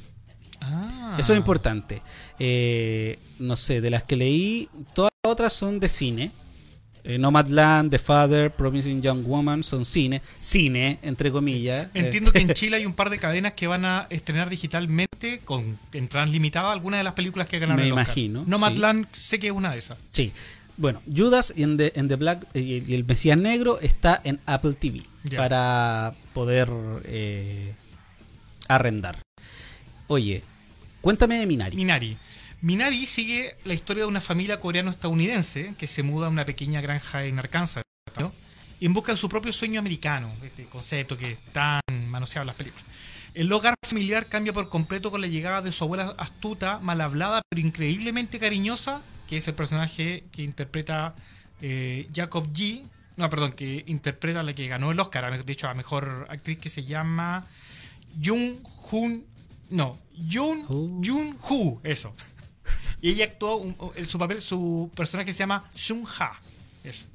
Ah. 0.61 1.17
Eso 1.19 1.33
es 1.33 1.37
importante. 1.37 2.01
Eh, 2.39 3.19
no 3.39 3.55
sé, 3.55 3.81
de 3.81 3.89
las 3.89 4.03
que 4.03 4.15
leí, 4.15 4.69
todas 4.93 5.11
las 5.23 5.31
otras 5.31 5.53
son 5.53 5.79
de 5.79 5.89
cine. 5.89 6.31
Eh, 7.03 7.17
Nomadland, 7.17 7.89
The 7.89 7.97
Father, 7.97 8.51
Promising 8.51 9.01
Young 9.01 9.25
Woman 9.25 9.63
son 9.63 9.85
cine. 9.85 10.21
Cine, 10.39 10.99
entre 11.01 11.31
comillas. 11.31 11.87
Entiendo 11.93 12.31
que 12.31 12.39
en 12.39 12.53
Chile 12.53 12.77
hay 12.77 12.85
un 12.85 12.93
par 12.93 13.09
de 13.09 13.17
cadenas 13.17 13.53
que 13.53 13.67
van 13.67 13.85
a 13.85 14.07
estrenar 14.09 14.49
digitalmente 14.49 15.39
con 15.43 15.79
entradas 15.93 16.29
limitadas 16.29 16.71
algunas 16.71 16.99
de 16.99 17.03
las 17.03 17.13
películas 17.13 17.47
que 17.47 17.59
ganaron 17.59 17.81
Me 17.81 17.87
el 17.87 17.93
Oscar. 17.93 18.05
imagino, 18.05 18.43
Nomadland 18.45 19.07
sé 19.13 19.39
que 19.39 19.47
es 19.47 19.53
una 19.53 19.71
de 19.71 19.79
esas. 19.79 19.97
Sí. 20.11 20.31
Bueno, 20.77 21.01
Judas 21.13 21.53
y 21.55 21.63
en 21.63 21.77
the, 21.77 21.91
en 21.95 22.07
the 22.07 22.15
Black 22.15 22.47
eh, 22.53 22.83
y 22.87 22.93
el 22.93 23.03
Mesías 23.05 23.37
Negro 23.37 23.79
está 23.81 24.21
en 24.23 24.39
Apple 24.45 24.73
TV 24.73 25.03
para 25.35 26.13
poder 26.33 26.69
eh, 27.05 27.73
arrendar. 28.67 29.19
Oye, 30.07 30.43
cuéntame 31.01 31.39
de 31.39 31.45
Minari. 31.45 31.75
Minari. 31.75 32.17
Minari 32.61 33.05
sigue 33.07 33.57
la 33.65 33.73
historia 33.73 34.03
de 34.03 34.07
una 34.07 34.21
familia 34.21 34.59
coreano-estadounidense 34.59 35.73
que 35.77 35.87
se 35.87 36.03
muda 36.03 36.27
a 36.27 36.29
una 36.29 36.45
pequeña 36.45 36.79
granja 36.79 37.25
en 37.25 37.39
Arkansas 37.39 37.83
¿no? 38.19 38.31
en 38.79 38.93
busca 38.93 39.11
de 39.11 39.17
su 39.17 39.29
propio 39.29 39.51
sueño 39.53 39.79
americano, 39.79 40.31
este 40.43 40.65
concepto 40.65 41.17
que 41.17 41.37
tan 41.51 41.81
manoseado 42.07 42.43
en 42.43 42.47
las 42.47 42.55
películas. 42.55 42.85
El 43.33 43.51
hogar 43.53 43.75
familiar 43.87 44.27
cambia 44.27 44.51
por 44.51 44.69
completo 44.69 45.09
con 45.09 45.21
la 45.21 45.27
llegada 45.27 45.61
de 45.61 45.71
su 45.71 45.83
abuela 45.85 46.15
astuta, 46.17 46.79
mal 46.79 46.99
hablada, 46.99 47.41
pero 47.49 47.65
increíblemente 47.65 48.39
cariñosa, 48.39 49.01
que 49.27 49.37
es 49.37 49.47
el 49.47 49.53
personaje 49.53 50.25
que 50.31 50.41
interpreta 50.41 51.15
eh, 51.61 52.07
Jacob 52.13 52.51
G. 52.51 52.83
No, 53.15 53.29
perdón, 53.29 53.53
que 53.53 53.83
interpreta 53.87 54.43
la 54.43 54.53
que 54.53 54.67
ganó 54.67 54.91
el 54.91 54.99
Oscar, 54.99 55.45
de 55.45 55.53
hecho, 55.53 55.69
a 55.69 55.73
mejor 55.73 56.27
actriz 56.29 56.57
que 56.57 56.69
se 56.69 56.83
llama 56.83 57.47
Jung 58.21 58.57
Hoon. 58.89 59.23
No, 59.69 59.97
Jun, 60.29 60.65
Oh. 60.69 61.01
Jun 61.03 61.35
Hu, 61.49 61.79
eso. 61.83 62.13
Y 63.01 63.09
ella 63.11 63.25
actuó, 63.25 63.55
un- 63.57 63.75
su 64.07 64.17
papel, 64.19 64.41
su 64.41 64.89
personaje 64.95 65.33
se 65.33 65.39
llama 65.39 65.69
Sung 65.73 66.05
Ha. 66.19 66.39
Eso. 66.83 67.05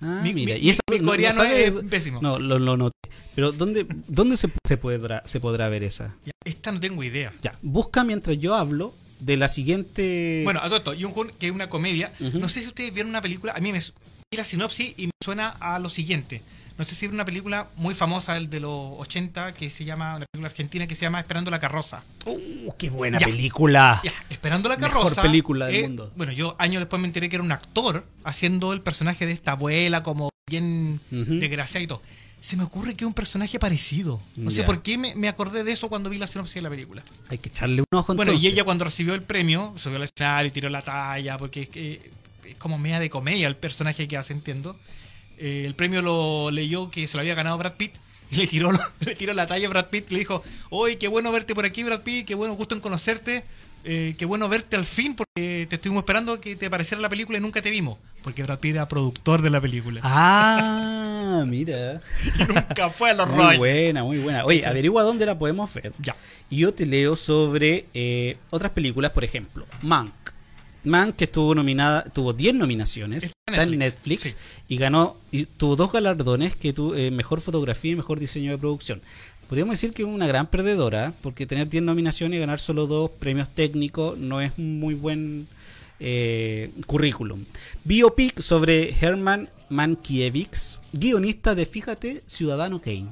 Ah, 0.00 0.20
Mi- 0.22 0.32
mira, 0.32 0.54
mi- 0.54 0.60
y 0.62 0.70
eso 0.70 0.80
mi 0.90 0.96
no- 0.98 1.04
no 1.04 1.10
coreano 1.10 1.42
sabe- 1.42 1.66
es 1.66 1.72
pésimo. 1.90 2.20
No, 2.22 2.38
lo, 2.38 2.58
lo 2.58 2.76
noté. 2.76 2.96
Pero 3.34 3.52
¿dónde, 3.52 3.86
dónde 4.08 4.36
se, 4.36 4.48
se 4.66 4.76
podrá, 4.78 5.22
se 5.26 5.40
podrá 5.40 5.68
ver 5.68 5.84
esa? 5.84 6.16
Ya, 6.24 6.32
esta 6.44 6.72
no 6.72 6.80
tengo 6.80 7.02
idea. 7.02 7.32
Ya, 7.42 7.58
busca 7.62 8.02
mientras 8.02 8.38
yo 8.38 8.54
hablo 8.54 8.94
de 9.18 9.36
la 9.36 9.48
siguiente... 9.50 10.40
Bueno, 10.44 10.60
a 10.60 10.64
todo 10.64 10.76
esto, 10.78 10.94
Jung 10.98 11.12
Hoon, 11.16 11.30
que 11.38 11.46
es 11.48 11.52
una 11.52 11.68
comedia. 11.68 12.12
No 12.18 12.48
sé 12.48 12.60
si 12.60 12.68
ustedes 12.68 12.92
vieron 12.94 13.10
una 13.10 13.20
película, 13.20 13.52
a 13.54 13.60
mí 13.60 13.72
me 13.72 13.80
la 14.36 14.44
sinopsis 14.44 14.94
y 14.96 15.06
me 15.06 15.12
suena 15.24 15.48
a 15.58 15.78
lo 15.80 15.88
siguiente. 15.90 16.42
No 16.78 16.84
sé 16.84 16.94
si 16.94 17.00
vieron 17.00 17.16
una 17.16 17.24
película 17.24 17.68
muy 17.76 17.94
famosa, 17.94 18.36
el 18.36 18.48
de 18.48 18.60
los 18.60 18.92
80, 19.00 19.52
que 19.54 19.68
se 19.70 19.84
llama, 19.84 20.16
una 20.16 20.24
película 20.30 20.48
argentina 20.48 20.86
que 20.86 20.94
se 20.94 21.02
llama 21.02 21.18
Esperando 21.18 21.50
la 21.50 21.58
carroza. 21.58 22.04
¡Uh, 22.26 22.72
qué 22.78 22.88
buena 22.90 23.18
Ya. 23.18 23.26
película! 23.26 24.00
Ya, 24.04 24.12
Esperando 24.30 24.68
la 24.68 24.76
Mejor 24.76 24.92
carroza. 25.02 25.22
película 25.22 25.66
del 25.66 25.74
eh, 25.74 25.82
mundo. 25.82 26.12
Bueno, 26.16 26.32
yo 26.32 26.54
años 26.60 26.80
después 26.80 27.02
me 27.02 27.08
enteré 27.08 27.28
que 27.28 27.36
era 27.36 27.42
un 27.42 27.50
actor 27.52 28.06
haciendo 28.24 28.72
el 28.72 28.82
personaje 28.82 29.26
de 29.26 29.32
esta 29.32 29.52
abuela, 29.52 30.02
como 30.04 30.30
bien 30.48 31.00
Ujú. 31.10 31.34
desgraciada 31.40 31.82
y 31.82 31.86
todo. 31.88 32.00
Se 32.40 32.56
me 32.56 32.62
ocurre 32.62 32.94
que 32.94 33.04
es 33.04 33.08
un 33.08 33.12
personaje 33.14 33.58
parecido. 33.58 34.22
No 34.36 34.50
sé 34.52 34.62
por 34.62 34.80
qué 34.80 34.96
me, 34.96 35.14
me 35.16 35.28
acordé 35.28 35.62
de 35.64 35.72
eso 35.72 35.88
cuando 35.90 36.08
vi 36.08 36.16
la 36.18 36.26
sinopsis 36.28 36.54
de 36.54 36.62
la 36.62 36.70
película. 36.70 37.02
Hay 37.28 37.36
que 37.38 37.50
echarle 37.50 37.82
un 37.82 37.98
ojo 37.98 38.14
Bueno, 38.14 38.30
entonces. 38.30 38.44
y 38.48 38.52
ella 38.54 38.64
cuando 38.64 38.84
recibió 38.84 39.12
el 39.12 39.22
premio, 39.22 39.74
subió 39.76 39.96
al 39.96 40.04
escenario 40.04 40.48
y 40.48 40.52
tiró 40.52 40.70
la 40.70 40.80
talla, 40.82 41.36
porque 41.36 41.62
es, 41.62 41.68
que 41.68 42.10
es 42.44 42.56
como 42.56 42.78
media 42.78 43.00
de 43.00 43.10
comedia 43.10 43.46
el 43.48 43.56
personaje 43.56 44.06
que 44.08 44.16
hace, 44.16 44.32
entiendo. 44.32 44.76
Eh, 45.38 45.64
el 45.66 45.74
premio 45.74 46.02
lo 46.02 46.50
leyó 46.50 46.90
que 46.90 47.06
se 47.08 47.16
lo 47.16 47.20
había 47.20 47.34
ganado 47.34 47.58
Brad 47.58 47.74
Pitt. 47.74 47.94
Y 48.30 48.36
le 48.36 48.46
tiró, 48.46 48.70
le 49.00 49.14
tiró 49.16 49.34
la 49.34 49.46
talla 49.46 49.66
a 49.66 49.70
Brad 49.70 49.86
Pitt. 49.86 50.10
Le 50.10 50.20
dijo, 50.20 50.42
oye, 50.70 50.98
qué 50.98 51.08
bueno 51.08 51.32
verte 51.32 51.54
por 51.54 51.64
aquí, 51.64 51.82
Brad 51.82 52.02
Pitt. 52.02 52.26
Qué 52.26 52.34
bueno, 52.34 52.54
gusto 52.54 52.74
en 52.74 52.80
conocerte. 52.80 53.42
eh, 53.84 54.14
qué 54.18 54.24
bueno 54.26 54.48
verte 54.48 54.76
al 54.76 54.84
fin, 54.84 55.14
porque 55.16 55.66
te 55.68 55.76
estuvimos 55.76 56.02
esperando 56.02 56.38
que 56.40 56.54
te 56.54 56.66
apareciera 56.66 57.00
la 57.00 57.08
película 57.08 57.38
y 57.38 57.40
nunca 57.40 57.60
te 57.62 57.70
vimos. 57.70 57.98
Porque 58.22 58.42
Brad 58.42 58.58
Pitt 58.58 58.74
era 58.74 58.86
productor 58.86 59.40
de 59.40 59.48
la 59.50 59.60
película. 59.60 60.00
Ah, 60.04 61.44
mira. 61.48 62.00
Y 62.38 62.42
nunca 62.52 62.90
fue 62.90 63.10
a 63.10 63.14
los 63.14 63.28
Muy 63.30 63.38
Roy. 63.38 63.56
buena, 63.56 64.04
muy 64.04 64.18
buena. 64.18 64.44
Oye, 64.44 64.64
averigua 64.66 65.02
dónde 65.02 65.24
la 65.26 65.38
podemos 65.38 65.72
ver. 65.72 65.92
Ya. 65.98 66.14
Y 66.50 66.58
yo 66.58 66.74
te 66.74 66.84
leo 66.86 67.16
sobre 67.16 67.86
eh, 67.94 68.36
otras 68.50 68.72
películas, 68.72 69.10
por 69.12 69.24
ejemplo, 69.24 69.64
Mank. 69.82 70.12
Mank 70.84 71.16
que 71.16 71.24
estuvo 71.24 71.54
nominada, 71.54 72.04
tuvo 72.04 72.32
10 72.32 72.54
nominaciones, 72.54 73.24
Está 73.24 73.34
está 73.50 73.62
en 73.64 73.78
Netflix, 73.78 74.36
y 74.68 74.76
ganó 74.76 75.16
y 75.30 75.44
tuvo 75.46 75.76
dos 75.76 75.92
galardones 75.92 76.56
que 76.56 76.72
tuvo 76.72 76.94
eh, 76.94 77.10
mejor 77.10 77.40
fotografía 77.40 77.92
y 77.92 77.96
mejor 77.96 78.18
diseño 78.18 78.52
de 78.52 78.58
producción. 78.58 79.02
Podríamos 79.48 79.72
decir 79.72 79.90
que 79.90 80.02
es 80.02 80.08
una 80.08 80.26
gran 80.26 80.46
perdedora, 80.46 81.12
porque 81.22 81.46
tener 81.46 81.68
10 81.68 81.82
nominaciones 81.82 82.36
y 82.36 82.40
ganar 82.40 82.60
solo 82.60 82.86
dos 82.86 83.10
premios 83.10 83.48
técnicos 83.52 84.18
no 84.18 84.40
es 84.40 84.56
muy 84.58 84.94
buen 84.94 85.48
eh, 85.98 86.70
currículum. 86.86 87.44
Biopic 87.84 88.40
sobre 88.40 88.94
Herman 88.94 89.50
Mankiewicz, 89.68 90.80
guionista 90.92 91.54
de 91.54 91.66
Fíjate, 91.66 92.22
Ciudadano 92.26 92.80
Kane 92.80 93.08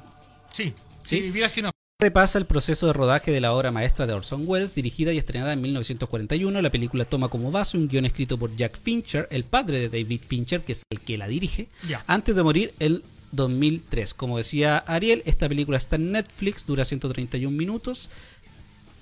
Sí, 0.53 0.73
sí, 1.05 1.17
Sí. 1.19 1.31
vi 1.31 1.41
la. 1.41 1.78
Repasa 2.01 2.39
el 2.39 2.47
proceso 2.47 2.87
de 2.87 2.93
rodaje 2.93 3.33
de 3.33 3.41
la 3.41 3.53
obra 3.53 3.73
maestra 3.73 4.07
de 4.07 4.13
Orson 4.13 4.45
Welles, 4.47 4.77
dirigida 4.77 5.13
y 5.13 5.19
estrenada 5.19 5.53
en 5.53 5.61
1941. 5.61 6.63
La 6.63 6.71
película 6.71 7.05
toma 7.05 7.27
como 7.27 7.51
base 7.51 7.77
un 7.77 7.89
guion 7.89 8.05
escrito 8.05 8.39
por 8.39 8.55
Jack 8.55 8.79
Fincher, 8.81 9.27
el 9.33 9.43
padre 9.43 9.81
de 9.81 9.89
David 9.89 10.21
Fincher, 10.29 10.63
que 10.63 10.71
es 10.71 10.85
el 10.91 11.01
que 11.01 11.19
la 11.19 11.27
dirige, 11.27 11.67
antes 12.07 12.37
de 12.37 12.43
morir 12.45 12.73
en 12.79 13.03
2003. 13.33 14.15
Como 14.15 14.37
decía 14.37 14.79
Ariel, 14.79 15.25
esta 15.27 15.49
película 15.49 15.77
está 15.77 15.97
en 15.97 16.13
Netflix, 16.13 16.65
dura 16.67 16.85
131 16.85 17.51
minutos. 17.57 18.11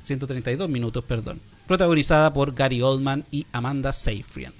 132 0.05 0.66
minutos, 0.70 1.05
perdón. 1.05 1.42
Protagonizada 1.66 2.32
por 2.32 2.55
Gary 2.55 2.80
Oldman 2.80 3.26
y 3.30 3.47
Amanda 3.53 3.92
Seyfried. 3.92 4.53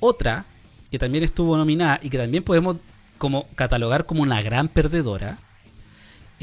Otra 0.00 0.46
que 0.90 0.98
también 0.98 1.24
estuvo 1.24 1.58
nominada 1.58 2.00
y 2.02 2.08
que 2.08 2.16
también 2.16 2.42
podemos 2.42 2.78
como 3.18 3.48
catalogar 3.54 4.06
como 4.06 4.22
una 4.22 4.40
gran 4.40 4.68
perdedora, 4.68 5.38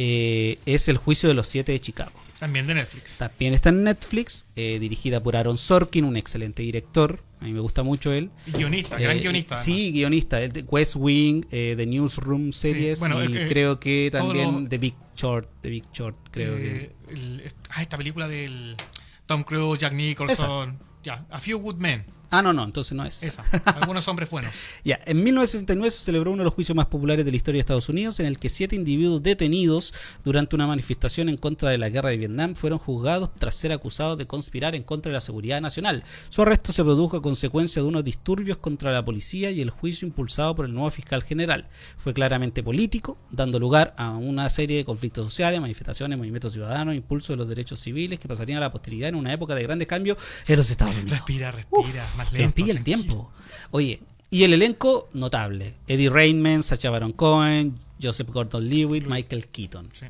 eh, 0.01 0.57
es 0.65 0.87
El 0.87 0.95
juicio 0.97 1.27
de 1.29 1.35
los 1.35 1.47
siete 1.47 1.73
de 1.73 1.79
Chicago. 1.81 2.11
También 2.39 2.65
de 2.67 2.73
Netflix. 2.73 3.17
También 3.17 3.53
está 3.53 3.67
en 3.69 3.83
Netflix, 3.83 4.45
eh, 4.55 4.79
dirigida 4.79 5.21
por 5.21 5.35
Aaron 5.35 5.57
Sorkin, 5.57 6.05
un 6.05 6.15
excelente 6.15 6.63
director. 6.63 7.21
A 7.41 7.43
mí 7.45 7.51
me 7.51 7.59
gusta 7.59 7.83
mucho 7.83 8.13
él. 8.13 8.31
Y 8.47 8.51
guionista, 8.51 8.97
gran 8.97 9.17
Eh, 9.17 9.19
guionista. 9.19 9.57
Sí, 9.57 9.91
guionista. 9.91 10.41
el 10.41 10.53
de 10.53 10.61
West 10.63 10.95
Wing, 10.95 11.43
eh, 11.51 11.73
The 11.75 11.85
Newsroom 11.85 12.53
series. 12.53 12.99
bueno, 12.99 13.21
y 13.23 13.27
eh, 13.27 13.45
eh, 13.45 13.49
creo 13.49 13.77
que 13.77 14.07
también 14.11 14.69
The 14.69 14.77
Big 14.77 14.95
Short. 15.17 15.49
The 15.61 15.69
Big 15.69 15.83
Short, 15.93 16.15
creo 16.31 16.55
que. 16.55 16.75
Eh, 16.77 16.91
el- 17.09 17.53
ah, 17.71 17.81
esta 17.81 17.97
película 17.97 18.27
del 18.29 18.77
Tom 19.25 19.43
Cruise, 19.43 19.77
Jack 19.79 19.91
Nicholson. 19.93 20.79
Ya, 21.03 21.25
A 21.29 21.39
Few 21.41 21.57
Good 21.59 21.75
Men. 21.75 22.05
Ah, 22.31 22.41
no, 22.41 22.53
no, 22.53 22.63
entonces 22.63 22.93
no 22.93 23.05
es. 23.05 23.23
Esa. 23.23 23.43
Algunos 23.65 24.07
hombres 24.07 24.29
buenos. 24.29 24.53
Ya, 24.83 24.99
en 25.05 25.23
1969 25.23 25.91
se 25.91 26.05
celebró 26.05 26.31
uno 26.31 26.39
de 26.41 26.45
los 26.45 26.53
juicios 26.53 26.75
más 26.75 26.85
populares 26.85 27.25
de 27.25 27.31
la 27.31 27.37
historia 27.37 27.57
de 27.57 27.61
Estados 27.61 27.89
Unidos, 27.89 28.19
en 28.19 28.25
el 28.25 28.39
que 28.39 28.49
siete 28.49 28.75
individuos 28.75 29.21
detenidos 29.21 29.93
durante 30.23 30.55
una 30.55 30.67
manifestación 30.67 31.27
en 31.27 31.37
contra 31.37 31.69
de 31.69 31.77
la 31.77 31.89
guerra 31.89 32.09
de 32.09 32.17
Vietnam 32.17 32.55
fueron 32.55 32.79
juzgados 32.79 33.29
tras 33.37 33.55
ser 33.55 33.71
acusados 33.71 34.17
de 34.17 34.25
conspirar 34.25 34.75
en 34.75 34.83
contra 34.83 35.09
de 35.09 35.13
la 35.13 35.21
seguridad 35.21 35.59
nacional. 35.61 36.03
Su 36.29 36.41
arresto 36.41 36.71
se 36.71 36.83
produjo 36.83 37.17
a 37.17 37.21
consecuencia 37.21 37.81
de 37.81 37.87
unos 37.87 38.03
disturbios 38.03 38.57
contra 38.57 38.91
la 38.91 39.03
policía 39.03 39.51
y 39.51 39.61
el 39.61 39.69
juicio 39.69 40.07
impulsado 40.07 40.55
por 40.55 40.65
el 40.65 40.73
nuevo 40.73 40.89
fiscal 40.91 41.23
general. 41.23 41.67
Fue 41.97 42.13
claramente 42.13 42.63
político, 42.63 43.17
dando 43.31 43.59
lugar 43.59 43.93
a 43.97 44.11
una 44.11 44.49
serie 44.49 44.77
de 44.77 44.85
conflictos 44.85 45.25
sociales, 45.25 45.59
manifestaciones, 45.61 46.17
movimientos 46.17 46.53
ciudadanos, 46.53 46.95
impulso 46.95 47.33
de 47.33 47.37
los 47.37 47.49
derechos 47.49 47.79
civiles 47.79 48.19
que 48.19 48.27
pasarían 48.27 48.57
a 48.57 48.61
la 48.61 48.71
posteridad 48.71 49.09
en 49.09 49.15
una 49.15 49.33
época 49.33 49.55
de 49.55 49.63
grandes 49.63 49.87
cambios 49.87 50.17
en 50.47 50.57
los 50.57 50.69
Estados 50.69 50.95
Unidos. 50.95 51.11
Respira, 51.11 51.51
respira. 51.51 52.05
Más 52.19 52.29
Que 52.29 52.37
lento. 52.39 52.61
nos 52.65 52.69
el 52.75 52.83
tiempo. 52.83 53.31
Oye, 53.71 54.01
y 54.29 54.43
el 54.43 54.53
elenco 54.53 55.09
notable. 55.13 55.75
Eddie 55.87 56.09
Rainman, 56.09 56.61
Sacha 56.63 56.89
Baron 56.91 57.11
Cohen, 57.13 57.79
Joseph 58.01 58.29
Gordon-Levitt, 58.29 59.07
Michael 59.07 59.47
Keaton. 59.47 59.89
Sí. 59.93 60.05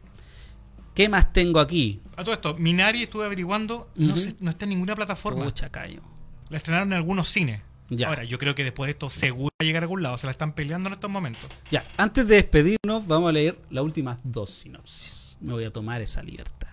¿Qué 0.93 1.07
más 1.07 1.31
tengo 1.31 1.59
aquí? 1.61 2.01
A 2.17 2.23
todo 2.23 2.33
esto, 2.33 2.55
Minari 2.55 3.03
estuve 3.03 3.25
averiguando, 3.25 3.89
no, 3.95 4.15
se- 4.17 4.35
no 4.41 4.49
está 4.49 4.65
en 4.65 4.69
ninguna 4.71 4.95
plataforma. 4.95 5.45
Pucha, 5.45 5.69
callo. 5.69 6.01
La 6.49 6.57
estrenaron 6.57 6.89
en 6.91 6.97
algunos 6.97 7.29
cines. 7.29 7.61
Ya. 7.89 8.07
Ahora, 8.09 8.23
yo 8.23 8.37
creo 8.37 8.53
que 8.53 8.63
después 8.63 8.87
de 8.87 8.91
esto 8.91 9.09
seguro 9.09 9.49
va 9.59 9.63
a 9.63 9.65
llegar 9.65 9.81
a 9.83 9.85
algún 9.85 10.03
lado. 10.03 10.17
Se 10.17 10.27
la 10.27 10.31
están 10.31 10.51
peleando 10.53 10.87
en 10.89 10.93
estos 10.93 11.09
momentos. 11.09 11.49
Ya, 11.71 11.83
antes 11.97 12.27
de 12.27 12.35
despedirnos, 12.35 13.07
vamos 13.07 13.29
a 13.29 13.31
leer 13.31 13.57
las 13.69 13.83
últimas 13.83 14.19
dos 14.23 14.49
sinopsis. 14.51 15.37
Me 15.41 15.53
voy 15.53 15.63
a 15.63 15.71
tomar 15.71 16.01
esa 16.01 16.21
libertad. 16.21 16.67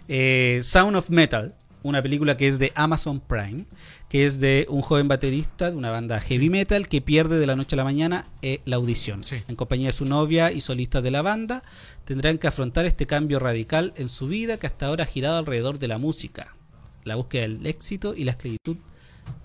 Eh, 0.09 0.61
Sound 0.63 0.95
of 0.95 1.09
Metal, 1.09 1.53
una 1.84 2.01
película 2.01 2.38
que 2.38 2.47
es 2.47 2.59
de 2.59 2.71
Amazon 2.75 3.19
Prime, 3.19 3.65
que 4.09 4.25
es 4.25 4.39
de 4.39 4.65
un 4.69 4.82
joven 4.82 5.07
baterista 5.07 5.71
de 5.71 5.78
una 5.78 5.91
banda 5.91 6.19
heavy 6.19 6.49
metal 6.49 6.88
que 6.88 7.01
pierde 7.01 7.39
de 7.39 7.47
la 7.47 7.55
noche 7.55 7.75
a 7.75 7.78
la 7.78 7.84
mañana 7.84 8.28
eh, 8.41 8.61
la 8.65 8.78
audición. 8.78 9.23
Sí. 9.23 9.38
En 9.47 9.55
compañía 9.55 9.88
de 9.88 9.93
su 9.93 10.05
novia 10.05 10.51
y 10.51 10.61
solistas 10.61 11.03
de 11.03 11.11
la 11.11 11.21
banda, 11.21 11.63
tendrán 12.05 12.38
que 12.38 12.47
afrontar 12.47 12.86
este 12.86 13.05
cambio 13.05 13.39
radical 13.39 13.93
en 13.95 14.09
su 14.09 14.28
vida 14.28 14.57
que 14.57 14.67
hasta 14.67 14.88
ahora 14.88 15.03
ha 15.03 15.07
girado 15.07 15.38
alrededor 15.38 15.80
de 15.80 15.88
la 15.88 15.97
música, 15.97 16.55
la 17.03 17.15
búsqueda 17.15 17.43
del 17.43 17.65
éxito 17.65 18.13
y 18.15 18.23
la 18.23 18.32
esclavitud 18.32 18.78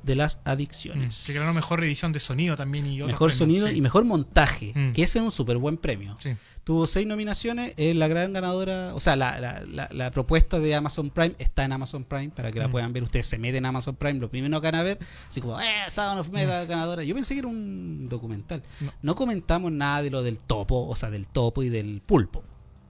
de 0.02 0.14
las 0.16 0.40
adicciones. 0.44 1.14
Se 1.14 1.32
ganó 1.32 1.52
mejor 1.54 1.82
edición 1.84 2.12
de 2.12 2.20
sonido 2.20 2.56
también 2.56 2.86
y 2.86 3.00
otros 3.02 3.12
Mejor 3.14 3.28
premios, 3.30 3.38
sonido 3.38 3.68
sí. 3.68 3.74
y 3.76 3.80
mejor 3.80 4.04
montaje, 4.04 4.72
Mm. 4.74 4.92
que 4.92 5.02
ese 5.02 5.18
es 5.18 5.24
un 5.24 5.30
súper 5.32 5.58
buen 5.58 5.76
premio. 5.76 6.16
Sí. 6.20 6.30
Tuvo 6.64 6.86
seis 6.86 7.06
nominaciones, 7.06 7.74
es 7.76 7.96
la 7.96 8.06
gran 8.08 8.32
ganadora, 8.32 8.94
o 8.94 9.00
sea, 9.00 9.16
la, 9.16 9.40
la- 9.40 9.62
la- 9.66 9.88
la 9.90 10.10
propuesta 10.12 10.60
de 10.60 10.74
Amazon 10.74 11.10
Prime 11.10 11.34
está 11.38 11.64
en 11.64 11.72
Amazon 11.72 12.04
Prime 12.04 12.30
para 12.30 12.52
que 12.52 12.58
la 12.60 12.68
Mm. 12.68 12.70
puedan 12.72 12.92
ver. 12.92 13.02
Ustedes 13.02 13.26
se 13.26 13.38
meten 13.38 13.56
en 13.58 13.66
Amazon 13.66 13.96
Prime, 13.96 14.20
lo 14.20 14.30
primero 14.30 14.60
que 14.60 14.66
van 14.68 14.76
a 14.76 14.82
ver, 14.82 14.98
así 15.28 15.40
como, 15.40 15.60
eh, 15.60 15.64
Sound 15.88 16.20
of 16.20 16.28
Metal 16.30 16.66
ganadora. 16.66 17.02
Yo 17.02 17.14
pensé 17.14 17.34
que 17.34 17.40
era 17.40 17.48
un 17.48 18.08
documental. 18.08 18.62
Mm. 18.80 18.84
No. 18.84 18.92
No. 19.02 19.14
comentamos 19.16 19.72
nada 19.72 20.02
de 20.02 20.10
lo 20.10 20.22
del 20.22 20.38
topo, 20.38 20.86
o 20.88 20.94
sea, 20.96 21.10
del 21.10 21.26
topo 21.26 21.62
y 21.62 21.68
del 21.68 22.00
pulpo. 22.04 22.44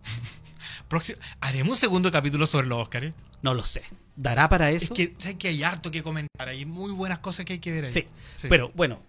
Próximo- 0.89 1.19
Haremos 1.41 1.71
un 1.73 1.77
segundo 1.79 2.11
capítulo 2.11 2.47
sobre 2.47 2.67
los 2.67 2.79
Oscars. 2.83 3.15
No 3.43 3.55
lo 3.55 3.65
sé. 3.65 3.83
¿Dará 4.17 4.49
para 4.49 4.71
Es 4.71 4.85
eso? 4.85 4.95
que, 4.95 5.15
¿sabes 5.19 5.37
que 5.37 5.49
hay 5.49 5.63
harto 5.63 5.91
que 5.91 6.03
comentar? 6.03 6.49
Hay 6.49 6.65
muy 6.65 6.93
buenas 6.93 7.21
cosas 7.21 7.45
que 7.45 7.55
hay 7.55 7.59
que 7.59 7.73
ver 7.73 7.87
ahí. 7.87 7.93
Sí. 7.93 8.07
Sí. 8.37 8.49
Pero 8.49 8.71
bueno, 8.75 9.01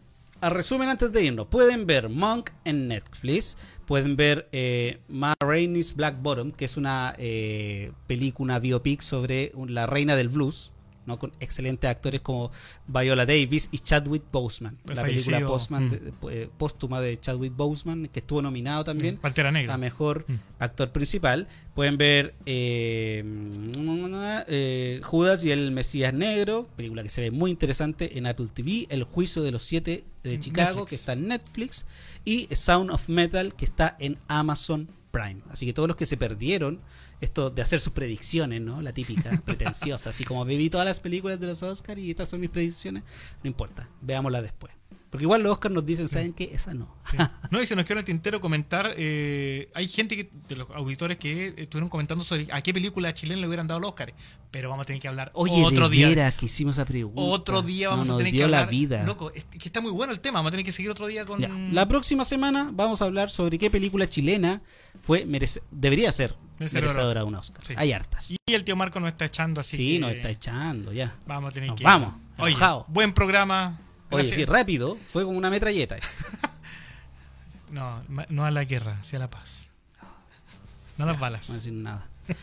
a 0.43 0.49
resumen 0.49 0.89
antes 0.89 1.12
de 1.12 1.24
irnos, 1.24 1.47
pueden 1.47 1.86
ver 1.86 2.10
Monk 2.10 2.49
en 2.66 2.89
Netflix, 2.89 3.58
pueden 3.86 4.16
ver 4.16 4.49
eh, 4.51 4.99
Ma 5.08 5.36
Rainey's 5.39 5.95
Black 5.95 6.22
Bottom, 6.22 6.51
que 6.51 6.66
es 6.66 6.76
una 6.76 7.16
eh, 7.18 7.91
película 8.08 8.60
biopic 8.60 9.01
sobre 9.01 9.51
la 9.68 9.86
reina 9.86 10.16
del 10.16 10.30
blues, 10.30 10.74
¿no? 11.06 11.20
con 11.20 11.32
excelentes 11.39 11.89
actores 11.89 12.22
como 12.22 12.51
Viola 12.88 13.26
Davis 13.26 13.70
y 13.72 13.80
Chadwick 13.80 14.24
Boseman. 14.32 14.78
El 14.88 14.95
la 14.95 15.04
película 15.04 15.39
postman 15.45 15.88
mm. 15.88 15.89
de- 15.89 16.14
eh, 16.32 16.49
póstuma 16.58 17.01
de 17.01 17.20
Chadwick 17.20 17.56
Boseman, 17.56 18.08
que 18.08 18.20
estuvo 18.20 18.41
nominado 18.41 18.84
también 18.84 19.18
Pantera 19.18 19.51
Negra. 19.51 19.74
a 19.74 19.78
mejor 19.78 20.26
Mm. 20.28 20.36
actor 20.60 20.91
principal. 20.91 21.47
Pueden 21.76 21.97
ver 21.97 22.36
eh, 22.45 23.24
eh, 24.47 25.01
Judas 25.04 25.43
y 25.45 25.51
el 25.51 25.72
Mesías 25.72 26.14
Negro, 26.14 26.68
película 26.76 27.04
que 27.04 27.10
se 27.10 27.22
ve 27.22 27.32
muy 27.32 27.51
interesante 27.51 28.18
en 28.18 28.28
Apple 28.28 28.47
TV. 28.54 28.88
El 28.89 29.04
juicio 29.04 29.41
de 29.43 29.51
los 29.51 29.64
siete 29.64 30.04
de 30.24 30.39
Chicago, 30.39 30.70
Netflix. 30.82 30.89
que 30.89 30.95
está 30.95 31.14
en 31.14 31.28
Netflix. 31.28 31.86
Y 32.26 32.47
Sound 32.56 32.91
of 32.91 33.10
Metal, 33.10 33.54
que 33.56 33.66
está 33.66 33.95
en 33.99 34.18
Amazon 34.28 34.89
Prime. 35.12 35.41
Así 35.49 35.66
que 35.66 35.74
todos 35.74 35.88
los 35.88 35.97
que 35.97 36.06
se 36.06 36.18
perdieron 36.18 36.80
esto 37.24 37.50
de 37.50 37.62
hacer 37.62 37.80
sus 37.80 37.94
predicciones, 37.94 38.62
¿no? 38.62 38.82
La 38.82 38.94
típica, 38.94 39.32
pretenciosa. 39.46 40.12
Así 40.12 40.24
como 40.24 40.46
viví 40.46 40.70
todas 40.70 40.86
las 40.86 41.00
películas 41.00 41.40
de 41.40 41.48
los 41.48 41.64
Oscars 41.64 42.00
y 42.00 42.10
estas 42.12 42.30
son 42.30 42.40
mis 42.40 42.50
predicciones. 42.50 43.04
No 43.44 43.48
importa, 43.48 43.90
veámosla 44.02 44.42
después. 44.42 44.74
Porque 45.10 45.26
igual 45.26 45.44
los 45.44 45.52
Oscars 45.54 45.76
nos 45.76 45.86
dicen, 45.86 46.10
¿saben 46.10 46.34
qué? 46.34 46.50
Esa 46.54 46.74
no. 46.74 46.88
Sí. 47.12 47.18
No, 47.52 47.62
y 47.62 47.68
se 47.68 47.76
nos 47.76 47.86
quedó 47.86 47.94
en 47.94 48.00
el 48.00 48.06
tintero 48.06 48.42
comentar. 48.42 48.96
eh, 48.98 49.70
hay 49.76 49.88
gente 49.88 50.16
que, 50.18 50.32
de 50.50 50.56
los 50.56 50.68
auditores 50.72 51.18
que 51.20 51.50
eh, 51.50 51.54
estuvieron 51.58 51.88
comentando 51.88 52.24
sobre 52.24 52.48
a 52.52 52.62
qué 52.64 52.74
película 52.74 53.14
chilena 53.14 53.40
le 53.42 53.46
hubieran 53.48 53.68
dado 53.68 53.78
el 53.78 53.86
Oscar. 53.86 54.12
Pero 54.50 54.70
vamos 54.70 54.84
a 54.84 54.86
tener 54.88 55.00
que 55.04 55.08
hablar 55.08 55.30
Oye, 55.36 55.64
otro 55.64 55.88
de 55.88 55.96
día. 55.98 56.10
veras 56.10 56.34
que 56.34 56.48
hicimos 56.48 56.78
esa 56.78 56.86
pregunta. 56.86 57.22
Otro 57.22 57.62
día 57.62 57.90
vamos 57.90 58.08
No, 58.08 58.16
a 58.16 58.18
tener 58.18 58.32
que 58.32 58.38
dio 58.38 58.46
hablar. 58.46 58.66
la 58.66 58.72
vida. 58.72 59.04
Loco, 59.04 59.32
es 59.36 59.46
que 59.46 59.60
está 59.68 59.82
muy 59.82 59.92
bueno 59.92 60.14
el 60.14 60.20
tema. 60.20 60.40
Vamos 60.40 60.50
a 60.50 60.52
tener 60.54 60.66
que 60.66 60.72
seguir 60.72 60.90
otro 60.90 61.06
día 61.06 61.26
con. 61.26 61.40
Ya. 61.40 61.48
La 61.72 61.88
próxima 61.88 62.26
semana 62.26 62.72
vamos 62.74 63.04
a 63.04 63.06
hablar 63.06 63.30
sobre 63.30 63.60
qué 63.60 63.70
película 63.70 64.10
chilena 64.10 64.64
fue 65.02 65.28
merece- 65.28 65.62
debería 65.70 66.12
ser 66.12 66.36
Merecedora. 66.60 67.20
de 67.22 67.26
un 67.26 67.36
Oscar. 67.36 67.66
Sí. 67.66 67.74
Hay 67.76 67.91
hartas. 67.91 68.32
Y 68.32 68.54
el 68.54 68.64
tío 68.64 68.76
Marco 68.76 68.99
nos 68.99 69.10
está 69.10 69.26
echando 69.26 69.62
así. 69.62 69.78
sí, 69.78 69.93
que 69.95 69.99
nos 69.99 70.12
está 70.12 70.30
echando 70.30 70.91
ya. 70.93 71.16
Vamos 71.26 71.51
a 71.51 71.54
tener 71.54 71.70
Nos 71.70 71.78
que. 71.78 71.84
vamos, 71.84 72.14
Oye, 72.38 72.56
buen 72.88 73.14
programa. 73.14 73.80
Oye, 74.10 74.24
Gracias. 74.24 74.36
sí, 74.36 74.45
rápido, 74.45 74.97
fue 75.08 75.24
como 75.26 75.38
una 75.38 75.49
metralleta. 75.49 75.97
No, 77.72 78.04
no 78.30 78.45
a 78.45 78.51
la 78.51 78.66
guerra, 78.66 78.99
sí 79.01 79.16
a 79.16 79.20
la 79.20 79.30
paz. 79.32 79.72
No 80.97 81.06
a 81.06 81.08
las 81.08 81.20
balas. 81.20 81.49
No 81.49 81.56
decir 81.56 81.74
nada. 81.74 82.06